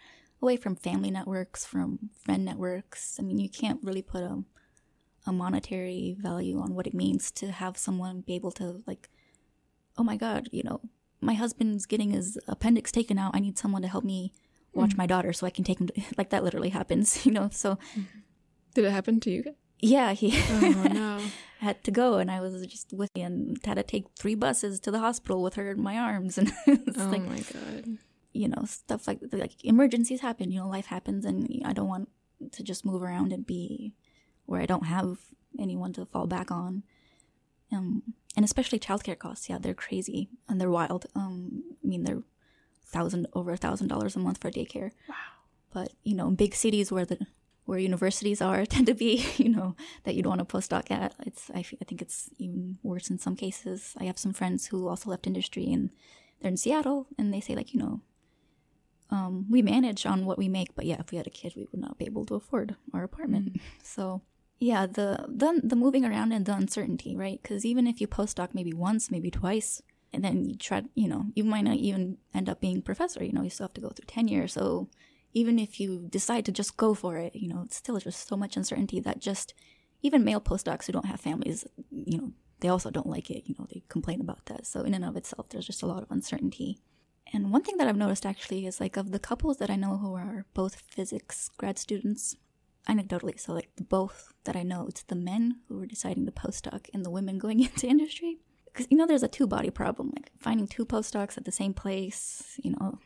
away 0.42 0.56
from 0.56 0.76
family 0.76 1.10
networks, 1.10 1.64
from 1.64 2.10
friend 2.22 2.44
networks. 2.44 3.16
I 3.18 3.22
mean, 3.22 3.38
you 3.38 3.48
can't 3.48 3.80
really 3.82 4.02
put 4.02 4.22
a 4.22 4.44
a 5.26 5.32
monetary 5.32 6.16
value 6.18 6.60
on 6.60 6.74
what 6.74 6.86
it 6.86 6.94
means 6.94 7.30
to 7.32 7.50
have 7.50 7.76
someone 7.76 8.20
be 8.20 8.34
able 8.34 8.52
to 8.52 8.82
like, 8.86 9.08
oh 9.98 10.04
my 10.04 10.16
god, 10.16 10.48
you 10.52 10.62
know, 10.62 10.80
my 11.20 11.34
husband's 11.34 11.86
getting 11.86 12.10
his 12.10 12.38
appendix 12.46 12.92
taken 12.92 13.18
out. 13.18 13.34
I 13.34 13.40
need 13.40 13.58
someone 13.58 13.82
to 13.82 13.88
help 13.88 14.04
me 14.04 14.32
watch 14.72 14.90
mm. 14.90 14.98
my 14.98 15.06
daughter 15.06 15.32
so 15.32 15.46
I 15.46 15.50
can 15.50 15.64
take 15.64 15.80
him. 15.80 15.88
To, 15.88 16.02
like 16.18 16.30
that 16.30 16.44
literally 16.44 16.70
happens, 16.70 17.26
you 17.26 17.32
know. 17.32 17.48
So, 17.50 17.78
did 18.74 18.84
it 18.84 18.90
happen 18.90 19.20
to 19.20 19.30
you? 19.30 19.44
Yeah, 19.80 20.12
he 20.12 20.32
oh, 20.50 20.88
no. 20.92 21.20
had 21.60 21.84
to 21.84 21.90
go, 21.90 22.18
and 22.18 22.30
I 22.30 22.40
was 22.40 22.66
just 22.66 22.92
with 22.92 23.10
him 23.14 23.24
and 23.24 23.58
had 23.64 23.74
to 23.74 23.82
take 23.82 24.06
three 24.18 24.34
buses 24.34 24.80
to 24.80 24.90
the 24.90 25.00
hospital 25.00 25.42
with 25.42 25.54
her 25.54 25.70
in 25.70 25.82
my 25.82 25.98
arms, 25.98 26.38
and 26.38 26.52
oh 26.68 26.78
like, 26.96 27.22
my 27.22 27.40
god, 27.52 27.98
you 28.32 28.48
know, 28.48 28.64
stuff 28.64 29.06
like 29.06 29.20
like 29.32 29.64
emergencies 29.64 30.20
happen. 30.20 30.50
You 30.50 30.60
know, 30.60 30.68
life 30.68 30.86
happens, 30.86 31.24
and 31.24 31.62
I 31.64 31.72
don't 31.72 31.88
want 31.88 32.08
to 32.52 32.62
just 32.62 32.84
move 32.84 33.02
around 33.02 33.32
and 33.32 33.46
be 33.46 33.94
where 34.46 34.60
I 34.60 34.66
don't 34.66 34.86
have 34.86 35.18
anyone 35.58 35.92
to 35.94 36.06
fall 36.06 36.26
back 36.26 36.50
on. 36.50 36.82
Um, 37.72 38.02
and 38.36 38.44
especially 38.44 38.78
childcare 38.78 39.18
costs, 39.18 39.48
yeah, 39.48 39.58
they're 39.58 39.74
crazy 39.74 40.28
and 40.48 40.60
they're 40.60 40.70
wild. 40.70 41.06
Um, 41.14 41.64
I 41.82 41.86
mean, 41.86 42.04
they're 42.04 42.22
thousand 42.84 43.26
over 43.32 43.52
a 43.52 43.56
thousand 43.56 43.88
dollars 43.88 44.14
a 44.14 44.20
month 44.20 44.38
for 44.40 44.50
daycare. 44.50 44.92
Wow. 45.08 45.14
But 45.72 45.92
you 46.04 46.14
know, 46.14 46.30
big 46.30 46.54
cities 46.54 46.92
where 46.92 47.04
the 47.04 47.26
where 47.66 47.78
universities 47.78 48.40
are 48.40 48.64
tend 48.74 48.86
to 48.86 48.94
be, 48.94 49.24
you 49.36 49.50
know, 49.50 49.76
that 50.04 50.14
you'd 50.14 50.26
want 50.26 50.38
to 50.38 50.44
postdoc 50.44 50.90
at. 50.90 51.14
It's 51.26 51.50
I, 51.54 51.58
I 51.58 51.84
think 51.84 52.00
it's 52.00 52.30
even 52.38 52.78
worse 52.82 53.10
in 53.10 53.18
some 53.18 53.36
cases. 53.36 53.94
I 53.98 54.04
have 54.04 54.18
some 54.18 54.32
friends 54.32 54.66
who 54.66 54.88
also 54.88 55.10
left 55.10 55.26
industry 55.26 55.70
and 55.72 55.90
they're 56.40 56.50
in 56.50 56.56
Seattle, 56.56 57.06
and 57.18 57.32
they 57.32 57.40
say 57.40 57.54
like, 57.54 57.72
you 57.72 57.80
know, 57.80 58.00
um, 59.10 59.46
we 59.50 59.62
manage 59.62 60.04
on 60.04 60.26
what 60.26 60.38
we 60.38 60.48
make, 60.48 60.74
but 60.74 60.84
yeah, 60.84 61.00
if 61.00 61.10
we 61.10 61.16
had 61.16 61.26
a 61.26 61.30
kid, 61.30 61.54
we 61.56 61.66
would 61.70 61.80
not 61.80 61.98
be 61.98 62.06
able 62.06 62.26
to 62.26 62.34
afford 62.34 62.76
our 62.92 63.02
apartment. 63.02 63.54
Mm. 63.54 63.60
So 63.82 64.22
yeah, 64.58 64.86
the 64.86 65.26
the 65.28 65.60
the 65.62 65.76
moving 65.76 66.04
around 66.04 66.32
and 66.32 66.46
the 66.46 66.54
uncertainty, 66.54 67.16
right? 67.16 67.40
Because 67.42 67.64
even 67.64 67.86
if 67.86 68.00
you 68.00 68.08
postdoc 68.08 68.50
maybe 68.52 68.72
once, 68.72 69.10
maybe 69.10 69.30
twice, 69.30 69.82
and 70.12 70.24
then 70.24 70.44
you 70.44 70.56
try, 70.56 70.82
you 70.94 71.08
know, 71.08 71.26
you 71.34 71.44
might 71.44 71.64
not 71.64 71.76
even 71.76 72.18
end 72.34 72.48
up 72.48 72.60
being 72.60 72.82
professor. 72.82 73.22
You 73.22 73.32
know, 73.32 73.42
you 73.42 73.50
still 73.50 73.64
have 73.64 73.74
to 73.74 73.80
go 73.80 73.90
through 73.90 74.06
tenure. 74.06 74.48
So 74.48 74.88
even 75.36 75.58
if 75.58 75.78
you 75.78 76.06
decide 76.08 76.46
to 76.46 76.50
just 76.50 76.78
go 76.78 76.94
for 76.94 77.18
it, 77.18 77.36
you 77.36 77.46
know, 77.46 77.60
it's 77.66 77.76
still 77.76 77.98
just 77.98 78.26
so 78.26 78.38
much 78.38 78.56
uncertainty 78.56 79.00
that 79.00 79.18
just 79.18 79.52
even 80.00 80.24
male 80.24 80.40
postdocs 80.40 80.86
who 80.86 80.94
don't 80.94 81.04
have 81.04 81.20
families, 81.20 81.66
you 81.90 82.16
know, 82.16 82.32
they 82.60 82.68
also 82.68 82.90
don't 82.90 83.06
like 83.06 83.30
it. 83.30 83.42
You 83.44 83.54
know, 83.58 83.66
they 83.70 83.82
complain 83.90 84.22
about 84.22 84.46
that. 84.46 84.64
So 84.64 84.80
in 84.80 84.94
and 84.94 85.04
of 85.04 85.14
itself, 85.14 85.50
there's 85.50 85.66
just 85.66 85.82
a 85.82 85.86
lot 85.86 86.02
of 86.02 86.10
uncertainty. 86.10 86.78
And 87.34 87.52
one 87.52 87.62
thing 87.62 87.76
that 87.76 87.86
I've 87.86 87.98
noticed 87.98 88.24
actually 88.24 88.64
is 88.64 88.80
like 88.80 88.96
of 88.96 89.10
the 89.10 89.18
couples 89.18 89.58
that 89.58 89.68
I 89.68 89.76
know 89.76 89.98
who 89.98 90.14
are 90.14 90.46
both 90.54 90.76
physics 90.76 91.50
grad 91.58 91.78
students, 91.78 92.36
anecdotally, 92.88 93.38
so 93.38 93.52
like 93.52 93.68
both 93.90 94.32
that 94.44 94.56
I 94.56 94.62
know, 94.62 94.86
it's 94.88 95.02
the 95.02 95.16
men 95.16 95.56
who 95.68 95.82
are 95.82 95.86
deciding 95.86 96.24
to 96.24 96.32
postdoc 96.32 96.88
and 96.94 97.04
the 97.04 97.10
women 97.10 97.36
going 97.36 97.60
into 97.66 97.86
industry. 97.86 98.38
Because 98.64 98.86
you 98.90 98.96
know, 98.96 99.06
there's 99.06 99.22
a 99.22 99.28
two 99.28 99.46
body 99.46 99.68
problem, 99.68 100.12
like 100.16 100.30
finding 100.40 100.66
two 100.66 100.86
postdocs 100.86 101.36
at 101.36 101.44
the 101.44 101.52
same 101.52 101.74
place. 101.74 102.58
You 102.62 102.70
know, 102.70 103.00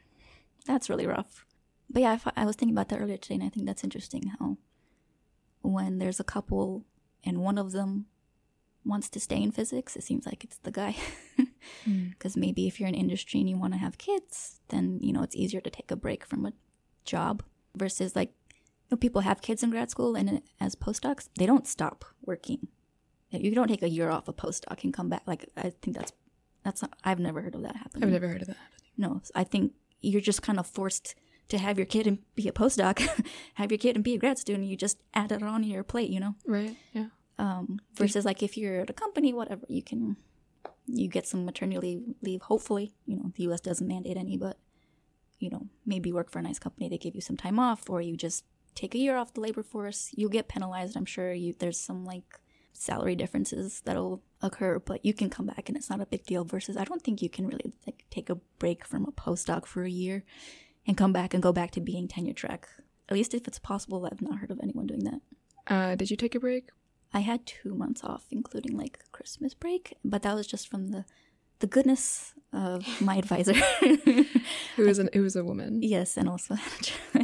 that's 0.64 0.88
really 0.88 1.08
rough. 1.08 1.44
But 1.90 2.02
yeah, 2.02 2.18
I, 2.24 2.42
I 2.42 2.44
was 2.46 2.56
thinking 2.56 2.74
about 2.74 2.88
that 2.88 3.00
earlier 3.00 3.16
today, 3.16 3.34
and 3.34 3.44
I 3.44 3.48
think 3.48 3.66
that's 3.66 3.84
interesting 3.84 4.32
how 4.38 4.56
when 5.62 5.98
there's 5.98 6.20
a 6.20 6.24
couple 6.24 6.84
and 7.24 7.42
one 7.42 7.58
of 7.58 7.72
them 7.72 8.06
wants 8.84 9.10
to 9.10 9.20
stay 9.20 9.42
in 9.42 9.52
physics, 9.52 9.96
it 9.96 10.04
seems 10.04 10.24
like 10.24 10.44
it's 10.44 10.58
the 10.58 10.72
guy. 10.72 10.96
Because 11.84 12.36
mm. 12.36 12.40
maybe 12.40 12.66
if 12.66 12.80
you're 12.80 12.88
in 12.88 12.94
industry 12.94 13.38
and 13.38 13.48
you 13.48 13.58
want 13.58 13.74
to 13.74 13.78
have 13.78 13.98
kids, 13.98 14.60
then 14.68 14.98
you 15.02 15.12
know 15.12 15.22
it's 15.22 15.36
easier 15.36 15.60
to 15.60 15.68
take 15.68 15.90
a 15.90 15.96
break 15.96 16.24
from 16.24 16.46
a 16.46 16.54
job 17.04 17.42
versus 17.76 18.16
like 18.16 18.32
know, 18.90 18.96
people 18.96 19.20
have 19.22 19.42
kids 19.42 19.62
in 19.62 19.70
grad 19.70 19.90
school 19.90 20.16
and 20.16 20.42
as 20.60 20.74
postdocs, 20.74 21.28
they 21.36 21.46
don't 21.46 21.66
stop 21.66 22.04
working. 22.22 22.68
You 23.30 23.54
don't 23.54 23.68
take 23.68 23.82
a 23.82 23.88
year 23.88 24.10
off 24.10 24.26
a 24.26 24.32
postdoc 24.32 24.82
and 24.82 24.92
come 24.92 25.08
back. 25.08 25.22
Like 25.26 25.48
I 25.56 25.70
think 25.82 25.96
that's 25.96 26.12
that's 26.64 26.82
not, 26.82 26.92
I've 27.04 27.20
never 27.20 27.40
heard 27.40 27.54
of 27.54 27.62
that 27.62 27.76
happening. 27.76 28.04
I've 28.04 28.12
never 28.12 28.28
heard 28.28 28.42
of 28.42 28.48
that 28.48 28.56
happening. 28.56 28.90
No, 28.98 29.22
I 29.34 29.44
think 29.44 29.72
you're 30.02 30.20
just 30.20 30.42
kind 30.42 30.58
of 30.58 30.66
forced 30.66 31.14
to 31.50 31.58
have 31.58 31.78
your 31.78 31.86
kid 31.86 32.06
and 32.06 32.18
be 32.34 32.48
a 32.48 32.52
postdoc, 32.52 32.98
have 33.54 33.70
your 33.70 33.78
kid 33.78 33.96
and 33.96 34.04
be 34.04 34.14
a 34.14 34.18
grad 34.18 34.38
student. 34.38 34.66
You 34.66 34.76
just 34.76 34.98
add 35.14 35.32
it 35.32 35.42
on 35.42 35.62
your 35.62 35.82
plate, 35.84 36.10
you 36.10 36.20
know. 36.20 36.34
Right. 36.46 36.76
Yeah. 36.92 37.06
Um, 37.38 37.80
versus 37.94 38.24
like 38.24 38.42
if 38.42 38.56
you're 38.56 38.80
at 38.80 38.90
a 38.90 38.94
company, 38.94 39.32
whatever, 39.32 39.62
you 39.68 39.82
can 39.82 40.16
you 40.86 41.08
get 41.08 41.26
some 41.26 41.44
maternity 41.44 42.00
leave. 42.22 42.42
Hopefully, 42.42 42.92
you 43.06 43.16
know 43.16 43.32
the 43.36 43.44
U.S. 43.44 43.60
doesn't 43.60 43.86
mandate 43.86 44.16
any, 44.16 44.36
but 44.36 44.58
you 45.38 45.50
know 45.50 45.66
maybe 45.86 46.12
work 46.12 46.30
for 46.30 46.38
a 46.38 46.42
nice 46.42 46.58
company. 46.58 46.88
They 46.88 46.98
give 46.98 47.14
you 47.14 47.20
some 47.20 47.36
time 47.36 47.58
off, 47.58 47.88
or 47.88 48.00
you 48.00 48.16
just 48.16 48.44
take 48.74 48.94
a 48.94 48.98
year 48.98 49.16
off 49.16 49.34
the 49.34 49.40
labor 49.40 49.62
force, 49.62 50.10
you'll 50.14 50.30
get 50.30 50.48
penalized. 50.48 50.96
I'm 50.96 51.04
sure 51.04 51.32
you 51.32 51.54
there's 51.58 51.80
some 51.80 52.04
like 52.04 52.40
salary 52.72 53.16
differences 53.16 53.82
that'll 53.84 54.22
occur, 54.42 54.78
but 54.78 55.04
you 55.04 55.12
can 55.12 55.28
come 55.30 55.46
back 55.46 55.68
and 55.68 55.76
it's 55.76 55.90
not 55.90 56.00
a 56.00 56.06
big 56.06 56.24
deal. 56.24 56.44
Versus, 56.44 56.76
I 56.76 56.84
don't 56.84 57.02
think 57.02 57.22
you 57.22 57.28
can 57.28 57.46
really 57.46 57.72
like 57.86 58.04
take 58.10 58.30
a 58.30 58.36
break 58.58 58.84
from 58.86 59.04
a 59.04 59.12
postdoc 59.12 59.66
for 59.66 59.82
a 59.82 59.90
year 59.90 60.24
and 60.90 60.96
come 60.96 61.12
back 61.12 61.32
and 61.32 61.40
go 61.40 61.52
back 61.52 61.70
to 61.70 61.80
being 61.80 62.08
tenure 62.08 62.32
track. 62.32 62.68
At 63.08 63.14
least 63.14 63.32
if 63.32 63.46
it's 63.46 63.60
possible, 63.60 64.08
I've 64.10 64.20
not 64.20 64.38
heard 64.38 64.50
of 64.50 64.58
anyone 64.60 64.88
doing 64.88 65.04
that. 65.04 65.20
Uh, 65.68 65.94
did 65.94 66.10
you 66.10 66.16
take 66.16 66.34
a 66.34 66.40
break? 66.40 66.70
I 67.14 67.20
had 67.20 67.46
two 67.46 67.76
months 67.76 68.02
off, 68.02 68.24
including 68.32 68.76
like 68.76 68.98
Christmas 69.12 69.54
break, 69.54 69.96
but 70.04 70.22
that 70.22 70.34
was 70.34 70.48
just 70.48 70.68
from 70.68 70.88
the 70.88 71.04
the 71.60 71.68
goodness 71.68 72.34
of 72.52 72.84
my 73.00 73.16
advisor, 73.22 73.52
who 74.74 74.88
is 74.88 74.98
an 74.98 75.10
who 75.12 75.24
is 75.24 75.36
a 75.36 75.44
woman. 75.44 75.80
Yes, 75.80 76.16
and 76.16 76.28
also 76.28 76.56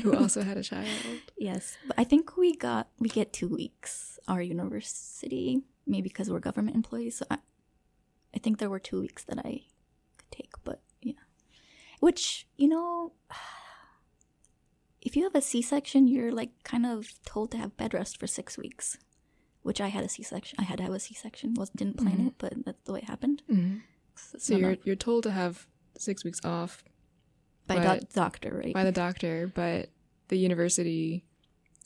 who 0.02 0.14
also 0.14 0.42
had 0.42 0.56
a 0.56 0.62
child. 0.62 0.88
Yes, 1.36 1.76
but 1.88 1.98
I 1.98 2.04
think 2.04 2.36
we 2.36 2.54
got 2.54 2.86
we 3.00 3.08
get 3.08 3.32
two 3.32 3.48
weeks. 3.48 4.20
Our 4.28 4.42
university, 4.42 5.62
maybe 5.86 6.08
because 6.08 6.30
we're 6.30 6.38
government 6.38 6.76
employees. 6.76 7.16
So 7.18 7.26
I, 7.30 7.38
I 8.32 8.38
think 8.38 8.58
there 8.58 8.70
were 8.70 8.80
two 8.80 9.00
weeks 9.00 9.24
that 9.24 9.38
I 9.38 9.66
could 10.18 10.30
take, 10.30 10.52
but 10.62 10.80
which 12.00 12.46
you 12.56 12.68
know. 12.68 13.12
If 15.02 15.14
you 15.14 15.22
have 15.22 15.36
a 15.36 15.40
C-section, 15.40 16.08
you're 16.08 16.32
like 16.32 16.50
kind 16.64 16.84
of 16.84 17.06
told 17.24 17.52
to 17.52 17.58
have 17.58 17.76
bed 17.76 17.94
rest 17.94 18.18
for 18.18 18.26
six 18.26 18.58
weeks, 18.58 18.98
which 19.62 19.80
I 19.80 19.86
had 19.86 20.02
a 20.02 20.08
C-section. 20.08 20.56
I 20.58 20.64
had 20.64 20.78
to 20.78 20.82
have 20.82 20.92
a 20.92 20.98
C-section. 20.98 21.54
was 21.54 21.70
didn't 21.70 21.98
plan 21.98 22.16
mm-hmm. 22.16 22.26
it, 22.26 22.34
but 22.38 22.64
that's 22.64 22.82
the 22.82 22.92
way 22.92 22.98
it 22.98 23.04
happened. 23.04 23.40
Mm-hmm. 23.48 23.76
So 24.16 24.56
you're 24.56 24.78
you're 24.82 24.96
told 24.96 25.22
to 25.22 25.30
have 25.30 25.68
six 25.96 26.24
weeks 26.24 26.40
off 26.44 26.82
by 27.68 27.78
the 27.78 28.06
doctor, 28.14 28.60
right? 28.64 28.74
By 28.74 28.82
the 28.84 28.90
doctor, 28.90 29.50
but 29.54 29.90
the 30.28 30.36
university 30.36 31.24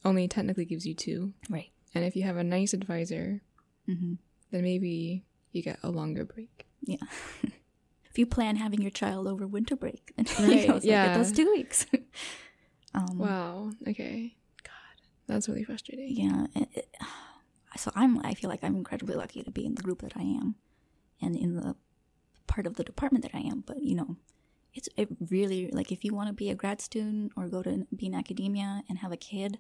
only 0.05 0.29
technically 0.29 0.65
gives 0.65 0.87
you 0.87 0.95
two, 0.95 1.33
right? 1.49 1.71
And 1.95 2.05
if 2.05 2.17
you 2.17 2.23
have 2.23 2.37
a 2.37 2.45
nice 2.45 2.73
advisor, 2.73 3.43
mm-hmm. 3.89 4.15
then 4.51 4.63
maybe 4.63 5.25
you 5.53 5.63
get 5.63 5.79
a 5.83 5.91
longer 5.91 6.25
break. 6.25 6.67
Yeah. 6.83 6.97
if 8.11 8.19
you 8.19 8.27
plan 8.27 8.57
having 8.57 8.83
your 8.83 8.91
child 8.91 9.27
over 9.29 9.47
winter 9.47 9.77
break, 9.77 10.13
then 10.17 10.27
right. 10.49 10.63
you 10.63 10.69
know, 10.69 10.81
yeah, 10.83 11.07
like 11.07 11.17
those 11.17 11.33
two 11.33 11.51
weeks. 11.51 11.87
um, 12.95 13.19
wow. 13.19 13.71
Okay. 13.87 14.35
God, 14.65 15.07
that's 15.27 15.49
really 15.49 15.65
frustrating. 15.65 16.17
Yeah. 16.17 16.47
It, 16.55 16.69
it, 16.75 16.97
so 17.77 17.93
I'm. 17.95 18.19
I 18.25 18.35
feel 18.35 18.51
like 18.51 18.65
I'm 18.65 18.77
incredibly 18.77 19.15
lucky 19.15 19.43
to 19.43 19.51
be 19.51 19.65
in 19.65 19.77
the 19.77 19.83
group 19.83 20.03
that 20.03 20.17
I 20.17 20.23
am, 20.23 20.57
and 21.23 21.37
in 21.37 21.55
the 21.55 21.77
part 22.47 22.67
of 22.67 22.75
the 22.75 22.85
department 22.85 23.23
that 23.23 23.35
I 23.35 23.41
am, 23.41 23.63
but 23.65 23.81
you 23.81 23.95
know, 23.95 24.17
it's 24.75 24.89
it 24.97 25.09
really 25.31 25.71
like 25.73 25.93
if 25.93 26.05
you 26.05 26.15
want 26.15 26.29
to 26.29 26.35
be 26.35 26.51
a 26.51 26.55
grad 26.55 26.81
student 26.81 27.33
or 27.37 27.49
go 27.49 27.63
to 27.63 27.87
be 27.95 28.07
in 28.07 28.15
academia 28.15 28.83
and 28.89 28.99
have 28.99 29.13
a 29.13 29.17
kid, 29.17 29.59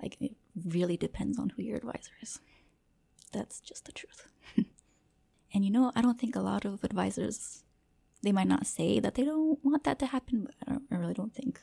like 0.00 0.16
it 0.20 0.36
really 0.64 0.96
depends 0.96 1.36
on 1.36 1.50
who 1.50 1.62
your 1.62 1.76
advisor 1.76 2.12
is. 2.22 2.38
That's 3.32 3.60
just 3.60 3.86
the 3.86 3.92
truth. 3.92 4.28
and 5.52 5.64
you 5.64 5.70
know, 5.72 5.90
I 5.96 6.00
don't 6.00 6.18
think 6.18 6.36
a 6.36 6.40
lot 6.40 6.64
of 6.64 6.84
advisors 6.84 7.64
they 8.22 8.32
might 8.32 8.48
not 8.48 8.66
say 8.66 9.00
that 9.00 9.14
they 9.14 9.24
don't 9.24 9.58
want 9.64 9.84
that 9.84 9.98
to 10.00 10.06
happen, 10.06 10.46
but 10.46 10.54
I, 10.66 10.94
I 10.94 10.98
really 10.98 11.14
don't 11.14 11.34
think 11.34 11.60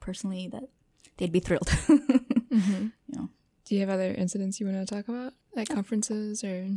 personally 0.00 0.48
that 0.48 0.68
they'd 1.16 1.32
be 1.32 1.40
thrilled. 1.40 1.66
mm-hmm. 1.68 2.88
You 3.06 3.18
know. 3.18 3.28
Do 3.64 3.74
you 3.74 3.80
have 3.80 3.90
other 3.90 4.12
incidents 4.12 4.60
you 4.60 4.66
want 4.66 4.86
to 4.86 4.94
talk 4.94 5.08
about 5.08 5.32
at 5.56 5.68
conferences 5.68 6.44
or? 6.44 6.68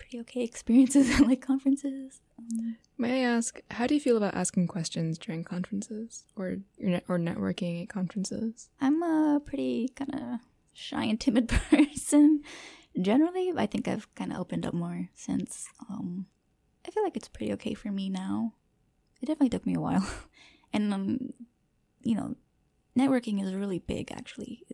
pretty 0.00 0.18
okay 0.18 0.42
experiences 0.42 1.10
at 1.10 1.26
like 1.26 1.40
conferences. 1.40 2.20
Um, 2.38 2.76
May 2.96 3.22
I 3.22 3.28
ask, 3.28 3.60
how 3.70 3.86
do 3.86 3.94
you 3.94 4.00
feel 4.00 4.16
about 4.16 4.34
asking 4.34 4.66
questions 4.66 5.18
during 5.18 5.44
conferences 5.44 6.24
or 6.36 6.56
or 7.08 7.18
networking 7.18 7.82
at 7.82 7.88
conferences? 7.88 8.70
I'm 8.80 9.02
a 9.02 9.40
pretty 9.44 9.90
kind 9.94 10.14
of 10.14 10.40
shy 10.72 11.04
and 11.04 11.20
timid 11.20 11.48
person. 11.70 12.42
Generally, 13.00 13.52
I 13.56 13.66
think 13.66 13.86
I've 13.86 14.12
kind 14.14 14.32
of 14.32 14.38
opened 14.38 14.66
up 14.66 14.74
more 14.74 15.08
since. 15.14 15.68
Um, 15.88 16.26
I 16.86 16.90
feel 16.90 17.02
like 17.04 17.16
it's 17.16 17.28
pretty 17.28 17.52
okay 17.52 17.74
for 17.74 17.90
me 17.90 18.08
now. 18.08 18.54
It 19.20 19.26
definitely 19.26 19.50
took 19.50 19.66
me 19.66 19.74
a 19.74 19.80
while, 19.80 20.06
and 20.72 20.94
um, 20.94 21.32
you 22.02 22.14
know, 22.14 22.36
networking 22.98 23.42
is 23.42 23.54
really 23.54 23.78
big. 23.78 24.10
Actually, 24.12 24.64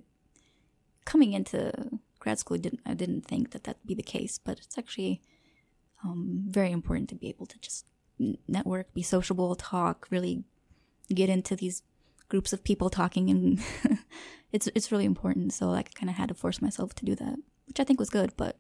coming 1.04 1.32
into 1.32 1.72
grad 2.20 2.38
school, 2.38 2.56
I 2.56 2.60
didn't 2.60 2.80
I 2.86 2.94
didn't 2.94 3.22
think 3.26 3.50
that 3.50 3.64
that'd 3.64 3.86
be 3.86 3.94
the 3.94 4.02
case, 4.02 4.38
but 4.38 4.58
it's 4.58 4.78
actually 4.78 5.20
um, 6.04 6.44
very 6.48 6.70
important 6.70 7.08
to 7.08 7.14
be 7.14 7.28
able 7.28 7.46
to 7.46 7.58
just 7.58 7.86
network, 8.48 8.92
be 8.94 9.02
sociable, 9.02 9.54
talk, 9.54 10.06
really 10.10 10.44
get 11.08 11.28
into 11.28 11.56
these 11.56 11.82
groups 12.28 12.52
of 12.52 12.64
people 12.64 12.90
talking, 12.90 13.30
and 13.30 13.60
it's 14.52 14.68
it's 14.74 14.92
really 14.92 15.04
important. 15.04 15.52
So 15.52 15.70
I 15.70 15.82
kind 15.82 16.10
of 16.10 16.16
had 16.16 16.28
to 16.28 16.34
force 16.34 16.62
myself 16.62 16.94
to 16.96 17.04
do 17.04 17.14
that, 17.16 17.36
which 17.66 17.80
I 17.80 17.84
think 17.84 17.98
was 17.98 18.10
good. 18.10 18.32
But 18.36 18.58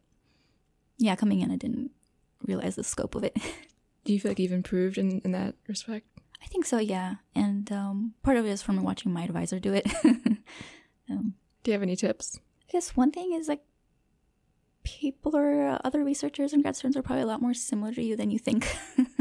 yeah, 0.98 1.16
coming 1.16 1.40
in, 1.40 1.50
I 1.50 1.56
didn't 1.56 1.90
realize 2.46 2.76
the 2.76 2.84
scope 2.84 3.14
of 3.14 3.24
it. 3.24 3.36
Do 4.06 4.12
you 4.12 4.20
feel 4.20 4.30
like 4.30 4.38
you've 4.38 4.52
improved 4.52 4.98
in, 4.98 5.20
in 5.24 5.32
that 5.32 5.56
respect? 5.66 6.06
I 6.40 6.46
think 6.46 6.64
so, 6.64 6.78
yeah. 6.78 7.16
And 7.34 7.70
um, 7.72 8.14
part 8.22 8.36
of 8.36 8.46
it 8.46 8.50
is 8.50 8.62
from 8.62 8.80
watching 8.84 9.12
my 9.12 9.24
advisor 9.24 9.58
do 9.58 9.74
it. 9.74 9.86
um, 11.10 11.34
Do 11.64 11.70
you 11.70 11.72
have 11.72 11.82
any 11.82 11.96
tips? 11.96 12.38
I 12.68 12.72
guess 12.72 12.96
one 12.96 13.10
thing 13.10 13.32
is 13.32 13.48
like 13.48 13.62
people 14.84 15.36
or 15.36 15.66
uh, 15.66 15.78
other 15.82 16.04
researchers 16.04 16.52
and 16.52 16.62
grad 16.62 16.76
students 16.76 16.96
are 16.96 17.02
probably 17.02 17.24
a 17.24 17.26
lot 17.26 17.42
more 17.42 17.52
similar 17.52 17.92
to 17.94 18.02
you 18.02 18.14
than 18.14 18.30
you 18.30 18.38
think. 18.38 18.76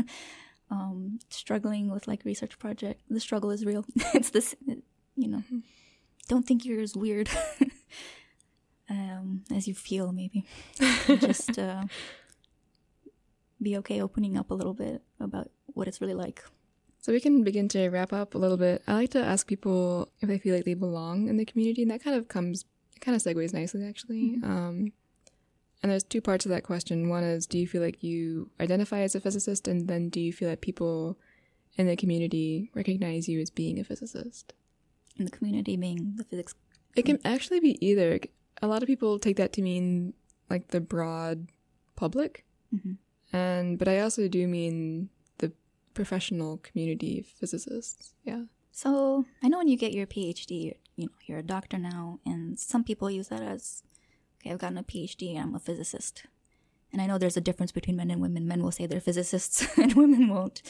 um, 0.69 1.17
struggling 1.29 1.89
with 1.89 2.07
like 2.07 2.23
research 2.23 2.59
project, 2.59 3.01
the 3.09 3.19
struggle 3.19 3.49
is 3.49 3.65
real. 3.65 3.85
it's 4.13 4.29
this, 4.29 4.55
you 5.15 5.27
know. 5.27 5.43
Don't 6.27 6.45
think 6.45 6.63
you're 6.63 6.81
as 6.81 6.95
weird 6.95 7.27
um, 8.89 9.43
as 9.51 9.67
you 9.67 9.73
feel. 9.73 10.11
Maybe 10.11 10.45
just 11.07 11.57
uh, 11.57 11.85
be 13.61 13.77
okay 13.77 14.01
opening 14.01 14.37
up 14.37 14.51
a 14.51 14.53
little 14.53 14.73
bit 14.73 15.01
about 15.19 15.49
what 15.67 15.87
it's 15.87 16.01
really 16.01 16.13
like. 16.13 16.43
So 16.99 17.11
we 17.13 17.19
can 17.19 17.43
begin 17.43 17.67
to 17.69 17.89
wrap 17.89 18.11
up 18.13 18.33
a 18.33 18.37
little 18.37 18.57
bit. 18.57 18.81
I 18.87 18.93
like 18.93 19.11
to 19.11 19.23
ask 19.23 19.47
people 19.47 20.09
if 20.21 20.27
they 20.27 20.39
feel 20.39 20.55
like 20.55 20.65
they 20.65 20.73
belong 20.73 21.27
in 21.27 21.37
the 21.37 21.45
community, 21.45 21.83
and 21.83 21.91
that 21.91 22.03
kind 22.03 22.15
of 22.15 22.27
comes, 22.27 22.65
it 22.95 22.99
kind 23.01 23.15
of 23.15 23.21
segues 23.21 23.53
nicely, 23.53 23.85
actually. 23.87 24.39
Um, 24.43 24.91
and 25.83 25.91
there's 25.91 26.03
two 26.03 26.21
parts 26.21 26.45
of 26.45 26.49
that 26.49 26.63
question. 26.63 27.09
One 27.09 27.23
is, 27.23 27.45
do 27.45 27.59
you 27.59 27.67
feel 27.67 27.81
like 27.81 28.01
you 28.01 28.49
identify 28.59 29.01
as 29.01 29.13
a 29.13 29.19
physicist, 29.19 29.67
and 29.67 29.87
then 29.87 30.09
do 30.09 30.19
you 30.19 30.33
feel 30.33 30.49
that 30.49 30.61
people 30.61 31.19
in 31.77 31.85
the 31.85 31.95
community 31.95 32.71
recognize 32.73 33.27
you 33.29 33.39
as 33.39 33.51
being 33.51 33.79
a 33.79 33.83
physicist? 33.83 34.53
In 35.17 35.25
the 35.25 35.31
community 35.31 35.77
being 35.77 36.13
the 36.17 36.23
physics. 36.23 36.55
It 36.95 37.05
can 37.05 37.19
actually 37.23 37.59
be 37.59 37.77
either. 37.85 38.19
A 38.61 38.67
lot 38.67 38.81
of 38.81 38.87
people 38.87 39.19
take 39.19 39.35
that 39.37 39.53
to 39.53 39.61
mean 39.61 40.13
like 40.49 40.69
the 40.69 40.81
broad 40.81 41.49
public, 41.95 42.45
Mhm. 42.73 42.97
And 43.33 43.77
but 43.77 43.87
I 43.87 43.99
also 43.99 44.27
do 44.27 44.47
mean 44.47 45.09
the 45.37 45.51
professional 45.93 46.57
community 46.57 47.19
of 47.19 47.25
physicists. 47.25 48.13
Yeah. 48.23 48.43
So 48.71 49.25
I 49.41 49.47
know 49.47 49.57
when 49.59 49.67
you 49.67 49.77
get 49.77 49.93
your 49.93 50.05
PhD, 50.05 50.65
you're, 50.65 51.07
know, 51.07 51.13
you're 51.25 51.39
a 51.39 51.43
doctor 51.43 51.77
now, 51.77 52.19
and 52.25 52.59
some 52.59 52.83
people 52.83 53.09
use 53.09 53.29
that 53.29 53.41
as, 53.41 53.83
okay, 54.41 54.51
I've 54.51 54.59
gotten 54.59 54.77
a 54.77 54.83
PhD 54.83 55.31
and 55.35 55.39
I'm 55.39 55.55
a 55.55 55.59
physicist. 55.59 56.23
And 56.91 57.01
I 57.01 57.07
know 57.07 57.17
there's 57.17 57.37
a 57.37 57.41
difference 57.41 57.71
between 57.71 57.97
men 57.97 58.11
and 58.11 58.21
women. 58.21 58.47
Men 58.47 58.63
will 58.63 58.71
say 58.71 58.85
they're 58.85 59.01
physicists, 59.01 59.65
and 59.77 59.93
women 59.93 60.27
won't. 60.29 60.61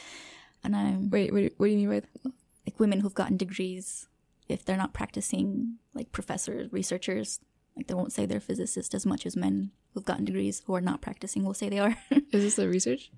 And 0.64 0.76
I'm 0.76 1.10
Wait, 1.10 1.32
what, 1.34 1.51
what 1.58 1.68
do 1.68 1.72
you 1.72 1.78
mean 1.78 1.89
by 1.89 1.99
that? 2.01 2.34
like 2.66 2.80
women 2.80 2.99
who've 2.99 3.14
gotten 3.14 3.38
degrees, 3.38 4.08
if 4.49 4.66
they're 4.66 4.78
not 4.78 4.93
practicing 4.93 5.76
like 5.93 6.12
professors, 6.12 6.72
researchers, 6.72 7.39
like 7.76 7.88
they 7.88 7.93
won't 7.93 8.13
say 8.13 8.26
they're 8.26 8.39
physicists 8.39 8.93
as 8.93 9.05
much 9.05 9.26
as 9.26 9.36
men 9.36 9.71
who've 9.93 10.05
gotten 10.05 10.26
degrees 10.26 10.61
who 10.65 10.76
are 10.76 10.82
not 10.82 11.01
practicing 11.01 11.43
will 11.43 11.53
say 11.53 11.69
they 11.69 11.80
are. 11.80 11.97
Is 12.32 12.43
this 12.43 12.59
a 12.59 12.67
research? 12.67 13.11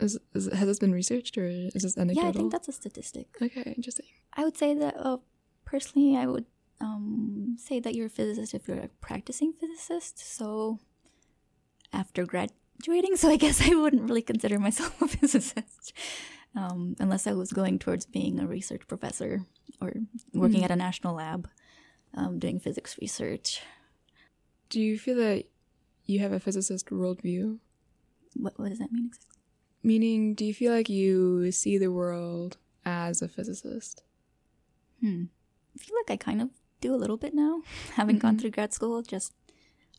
Is, 0.00 0.18
is 0.34 0.46
has 0.46 0.66
this 0.66 0.78
been 0.80 0.92
researched 0.92 1.38
or 1.38 1.46
is 1.46 1.82
this 1.82 1.96
anecdotal? 1.96 2.24
yeah, 2.24 2.28
I 2.30 2.32
think 2.32 2.50
that's 2.50 2.66
a 2.66 2.72
statistic. 2.72 3.28
okay. 3.40 3.72
Interesting. 3.76 4.06
I 4.34 4.42
would 4.42 4.56
say 4.56 4.74
that 4.74 4.96
uh, 4.98 5.18
personally, 5.64 6.16
I 6.16 6.26
would 6.26 6.46
um, 6.80 7.56
say 7.58 7.78
that 7.78 7.94
you're 7.94 8.06
a 8.06 8.10
physicist 8.10 8.54
if 8.54 8.66
you're 8.66 8.78
a 8.78 8.88
practicing 9.00 9.52
physicist. 9.52 10.18
So 10.18 10.80
after 11.92 12.26
graduating, 12.26 13.16
so 13.16 13.28
I 13.28 13.36
guess 13.36 13.62
I 13.62 13.74
wouldn't 13.74 14.02
really 14.08 14.22
consider 14.22 14.58
myself 14.58 15.00
a 15.02 15.08
physicist 15.08 15.92
um, 16.56 16.96
unless 16.98 17.26
I 17.26 17.32
was 17.32 17.52
going 17.52 17.78
towards 17.78 18.04
being 18.04 18.40
a 18.40 18.46
research 18.46 18.88
professor 18.88 19.46
or 19.80 19.92
working 20.34 20.64
at 20.64 20.70
a 20.70 20.76
national 20.76 21.14
lab 21.14 21.48
um, 22.14 22.38
doing 22.38 22.58
physics 22.58 22.98
research. 23.00 23.62
Do 24.72 24.80
you 24.80 24.98
feel 24.98 25.16
that 25.16 25.44
you 26.06 26.20
have 26.20 26.32
a 26.32 26.40
physicist 26.40 26.86
worldview? 26.86 27.58
What, 28.34 28.58
what 28.58 28.70
does 28.70 28.78
that 28.78 28.90
mean 28.90 29.06
exactly? 29.08 29.28
Meaning, 29.82 30.34
do 30.34 30.46
you 30.46 30.54
feel 30.54 30.72
like 30.72 30.88
you 30.88 31.52
see 31.52 31.76
the 31.76 31.90
world 31.92 32.56
as 32.86 33.20
a 33.20 33.28
physicist? 33.28 34.02
Hmm. 35.00 35.24
I 35.74 35.78
feel 35.78 35.94
like 35.98 36.10
I 36.10 36.16
kind 36.16 36.40
of 36.40 36.48
do 36.80 36.94
a 36.94 36.96
little 36.96 37.18
bit 37.18 37.34
now, 37.34 37.60
having 37.96 38.18
gone 38.18 38.36
Mhm. 38.36 38.40
through 38.40 38.50
grad 38.50 38.72
school. 38.72 39.02
Just 39.02 39.34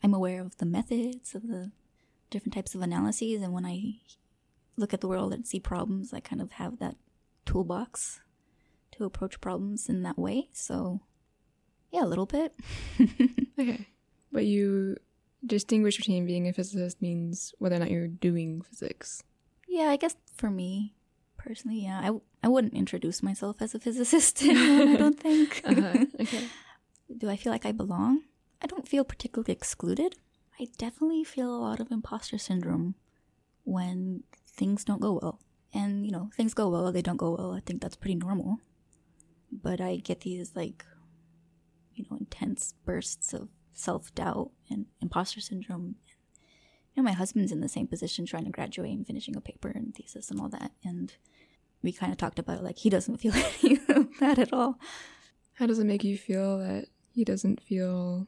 I'm 0.01 0.13
aware 0.15 0.41
of 0.41 0.57
the 0.57 0.65
methods 0.65 1.35
of 1.35 1.47
the 1.47 1.71
different 2.31 2.53
types 2.55 2.73
of 2.73 2.81
analyses, 2.81 3.41
and 3.43 3.53
when 3.53 3.65
I 3.65 3.99
look 4.75 4.91
at 4.93 5.01
the 5.01 5.07
world 5.07 5.33
and 5.33 5.45
see 5.45 5.59
problems, 5.59 6.13
I 6.13 6.19
kind 6.19 6.41
of 6.41 6.53
have 6.53 6.79
that 6.79 6.95
toolbox 7.45 8.21
to 8.93 9.03
approach 9.05 9.39
problems 9.39 9.87
in 9.87 10.01
that 10.03 10.17
way. 10.17 10.49
So, 10.53 11.01
yeah, 11.91 12.03
a 12.03 12.09
little 12.09 12.25
bit. 12.25 12.55
Okay. 13.59 13.85
But 14.33 14.45
you 14.45 14.97
distinguish 15.45 15.97
between 15.97 16.25
being 16.25 16.47
a 16.47 16.53
physicist 16.53 17.01
means 17.01 17.53
whether 17.59 17.75
or 17.75 17.79
not 17.79 17.91
you're 17.91 18.07
doing 18.07 18.61
physics. 18.61 19.23
yeah, 19.67 19.89
I 19.93 19.97
guess 19.97 20.15
for 20.35 20.49
me 20.49 20.95
personally, 21.37 21.81
yeah, 21.83 21.99
I 22.03 22.09
I 22.45 22.49
wouldn't 22.49 22.73
introduce 22.73 23.21
myself 23.23 23.61
as 23.61 23.75
a 23.75 23.79
physicist. 23.79 24.41
I 24.43 24.95
don't 24.97 25.19
think. 25.19 25.61
Uh-huh. 25.69 26.05
Okay. 26.19 26.47
Do 27.17 27.29
I 27.29 27.37
feel 27.37 27.51
like 27.53 27.65
I 27.65 27.71
belong? 27.71 28.23
I 28.61 28.65
don't 28.67 28.87
feel 28.87 29.03
particularly 29.03 29.53
excluded. 29.53 30.15
I 30.59 30.67
definitely 30.77 31.23
feel 31.23 31.53
a 31.53 31.63
lot 31.67 31.79
of 31.79 31.91
imposter 31.91 32.37
syndrome 32.37 32.95
when 33.65 34.23
things 34.47 34.83
don't 34.83 35.01
go 35.01 35.19
well. 35.21 35.39
And, 35.73 36.05
you 36.05 36.11
know, 36.11 36.29
things 36.37 36.53
go 36.53 36.69
well, 36.69 36.91
they 36.91 37.01
don't 37.01 37.17
go 37.17 37.31
well. 37.35 37.53
I 37.53 37.59
think 37.59 37.81
that's 37.81 37.95
pretty 37.95 38.15
normal. 38.15 38.59
But 39.51 39.81
I 39.81 39.97
get 39.97 40.21
these, 40.21 40.55
like, 40.55 40.85
you 41.93 42.05
know, 42.09 42.17
intense 42.17 42.73
bursts 42.85 43.33
of 43.33 43.49
self 43.73 44.13
doubt 44.15 44.51
and 44.69 44.85
imposter 45.01 45.41
syndrome. 45.41 45.95
You 46.95 47.01
know, 47.01 47.03
my 47.03 47.13
husband's 47.13 47.51
in 47.51 47.61
the 47.61 47.69
same 47.69 47.87
position 47.87 48.25
trying 48.25 48.45
to 48.45 48.51
graduate 48.51 48.95
and 48.95 49.05
finishing 49.05 49.35
a 49.35 49.41
paper 49.41 49.69
and 49.69 49.95
thesis 49.95 50.29
and 50.29 50.39
all 50.39 50.49
that. 50.49 50.71
And 50.83 51.13
we 51.81 51.91
kind 51.91 52.11
of 52.11 52.17
talked 52.17 52.39
about 52.39 52.59
it 52.59 52.63
like 52.63 52.77
he 52.77 52.89
doesn't 52.89 53.17
feel 53.21 53.33
any 53.33 53.79
of 53.89 54.19
that 54.19 54.39
at 54.39 54.53
all. 54.53 54.79
How 55.53 55.65
does 55.65 55.79
it 55.79 55.85
make 55.85 56.03
you 56.03 56.17
feel 56.17 56.59
that 56.59 56.85
he 57.13 57.23
doesn't 57.23 57.61
feel 57.61 58.27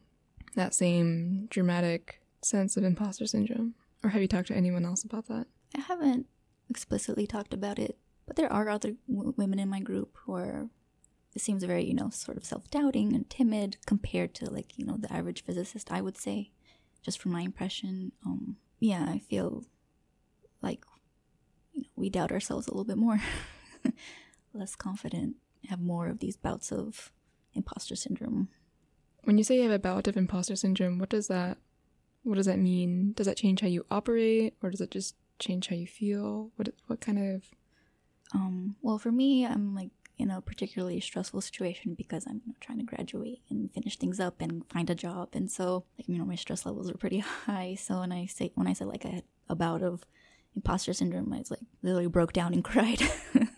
that 0.55 0.73
same 0.73 1.47
dramatic 1.49 2.21
sense 2.41 2.77
of 2.77 2.83
imposter 2.83 3.25
syndrome? 3.25 3.75
Or 4.03 4.09
have 4.09 4.21
you 4.21 4.27
talked 4.27 4.47
to 4.49 4.55
anyone 4.55 4.85
else 4.85 5.03
about 5.03 5.27
that? 5.27 5.47
I 5.75 5.81
haven't 5.81 6.27
explicitly 6.69 7.25
talked 7.25 7.53
about 7.53 7.79
it, 7.79 7.97
but 8.27 8.35
there 8.35 8.51
are 8.51 8.69
other 8.69 8.93
w- 9.09 9.33
women 9.35 9.59
in 9.59 9.69
my 9.69 9.79
group 9.79 10.15
who 10.25 10.35
are, 10.35 10.69
seems 11.41 11.63
very, 11.63 11.85
you 11.85 11.93
know, 11.93 12.09
sort 12.09 12.37
of 12.37 12.45
self 12.45 12.69
doubting 12.69 13.13
and 13.13 13.29
timid 13.29 13.77
compared 13.85 14.33
to, 14.35 14.49
like, 14.49 14.77
you 14.77 14.85
know, 14.85 14.97
the 14.97 15.11
average 15.11 15.43
physicist, 15.43 15.91
I 15.91 16.01
would 16.01 16.17
say, 16.17 16.51
just 17.01 17.21
from 17.21 17.31
my 17.31 17.41
impression. 17.41 18.11
Um, 18.25 18.57
yeah, 18.79 19.05
I 19.07 19.19
feel 19.19 19.65
like, 20.61 20.83
you 21.73 21.81
know, 21.81 21.89
we 21.95 22.09
doubt 22.09 22.31
ourselves 22.31 22.67
a 22.67 22.71
little 22.71 22.85
bit 22.85 22.97
more, 22.97 23.19
less 24.53 24.75
confident, 24.75 25.35
have 25.69 25.81
more 25.81 26.07
of 26.07 26.19
these 26.19 26.37
bouts 26.37 26.71
of 26.71 27.11
imposter 27.53 27.95
syndrome. 27.95 28.49
When 29.23 29.37
you 29.37 29.43
say 29.43 29.55
you 29.57 29.63
have 29.63 29.71
a 29.71 29.79
bout 29.79 30.07
of 30.07 30.17
imposter 30.17 30.55
syndrome, 30.55 30.99
what 30.99 31.09
does 31.09 31.27
that 31.27 31.57
what 32.23 32.35
does 32.35 32.47
that 32.47 32.57
mean? 32.57 33.13
Does 33.13 33.27
that 33.27 33.37
change 33.37 33.61
how 33.61 33.67
you 33.67 33.85
operate 33.91 34.55
or 34.63 34.71
does 34.71 34.81
it 34.81 34.89
just 34.89 35.15
change 35.37 35.67
how 35.67 35.75
you 35.75 35.87
feel? 35.87 36.51
What 36.55 36.69
what 36.87 37.01
kind 37.01 37.19
of 37.19 37.43
Um, 38.33 38.75
well, 38.81 38.97
for 38.97 39.11
me, 39.11 39.45
I'm 39.45 39.75
like 39.75 39.91
in 40.17 40.31
a 40.31 40.41
particularly 40.41 40.99
stressful 40.99 41.41
situation 41.41 41.93
because 41.93 42.25
I'm 42.27 42.41
you 42.45 42.53
know, 42.53 42.57
trying 42.59 42.79
to 42.79 42.85
graduate 42.85 43.41
and 43.49 43.71
finish 43.73 43.97
things 43.97 44.19
up 44.19 44.41
and 44.41 44.67
find 44.69 44.89
a 44.89 44.95
job, 44.95 45.29
and 45.33 45.49
so 45.51 45.85
like 45.97 46.07
you 46.07 46.17
know 46.17 46.25
my 46.25 46.35
stress 46.35 46.65
levels 46.65 46.89
are 46.89 46.97
pretty 46.97 47.19
high. 47.45 47.75
So 47.75 47.99
when 47.99 48.11
I 48.11 48.25
say 48.25 48.51
when 48.55 48.67
I 48.67 48.73
said 48.73 48.87
like 48.87 49.05
I 49.05 49.09
had 49.09 49.23
a 49.49 49.55
bout 49.55 49.81
of 49.81 50.03
imposter 50.55 50.93
syndrome, 50.93 51.33
I 51.33 51.39
was 51.39 51.51
like 51.51 51.59
literally 51.81 52.07
broke 52.07 52.33
down 52.33 52.53
and 52.53 52.63
cried, 52.71 53.01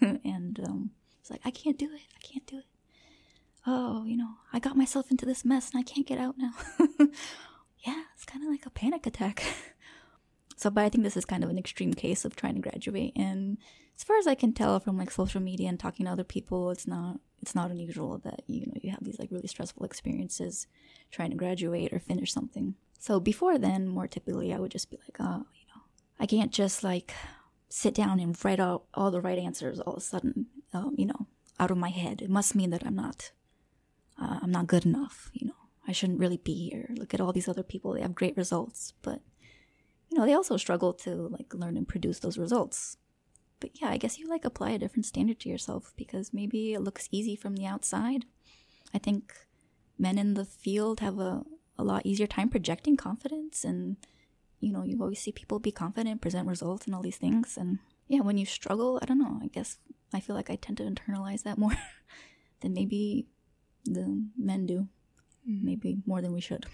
and 0.01 0.59
um, 0.65 0.91
it's 1.21 1.29
like 1.29 1.41
I 1.45 1.51
can't 1.51 1.77
do 1.77 1.85
it, 1.85 2.01
I 2.15 2.19
can't 2.21 2.45
do 2.45 2.59
it. 2.59 2.65
Oh, 3.65 4.05
you 4.05 4.15
know, 4.15 4.35
I 4.53 4.59
got 4.59 4.77
myself 4.77 5.11
into 5.11 5.25
this 5.25 5.43
mess 5.43 5.71
and 5.71 5.79
I 5.79 5.83
can't 5.83 6.07
get 6.07 6.19
out 6.19 6.35
now. 6.37 6.53
yeah, 7.85 8.03
it's 8.15 8.23
kind 8.25 8.43
of 8.43 8.49
like 8.49 8.65
a 8.65 8.69
panic 8.69 9.05
attack. 9.05 9.43
So, 10.57 10.71
but 10.71 10.83
I 10.83 10.89
think 10.89 11.03
this 11.03 11.15
is 11.15 11.23
kind 11.23 11.43
of 11.43 11.51
an 11.51 11.57
extreme 11.57 11.93
case 11.93 12.25
of 12.25 12.35
trying 12.35 12.55
to 12.55 12.61
graduate. 12.61 13.13
And 13.15 13.59
as 13.97 14.03
far 14.03 14.17
as 14.17 14.27
I 14.27 14.35
can 14.35 14.53
tell 14.53 14.79
from 14.79 14.97
like 14.97 15.09
social 15.09 15.41
media 15.41 15.69
and 15.69 15.79
talking 15.79 16.05
to 16.05 16.11
other 16.11 16.23
people, 16.23 16.69
it's 16.69 16.87
not 16.87 17.19
it's 17.41 17.55
not 17.55 17.71
unusual 17.71 18.19
that 18.19 18.43
you 18.47 18.67
know 18.67 18.73
you 18.81 18.91
have 18.91 19.03
these 19.03 19.19
like 19.19 19.31
really 19.31 19.47
stressful 19.47 19.85
experiences 19.85 20.67
trying 21.11 21.31
to 21.31 21.35
graduate 21.35 21.91
or 21.91 21.99
finish 21.99 22.31
something. 22.31 22.75
So 22.99 23.19
before 23.19 23.57
then, 23.57 23.87
more 23.87 24.07
typically, 24.07 24.53
I 24.53 24.59
would 24.59 24.71
just 24.71 24.89
be 24.89 24.97
like, 24.97 25.17
oh, 25.19 25.45
you 25.53 25.65
know, 25.73 25.81
I 26.19 26.25
can't 26.25 26.51
just 26.51 26.83
like 26.83 27.13
sit 27.69 27.93
down 27.93 28.19
and 28.19 28.37
write 28.45 28.59
out 28.59 28.83
all 28.93 29.11
the 29.11 29.21
right 29.21 29.37
answers 29.37 29.79
all 29.79 29.93
of 29.93 29.99
a 29.99 30.05
sudden, 30.05 30.47
um, 30.73 30.95
you 30.97 31.05
know, 31.05 31.27
out 31.59 31.71
of 31.71 31.77
my 31.77 31.89
head. 31.89 32.21
It 32.21 32.29
must 32.29 32.55
mean 32.55 32.69
that 32.69 32.85
I'm 32.85 32.95
not 32.95 33.31
uh, 34.21 34.39
I'm 34.41 34.51
not 34.51 34.67
good 34.67 34.85
enough. 34.85 35.31
You 35.33 35.47
know, 35.47 35.55
I 35.87 35.91
shouldn't 35.91 36.19
really 36.19 36.37
be 36.37 36.69
here. 36.69 36.91
Look 36.97 37.15
at 37.15 37.21
all 37.21 37.33
these 37.33 37.49
other 37.49 37.63
people; 37.63 37.93
they 37.93 38.01
have 38.01 38.13
great 38.13 38.37
results, 38.37 38.93
but 39.01 39.21
you 40.11 40.19
know, 40.19 40.25
they 40.25 40.33
also 40.33 40.55
struggle 40.57 40.93
to 40.93 41.15
like 41.29 41.51
learn 41.55 41.77
and 41.77 41.87
produce 41.87 42.19
those 42.19 42.37
results. 42.37 42.97
But 43.59 43.71
yeah, 43.81 43.89
I 43.89 43.97
guess 43.97 44.19
you 44.19 44.27
like 44.27 44.45
apply 44.45 44.71
a 44.71 44.77
different 44.77 45.05
standard 45.05 45.39
to 45.41 45.49
yourself 45.49 45.93
because 45.97 46.33
maybe 46.33 46.73
it 46.73 46.81
looks 46.81 47.09
easy 47.11 47.35
from 47.35 47.55
the 47.55 47.65
outside. 47.65 48.25
I 48.93 48.99
think 48.99 49.33
men 49.97 50.17
in 50.17 50.35
the 50.35 50.45
field 50.45 50.99
have 50.99 51.19
a, 51.19 51.43
a 51.77 51.83
lot 51.83 52.05
easier 52.05 52.27
time 52.27 52.49
projecting 52.49 52.97
confidence 52.97 53.63
and 53.63 53.97
you 54.59 54.71
know, 54.71 54.83
you 54.83 54.99
always 55.01 55.19
see 55.19 55.31
people 55.31 55.59
be 55.59 55.71
confident, 55.71 56.21
present 56.21 56.47
results 56.47 56.87
and 56.87 56.95
all 56.95 57.03
these 57.03 57.17
things 57.17 57.57
and 57.57 57.79
yeah, 58.07 58.21
when 58.21 58.37
you 58.37 58.45
struggle, 58.45 58.99
I 59.01 59.05
don't 59.05 59.19
know, 59.19 59.39
I 59.43 59.47
guess 59.47 59.77
I 60.13 60.19
feel 60.19 60.35
like 60.35 60.49
I 60.49 60.55
tend 60.55 60.77
to 60.77 60.83
internalize 60.83 61.43
that 61.43 61.57
more 61.57 61.73
than 62.61 62.73
maybe 62.73 63.27
the 63.85 64.27
men 64.37 64.65
do. 64.65 64.87
Mm-hmm. 65.49 65.65
Maybe 65.65 65.97
more 66.05 66.21
than 66.21 66.33
we 66.33 66.41
should. 66.41 66.65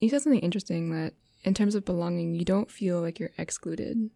You 0.00 0.08
said 0.08 0.22
something 0.22 0.40
interesting 0.40 0.90
that 0.90 1.14
in 1.44 1.54
terms 1.54 1.74
of 1.74 1.84
belonging, 1.84 2.34
you 2.34 2.44
don't 2.44 2.70
feel 2.70 3.00
like 3.00 3.18
you're 3.18 3.30
excluded, 3.38 4.10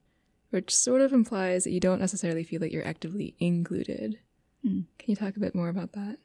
which 0.51 0.75
sort 0.75 1.01
of 1.01 1.13
implies 1.13 1.65
that 1.65 1.73
you 1.73 1.81
don't 1.81 2.01
necessarily 2.01 2.45
feel 2.45 2.61
like 2.61 2.73
you're 2.73 2.87
actively 2.87 3.35
included. 3.39 4.19
Mm. 4.65 4.85
Can 4.99 5.11
you 5.11 5.17
talk 5.17 5.37
a 5.37 5.41
bit 5.41 5.55
more 5.55 5.69
about 5.69 5.93
that? 5.93 6.19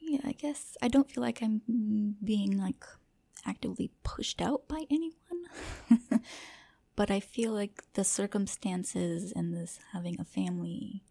Yeah, 0.00 0.20
I 0.24 0.32
guess 0.32 0.76
I 0.82 0.88
don't 0.88 1.10
feel 1.10 1.22
like 1.22 1.42
I'm 1.42 2.16
being 2.22 2.58
like 2.58 2.84
actively 3.46 3.90
pushed 4.02 4.42
out 4.42 4.68
by 4.68 4.84
anyone. 4.90 6.20
but 6.96 7.10
I 7.10 7.20
feel 7.20 7.52
like 7.52 7.82
the 7.94 8.04
circumstances 8.04 9.32
and 9.34 9.54
this 9.54 9.80
having 9.92 10.18
a 10.20 10.24
family 10.24 11.02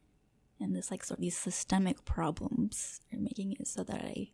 and 0.60 0.76
this 0.76 0.92
like 0.92 1.04
sort 1.04 1.20
of 1.20 1.22
these 1.22 1.38
systemic 1.38 2.06
problems 2.06 3.02
are 3.12 3.20
making 3.20 3.54
it 3.54 3.68
so 3.68 3.84
that 3.84 4.02
I 4.02 4.30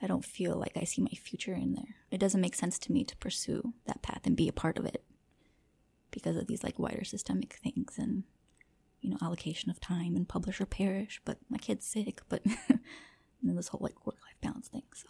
I 0.00 0.06
don't 0.06 0.24
feel 0.24 0.56
like 0.56 0.76
I 0.76 0.84
see 0.84 1.02
my 1.02 1.10
future 1.10 1.54
in 1.54 1.74
there. 1.74 1.96
It 2.12 2.18
doesn't 2.18 2.40
make 2.40 2.54
sense 2.54 2.78
to 2.80 2.92
me 2.92 3.02
to 3.04 3.16
pursue 3.16 3.74
that 3.86 4.00
path 4.00 4.20
and 4.24 4.36
be 4.36 4.48
a 4.48 4.52
part 4.52 4.78
of 4.78 4.84
it 4.84 5.02
because 6.18 6.36
of 6.36 6.48
these 6.48 6.64
like 6.64 6.78
wider 6.78 7.04
systemic 7.04 7.54
things 7.62 7.94
and 7.96 8.24
you 9.00 9.10
know 9.10 9.18
allocation 9.22 9.70
of 9.70 9.80
time 9.80 10.16
and 10.16 10.28
publish 10.28 10.60
or 10.60 10.66
perish. 10.66 11.20
But 11.24 11.38
my 11.48 11.58
kid's 11.58 11.86
sick, 11.86 12.22
but 12.28 12.42
then 13.42 13.56
this 13.56 13.68
whole 13.68 13.80
like 13.82 14.04
work 14.06 14.16
life 14.24 14.36
balance 14.40 14.68
thing. 14.68 14.82
So 14.94 15.06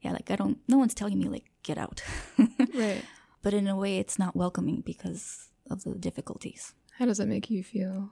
yeah, 0.00 0.12
like 0.12 0.30
I 0.30 0.36
don't. 0.36 0.58
No 0.66 0.78
one's 0.78 0.94
telling 0.94 1.18
me 1.18 1.28
like 1.28 1.50
get 1.62 1.78
out. 1.78 2.02
right. 2.74 3.04
But 3.42 3.54
in 3.54 3.68
a 3.68 3.76
way, 3.76 3.98
it's 3.98 4.18
not 4.18 4.36
welcoming 4.36 4.82
because 4.82 5.48
of 5.70 5.84
the 5.84 5.94
difficulties. 5.94 6.74
How 6.98 7.06
does 7.06 7.18
that 7.18 7.28
make 7.28 7.50
you 7.50 7.62
feel? 7.62 8.10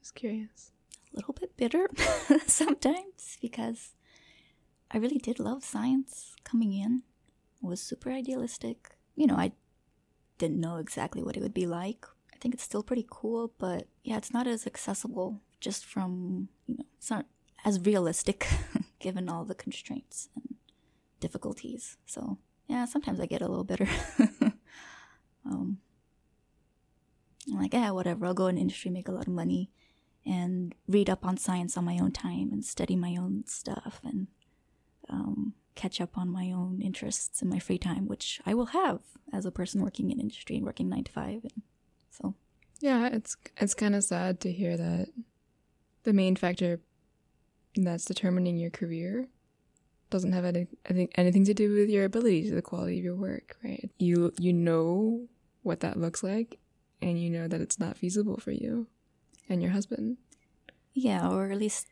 Just 0.00 0.14
curious. 0.14 0.72
A 1.12 1.16
little 1.16 1.34
bit 1.34 1.56
bitter 1.56 1.88
sometimes 2.46 3.38
because 3.40 3.94
I 4.90 4.98
really 4.98 5.18
did 5.18 5.38
love 5.38 5.64
science 5.64 6.34
coming 6.44 6.72
in. 6.72 7.02
It 7.62 7.66
was 7.66 7.80
super 7.80 8.10
idealistic. 8.10 8.96
You 9.16 9.26
know, 9.26 9.36
I 9.36 9.52
didn't 10.38 10.60
know 10.60 10.76
exactly 10.76 11.22
what 11.22 11.36
it 11.36 11.42
would 11.42 11.54
be 11.54 11.66
like. 11.66 12.06
I 12.32 12.36
think 12.38 12.54
it's 12.54 12.62
still 12.62 12.82
pretty 12.82 13.06
cool, 13.10 13.52
but 13.58 13.88
yeah, 14.04 14.16
it's 14.16 14.32
not 14.32 14.46
as 14.46 14.66
accessible 14.66 15.40
just 15.60 15.84
from, 15.84 16.48
you 16.66 16.76
know, 16.76 16.84
it's 16.96 17.10
not 17.10 17.26
as 17.64 17.80
realistic 17.80 18.46
given 19.00 19.28
all 19.28 19.44
the 19.44 19.54
constraints 19.54 20.28
and 20.36 20.54
difficulties. 21.20 21.96
So, 22.06 22.38
yeah, 22.68 22.84
sometimes 22.84 23.20
I 23.20 23.26
get 23.26 23.42
a 23.42 23.48
little 23.48 23.64
bitter. 23.64 23.88
um, 25.44 25.78
I'm 27.50 27.58
like, 27.60 27.74
yeah, 27.74 27.90
whatever. 27.90 28.26
I'll 28.26 28.34
go 28.34 28.46
in 28.46 28.58
industry, 28.58 28.90
make 28.90 29.08
a 29.08 29.12
lot 29.12 29.26
of 29.26 29.32
money, 29.32 29.70
and 30.24 30.74
read 30.86 31.10
up 31.10 31.24
on 31.24 31.36
science 31.36 31.76
on 31.76 31.84
my 31.84 31.98
own 31.98 32.12
time 32.12 32.50
and 32.52 32.64
study 32.64 32.94
my 32.94 33.16
own 33.18 33.44
stuff 33.46 34.00
and 34.04 34.28
um, 35.08 35.54
catch 35.78 36.00
up 36.00 36.18
on 36.18 36.28
my 36.28 36.50
own 36.50 36.80
interests 36.82 37.40
in 37.40 37.48
my 37.48 37.60
free 37.60 37.78
time, 37.78 38.08
which 38.08 38.40
I 38.44 38.52
will 38.52 38.66
have 38.66 39.00
as 39.32 39.46
a 39.46 39.52
person 39.52 39.80
working 39.80 40.10
in 40.10 40.20
industry 40.20 40.56
and 40.56 40.66
working 40.66 40.88
nine 40.88 41.04
to 41.04 41.12
five. 41.12 41.44
And 41.44 41.62
so, 42.10 42.34
yeah, 42.80 43.08
it's 43.12 43.36
it's 43.56 43.74
kind 43.74 43.94
of 43.94 44.02
sad 44.02 44.40
to 44.40 44.52
hear 44.52 44.76
that 44.76 45.08
the 46.02 46.12
main 46.12 46.34
factor 46.34 46.80
that's 47.76 48.04
determining 48.04 48.58
your 48.58 48.70
career 48.70 49.28
doesn't 50.10 50.32
have 50.32 50.44
any, 50.44 50.66
anything 51.16 51.44
to 51.44 51.54
do 51.54 51.72
with 51.72 51.90
your 51.90 52.04
abilities 52.04 52.50
or 52.50 52.56
the 52.56 52.62
quality 52.62 52.98
of 52.98 53.04
your 53.04 53.14
work, 53.14 53.56
right? 53.62 53.88
You 53.98 54.32
you 54.38 54.52
know 54.52 55.28
what 55.62 55.80
that 55.80 55.96
looks 55.96 56.22
like, 56.24 56.58
and 57.00 57.20
you 57.22 57.30
know 57.30 57.46
that 57.46 57.60
it's 57.60 57.78
not 57.78 57.96
feasible 57.96 58.38
for 58.38 58.50
you 58.50 58.88
and 59.48 59.62
your 59.62 59.72
husband. 59.72 60.16
Yeah, 60.92 61.28
or 61.28 61.52
at 61.52 61.58
least 61.58 61.86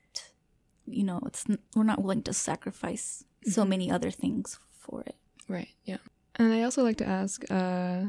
you 0.87 1.05
know, 1.05 1.20
it's 1.26 1.45
we're 1.74 1.84
not 1.84 2.03
willing 2.03 2.22
to 2.22 2.32
sacrifice 2.32 3.24
mm-hmm. 3.41 3.51
so 3.51 3.64
many 3.64 3.91
other 3.91 4.11
things 4.11 4.59
for 4.78 5.03
it. 5.03 5.16
Right. 5.49 5.68
Yeah. 5.84 5.99
And 6.37 6.53
I 6.53 6.62
also 6.62 6.82
like 6.82 6.99
to 6.99 7.07
ask, 7.07 7.45
uh, 7.51 8.07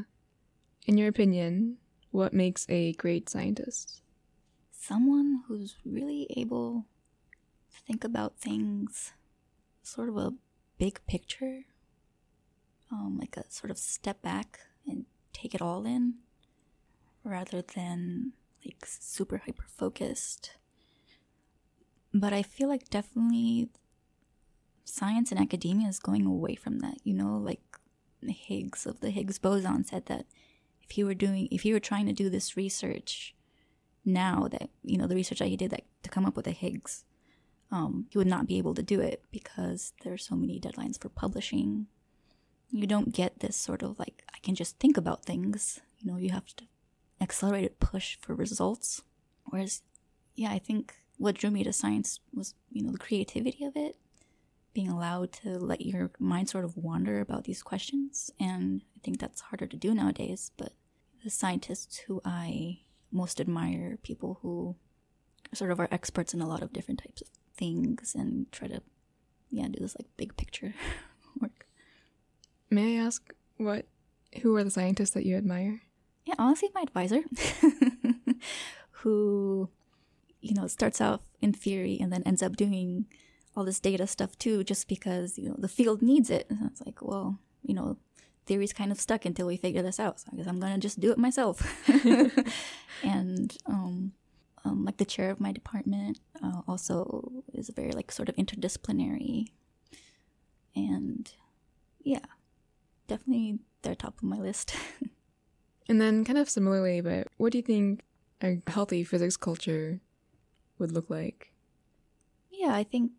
in 0.86 0.98
your 0.98 1.08
opinion, 1.08 1.78
what 2.10 2.32
makes 2.32 2.66
a 2.68 2.92
great 2.94 3.28
scientist? 3.28 4.02
Someone 4.70 5.42
who's 5.46 5.76
really 5.84 6.26
able 6.36 6.86
to 7.74 7.80
think 7.86 8.04
about 8.04 8.38
things, 8.38 9.12
sort 9.82 10.08
of 10.08 10.16
a 10.16 10.34
big 10.78 11.00
picture, 11.06 11.64
um, 12.90 13.18
like 13.18 13.36
a 13.36 13.50
sort 13.50 13.70
of 13.70 13.78
step 13.78 14.22
back 14.22 14.60
and 14.86 15.04
take 15.32 15.54
it 15.54 15.62
all 15.62 15.84
in, 15.86 16.14
rather 17.24 17.62
than 17.62 18.32
like 18.64 18.84
super 18.86 19.38
hyper 19.38 19.64
focused 19.68 20.57
but 22.20 22.32
I 22.32 22.42
feel 22.42 22.68
like 22.68 22.90
definitely 22.90 23.68
science 24.84 25.30
and 25.30 25.40
academia 25.40 25.88
is 25.88 25.98
going 25.98 26.26
away 26.26 26.54
from 26.54 26.80
that. 26.80 26.98
You 27.04 27.14
know, 27.14 27.36
like 27.36 27.60
the 28.22 28.32
Higgs 28.32 28.86
of 28.86 29.00
the 29.00 29.10
Higgs 29.10 29.38
boson 29.38 29.84
said 29.84 30.06
that 30.06 30.26
if 30.82 30.92
he 30.92 31.04
were 31.04 31.14
doing, 31.14 31.48
if 31.50 31.62
he 31.62 31.72
were 31.72 31.80
trying 31.80 32.06
to 32.06 32.12
do 32.12 32.30
this 32.30 32.56
research 32.56 33.34
now, 34.04 34.48
that 34.50 34.70
you 34.82 34.96
know 34.98 35.06
the 35.06 35.14
research 35.14 35.38
that 35.38 35.48
he 35.48 35.56
did 35.56 35.70
that 35.70 35.84
to 36.02 36.10
come 36.10 36.24
up 36.24 36.36
with 36.36 36.46
a 36.46 36.52
Higgs, 36.52 37.04
um, 37.70 38.06
he 38.10 38.18
would 38.18 38.26
not 38.26 38.46
be 38.46 38.58
able 38.58 38.74
to 38.74 38.82
do 38.82 39.00
it 39.00 39.22
because 39.30 39.92
there 40.02 40.12
are 40.12 40.18
so 40.18 40.34
many 40.34 40.58
deadlines 40.58 41.00
for 41.00 41.08
publishing. 41.08 41.86
You 42.70 42.86
don't 42.86 43.14
get 43.14 43.40
this 43.40 43.56
sort 43.56 43.82
of 43.82 43.98
like 43.98 44.24
I 44.34 44.38
can 44.40 44.54
just 44.54 44.78
think 44.78 44.96
about 44.96 45.24
things. 45.24 45.80
You 45.98 46.10
know, 46.10 46.18
you 46.18 46.30
have 46.30 46.46
to 46.56 46.64
accelerated 47.20 47.80
push 47.80 48.16
for 48.20 48.34
results. 48.34 49.02
Whereas, 49.44 49.82
yeah, 50.34 50.50
I 50.50 50.58
think 50.58 50.94
what 51.18 51.34
drew 51.34 51.50
me 51.50 51.64
to 51.64 51.72
science 51.72 52.20
was, 52.32 52.54
you 52.70 52.82
know, 52.82 52.92
the 52.92 52.98
creativity 52.98 53.64
of 53.64 53.76
it, 53.76 53.96
being 54.72 54.88
allowed 54.88 55.32
to 55.32 55.58
let 55.58 55.84
your 55.84 56.10
mind 56.18 56.48
sort 56.48 56.64
of 56.64 56.76
wander 56.76 57.20
about 57.20 57.44
these 57.44 57.62
questions. 57.62 58.30
And 58.40 58.82
I 58.96 59.00
think 59.02 59.18
that's 59.18 59.42
harder 59.42 59.66
to 59.66 59.76
do 59.76 59.94
nowadays. 59.94 60.52
But 60.56 60.72
the 61.24 61.30
scientists 61.30 61.98
who 61.98 62.20
I 62.24 62.80
most 63.10 63.40
admire, 63.40 63.98
people 64.02 64.38
who 64.42 64.76
sort 65.52 65.70
of 65.70 65.80
are 65.80 65.88
experts 65.90 66.34
in 66.34 66.40
a 66.40 66.48
lot 66.48 66.62
of 66.62 66.72
different 66.72 67.02
types 67.02 67.22
of 67.22 67.28
things 67.56 68.14
and 68.14 68.50
try 68.52 68.68
to, 68.68 68.80
yeah, 69.50 69.66
do 69.66 69.80
this 69.80 69.96
like 69.98 70.08
big 70.16 70.36
picture 70.36 70.74
work. 71.40 71.66
May 72.70 72.98
I 72.98 73.04
ask 73.04 73.34
what, 73.56 73.86
who 74.42 74.54
are 74.56 74.64
the 74.64 74.70
scientists 74.70 75.10
that 75.10 75.24
you 75.24 75.36
admire? 75.36 75.82
Yeah, 76.24 76.34
honestly, 76.38 76.68
my 76.74 76.82
advisor, 76.82 77.22
who 78.90 79.47
you 80.48 80.54
know, 80.54 80.64
it 80.64 80.70
starts 80.70 81.00
off 81.00 81.20
in 81.40 81.52
theory 81.52 81.98
and 82.00 82.12
then 82.12 82.22
ends 82.24 82.42
up 82.42 82.56
doing 82.56 83.06
all 83.56 83.64
this 83.64 83.80
data 83.80 84.06
stuff 84.06 84.38
too, 84.38 84.64
just 84.64 84.88
because, 84.88 85.38
you 85.38 85.48
know, 85.48 85.56
the 85.58 85.68
field 85.68 86.02
needs 86.02 86.30
it. 86.30 86.46
And 86.48 86.60
it's 86.70 86.82
like, 86.84 87.02
well, 87.02 87.38
you 87.62 87.74
know, 87.74 87.96
theory's 88.46 88.72
kind 88.72 88.90
of 88.90 89.00
stuck 89.00 89.24
until 89.24 89.46
we 89.46 89.56
figure 89.56 89.82
this 89.82 90.00
out. 90.00 90.20
So 90.20 90.28
I 90.32 90.36
guess 90.36 90.46
I'm 90.46 90.60
going 90.60 90.74
to 90.74 90.80
just 90.80 91.00
do 91.00 91.12
it 91.12 91.18
myself. 91.18 91.62
and, 93.02 93.56
um, 93.66 94.12
um, 94.64 94.84
like 94.84 94.96
the 94.96 95.04
chair 95.04 95.30
of 95.30 95.40
my 95.40 95.52
department 95.52 96.18
uh, 96.42 96.62
also 96.66 97.44
is 97.52 97.70
very 97.70 97.92
like 97.92 98.10
sort 98.12 98.28
of 98.28 98.36
interdisciplinary 98.36 99.46
and 100.74 101.32
yeah 102.00 102.24
definitely 103.06 103.58
they're 103.82 103.94
top 103.94 104.18
of 104.18 104.22
my 104.22 104.38
list 104.38 104.74
and 105.88 106.00
then 106.00 106.24
kind 106.24 106.38
of 106.38 106.48
similarly 106.48 107.00
but 107.00 107.26
what 107.36 107.52
do 107.52 107.58
you 107.58 107.62
think 107.62 108.02
a 108.42 108.58
healthy 108.68 109.04
physics 109.04 109.36
culture 109.36 110.00
would 110.78 110.92
look 110.92 111.10
like? 111.10 111.52
Yeah, 112.50 112.74
I 112.74 112.84
think 112.84 113.12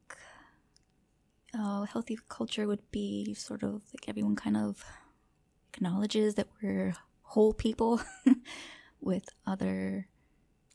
a 1.53 1.85
healthy 1.85 2.19
culture 2.27 2.67
would 2.67 2.89
be 2.91 3.33
sort 3.33 3.63
of 3.63 3.81
like 3.93 4.07
everyone 4.07 4.35
kind 4.35 4.57
of 4.57 4.83
acknowledges 5.73 6.35
that 6.35 6.47
we're 6.61 6.93
whole 7.23 7.53
people 7.53 8.01
with 9.01 9.29
other 9.45 10.07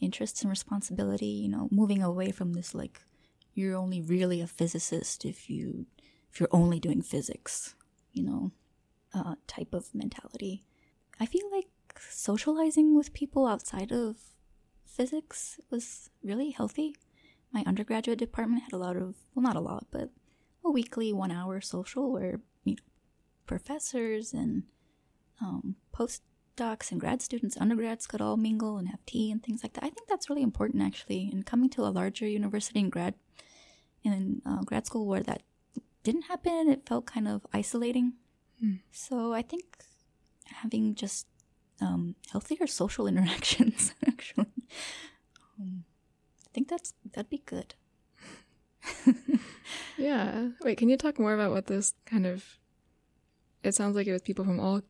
interests 0.01 0.43
and 0.43 0.51
responsibility, 0.51 1.27
you 1.27 1.49
know, 1.49 1.69
moving 1.71 2.03
away 2.03 2.31
from 2.31 2.53
this 2.53 2.75
like 2.75 3.03
you're 3.55 3.77
only 3.77 4.01
really 4.01 4.41
a 4.41 4.47
physicist 4.47 5.25
if 5.25 5.49
you 5.49 5.87
if 6.33 6.41
you're 6.41 6.49
only 6.51 6.81
doing 6.81 7.01
physics, 7.01 7.77
you 8.13 8.25
know, 8.25 8.51
uh, 9.15 9.37
type 9.47 9.73
of 9.73 9.95
mentality. 9.95 10.65
I 11.21 11.27
feel 11.27 11.49
like 11.53 11.69
socializing 12.11 12.97
with 12.97 13.13
people 13.15 13.47
outside 13.47 13.93
of 13.93 14.17
physics 14.95 15.61
was 15.71 16.11
really 16.23 16.51
healthy. 16.51 16.95
My 17.53 17.63
undergraduate 17.67 18.19
department 18.19 18.63
had 18.63 18.73
a 18.73 18.79
lot 18.79 18.97
of, 18.97 19.17
well, 19.35 19.43
not 19.43 19.57
a 19.57 19.61
lot, 19.61 19.87
but 19.91 20.11
a 20.65 20.71
weekly 20.71 21.13
one 21.13 21.31
hour 21.31 21.61
social 21.61 22.11
where 22.13 22.41
you 22.65 22.73
know, 22.73 22.83
professors 23.47 24.33
and 24.33 24.65
um, 25.41 25.77
postdocs 25.93 26.91
and 26.91 27.01
grad 27.01 27.23
students, 27.23 27.57
undergrads 27.57 28.07
could 28.07 28.21
all 28.21 28.37
mingle 28.37 28.79
and 28.79 28.89
have 28.89 29.05
tea 29.07 29.31
and 29.31 29.43
things 29.43 29.63
like 29.63 29.75
that. 29.75 29.85
I 29.85 29.91
think 29.91 30.09
that's 30.09 30.31
really 30.31 30.43
important 30.43 30.83
actually. 30.83 31.29
And 31.31 31.45
coming 31.45 31.71
to 31.71 31.83
a 31.83 31.91
larger 31.91 32.27
university 32.27 32.81
in 32.81 32.91
grad 32.91 33.15
in 34.03 34.43
uh, 34.47 34.63
grad 34.63 34.87
school 34.87 35.07
where 35.07 35.23
that 35.23 35.43
didn't 36.03 36.23
happen, 36.23 36.69
it 36.69 36.87
felt 36.87 37.07
kind 37.07 37.27
of 37.27 37.47
isolating. 37.53 38.15
Hmm. 38.61 38.75
So 38.93 39.33
I 39.33 39.43
think 39.43 39.65
having 40.47 40.95
just 40.95 41.27
um, 41.81 42.15
healthier 42.31 42.67
social 42.83 43.07
interactions 43.07 43.95
actually, 44.07 44.47
that's 46.75 46.93
that'd 47.13 47.31
be 47.31 47.43
good. 47.47 47.75
Yeah. 49.97 50.49
Wait, 50.63 50.77
can 50.77 50.89
you 50.89 50.97
talk 50.97 51.19
more 51.21 51.35
about 51.35 51.53
what 51.53 51.67
this 51.67 51.95
kind 52.05 52.27
of? 52.27 52.59
It 53.63 53.75
sounds 53.75 53.95
like 53.97 54.07
it 54.09 54.13
was 54.13 54.23
people 54.23 54.45
from 54.45 54.59
all 54.61 54.83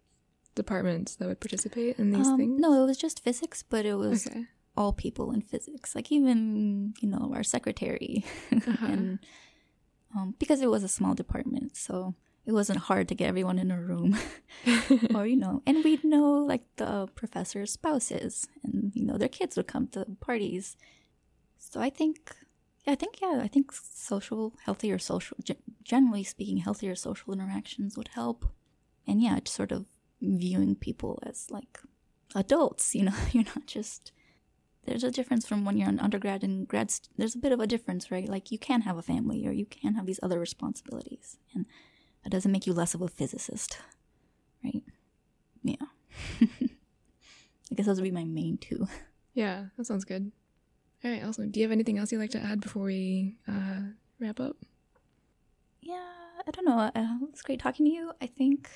departments 0.55 1.17
that 1.17 1.29
would 1.29 1.41
participate 1.41 1.99
in 1.99 2.11
these 2.11 2.27
Um, 2.27 2.39
things. 2.39 2.61
No, 2.61 2.83
it 2.83 2.87
was 2.87 2.97
just 2.97 3.23
physics, 3.23 3.63
but 3.63 3.85
it 3.85 3.95
was 3.95 4.27
Okay. 4.27 4.47
all 4.77 4.93
people 4.93 5.31
in 5.33 5.43
physics, 5.43 5.95
like 5.95 6.11
even 6.11 6.95
you 7.01 7.09
know 7.09 7.33
our 7.35 7.45
secretary, 7.45 8.25
Uh-huh. 8.53 8.87
and 8.87 9.19
um, 10.17 10.35
because 10.39 10.61
it 10.63 10.71
was 10.71 10.83
a 10.83 10.89
small 10.89 11.15
department, 11.15 11.77
so 11.77 12.15
it 12.47 12.53
wasn't 12.53 12.79
hard 12.79 13.07
to 13.09 13.15
get 13.15 13.29
everyone 13.29 13.59
in 13.59 13.71
a 13.71 13.81
room, 13.81 14.17
or 15.15 15.27
you 15.27 15.37
know, 15.37 15.63
and 15.67 15.85
we'd 15.85 16.03
know 16.05 16.39
like 16.39 16.65
the 16.77 17.09
professor's 17.15 17.73
spouses, 17.73 18.49
and 18.65 18.91
you 18.95 19.05
know 19.05 19.19
their 19.19 19.29
kids 19.29 19.57
would 19.57 19.69
come 19.69 19.87
to 19.89 20.05
parties. 20.21 20.77
So 21.75 21.81
I 21.81 21.91
think, 21.91 22.37
I 22.87 22.95
think 22.95 23.21
yeah, 23.21 23.41
I 23.43 23.49
think 23.49 23.73
social, 23.73 24.55
healthier 24.65 24.97
social, 24.97 25.37
generally 25.83 26.23
speaking, 26.23 26.59
healthier 26.59 26.95
social 26.95 27.33
interactions 27.33 27.97
would 27.97 28.11
help, 28.15 28.47
and 29.09 29.21
yeah, 29.21 29.41
just 29.41 29.57
sort 29.57 29.73
of 29.73 29.87
viewing 30.23 30.77
people 30.77 31.19
as 31.25 31.51
like 31.51 31.81
adults. 32.33 32.95
You 32.95 33.07
know, 33.07 33.15
you're 33.33 33.43
not 33.57 33.67
just 33.67 34.13
there's 34.85 35.03
a 35.03 35.11
difference 35.11 35.49
from 35.49 35.65
when 35.65 35.77
you're 35.77 35.89
an 35.89 35.99
undergrad 35.99 36.45
and 36.45 36.69
grad 36.69 36.93
st- 36.93 37.09
there's 37.17 37.35
a 37.35 37.39
bit 37.39 37.51
of 37.51 37.59
a 37.59 37.67
difference 37.67 38.09
right? 38.09 38.29
Like 38.29 38.53
you 38.53 38.59
can 38.59 38.83
have 38.83 38.97
a 38.97 39.03
family 39.03 39.45
or 39.45 39.51
you 39.51 39.67
can 39.67 39.95
have 39.95 40.07
these 40.07 40.21
other 40.23 40.39
responsibilities. 40.39 41.39
And 41.57 41.67
that 42.23 42.31
doesn't 42.31 42.53
make 42.53 42.69
you 42.69 42.73
less 42.73 42.95
of 42.95 43.03
a 43.03 43.09
physicist 43.09 43.79
right? 44.63 44.85
Yeah. 45.65 45.87
I 46.41 47.75
guess 47.75 47.87
those 47.87 47.97
would 47.97 48.05
be 48.05 48.13
my 48.13 48.23
main 48.23 48.59
two. 48.59 48.87
Yeah, 49.33 49.65
that 49.77 49.87
sounds 49.87 50.05
good. 50.05 50.31
All 51.05 51.11
right, 51.11 51.23
awesome. 51.23 51.51
Do 51.51 51.61
you 51.61 51.65
have 51.65 51.73
anything 51.73 51.99
else 51.99 52.11
you'd 52.11 52.19
like 52.19 52.31
to 52.31 52.41
add 52.43 52.61
before 52.61 52.85
we 52.85 53.37
uh, 53.47 53.81
wrap 54.19 54.41
up? 54.41 54.57
yeah 55.81 55.99
i 56.47 56.51
don't 56.51 56.65
know. 56.65 56.91
Uh, 56.95 57.19
it's 57.29 57.43
great 57.43 57.61
talking 57.61 57.85
to 57.85 57.93
you. 57.93 58.13
I 58.23 58.27
think 58.27 58.71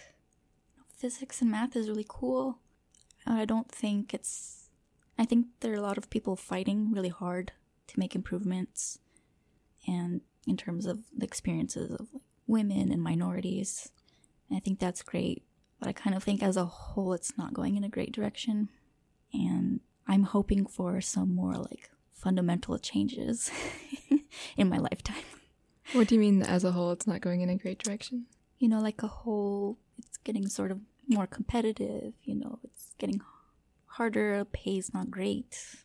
physics 0.94 1.40
and 1.40 1.50
math 1.50 1.74
is 1.74 1.88
really 1.88 2.04
cool. 2.06 2.58
I 3.26 3.44
don't 3.44 3.70
think 3.70 4.12
it's 4.14 4.68
i 5.18 5.24
think 5.24 5.46
there 5.60 5.72
are 5.72 5.76
a 5.76 5.82
lot 5.82 5.98
of 5.98 6.10
people 6.10 6.36
fighting 6.36 6.92
really 6.92 7.08
hard 7.08 7.52
to 7.88 7.98
make 7.98 8.14
improvements 8.14 8.98
and 9.86 10.20
in 10.46 10.56
terms 10.56 10.86
of 10.86 11.00
the 11.16 11.24
experiences 11.24 11.90
of 11.90 12.08
women 12.46 12.92
and 12.92 13.02
minorities. 13.02 13.90
I 14.54 14.60
think 14.60 14.78
that's 14.78 15.02
great. 15.02 15.42
But 15.80 15.88
i 15.88 15.92
kind 15.92 16.14
of 16.16 16.22
think 16.22 16.42
as 16.42 16.56
a 16.58 16.64
whole 16.66 17.12
it's 17.14 17.36
not 17.38 17.54
going 17.54 17.76
in 17.76 17.84
a 17.84 17.88
great 17.88 18.12
direction. 18.12 18.68
And 19.32 19.80
i'm 20.06 20.24
hoping 20.24 20.66
for 20.66 21.00
some 21.00 21.34
more 21.34 21.54
like 21.54 21.90
fundamental 22.18 22.78
changes 22.78 23.50
in 24.56 24.68
my 24.68 24.78
lifetime 24.78 25.24
What 25.92 26.08
do 26.08 26.14
you 26.14 26.20
mean 26.20 26.42
as 26.42 26.64
a 26.64 26.72
whole 26.72 26.90
it's 26.92 27.06
not 27.06 27.20
going 27.20 27.40
in 27.40 27.48
a 27.48 27.56
great 27.56 27.78
direction? 27.78 28.26
you 28.58 28.68
know, 28.68 28.80
like 28.80 29.02
a 29.02 29.08
whole, 29.08 29.78
it's 29.98 30.16
getting 30.18 30.48
sort 30.48 30.70
of 30.70 30.80
more 31.08 31.26
competitive, 31.26 32.14
you 32.24 32.34
know, 32.34 32.58
it's 32.64 32.94
getting 32.98 33.20
harder, 33.86 34.44
pay's 34.46 34.92
not 34.92 35.10
great, 35.10 35.76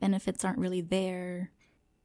benefits 0.00 0.44
aren't 0.44 0.58
really 0.58 0.80
there. 0.80 1.50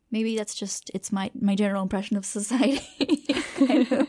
Maybe 0.10 0.38
that's 0.38 0.56
just, 0.56 0.90
it's 0.94 1.12
my, 1.12 1.32
my 1.40 1.56
general 1.56 1.84
impression 1.84 2.16
of 2.16 2.26
society 2.26 3.26
kind 3.56 3.92
of 3.92 4.08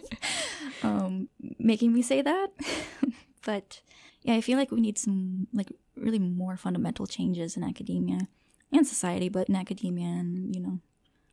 um, 0.85 1.29
making 1.59 1.93
me 1.93 2.03
say 2.03 2.23
that. 2.23 2.49
but 3.45 3.81
yeah, 4.23 4.35
I 4.35 4.41
feel 4.41 4.57
like 4.57 4.71
we 4.71 4.81
need 4.81 4.99
some, 4.99 5.49
like, 5.53 5.73
really 5.97 6.21
more 6.21 6.57
fundamental 6.57 7.07
changes 7.07 7.57
in 7.57 7.65
academia 7.65 8.29
and 8.73 8.87
society, 8.87 9.29
but 9.29 9.49
in 9.49 9.57
academia 9.57 10.07
and, 10.07 10.55
you 10.55 10.61
know, 10.61 10.81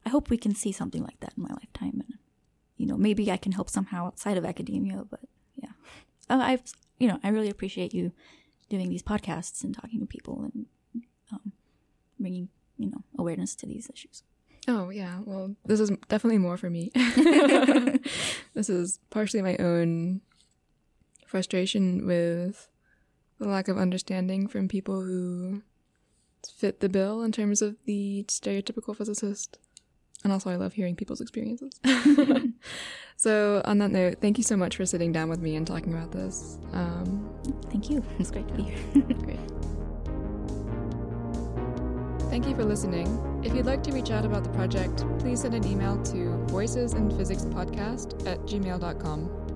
I 0.05 0.09
hope 0.09 0.29
we 0.29 0.37
can 0.37 0.55
see 0.55 0.71
something 0.71 1.03
like 1.03 1.19
that 1.19 1.33
in 1.37 1.43
my 1.43 1.49
lifetime. 1.49 2.03
And, 2.07 2.13
you 2.77 2.85
know, 2.85 2.97
maybe 2.97 3.31
I 3.31 3.37
can 3.37 3.51
help 3.51 3.69
somehow 3.69 4.07
outside 4.07 4.37
of 4.37 4.45
academia, 4.45 5.03
but 5.09 5.21
yeah. 5.55 5.71
Uh, 6.29 6.41
I've, 6.41 6.61
you 6.99 7.07
know, 7.07 7.19
I 7.23 7.29
really 7.29 7.49
appreciate 7.49 7.93
you 7.93 8.11
doing 8.69 8.89
these 8.89 9.03
podcasts 9.03 9.63
and 9.63 9.75
talking 9.75 9.99
to 9.99 10.05
people 10.05 10.49
and 10.53 10.65
um, 11.31 11.51
bringing, 12.19 12.49
you 12.77 12.89
know, 12.89 13.03
awareness 13.17 13.55
to 13.55 13.65
these 13.65 13.89
issues. 13.93 14.23
Oh, 14.67 14.89
yeah. 14.89 15.19
Well, 15.23 15.55
this 15.65 15.79
is 15.79 15.91
definitely 16.07 16.39
more 16.39 16.57
for 16.57 16.69
me. 16.69 16.91
this 18.53 18.69
is 18.69 18.99
partially 19.09 19.41
my 19.41 19.55
own 19.57 20.21
frustration 21.27 22.05
with 22.07 22.69
the 23.39 23.47
lack 23.47 23.67
of 23.67 23.77
understanding 23.77 24.47
from 24.47 24.67
people 24.67 25.01
who 25.01 25.61
fit 26.49 26.79
the 26.79 26.89
bill 26.89 27.21
in 27.21 27.31
terms 27.31 27.61
of 27.61 27.75
the 27.85 28.25
stereotypical 28.27 28.95
physicist. 28.95 29.57
And 30.23 30.33
also, 30.33 30.49
I 30.49 30.55
love 30.55 30.73
hearing 30.73 30.95
people's 30.95 31.21
experiences. 31.21 31.79
so, 33.15 33.61
on 33.65 33.77
that 33.77 33.91
note, 33.91 34.17
thank 34.21 34.37
you 34.37 34.43
so 34.43 34.57
much 34.57 34.75
for 34.75 34.85
sitting 34.85 35.11
down 35.11 35.29
with 35.29 35.39
me 35.39 35.55
and 35.55 35.67
talking 35.67 35.93
about 35.93 36.11
this. 36.11 36.57
Um, 36.73 37.29
Thank 37.69 37.89
you. 37.89 38.03
It's 38.19 38.31
great 38.31 38.47
to 38.47 38.53
be 38.53 38.63
here. 38.63 38.77
Great. 39.19 39.39
Thank 42.29 42.47
you 42.47 42.55
for 42.55 42.63
listening. 42.65 43.41
If 43.43 43.53
you'd 43.53 43.65
like 43.65 43.83
to 43.83 43.91
reach 43.91 44.11
out 44.11 44.25
about 44.25 44.43
the 44.43 44.49
project, 44.49 45.05
please 45.19 45.41
send 45.41 45.53
an 45.53 45.65
email 45.65 46.01
to 46.03 46.15
voicesinphysicspodcast 46.47 48.27
at 48.27 48.39
gmail.com. 48.41 49.54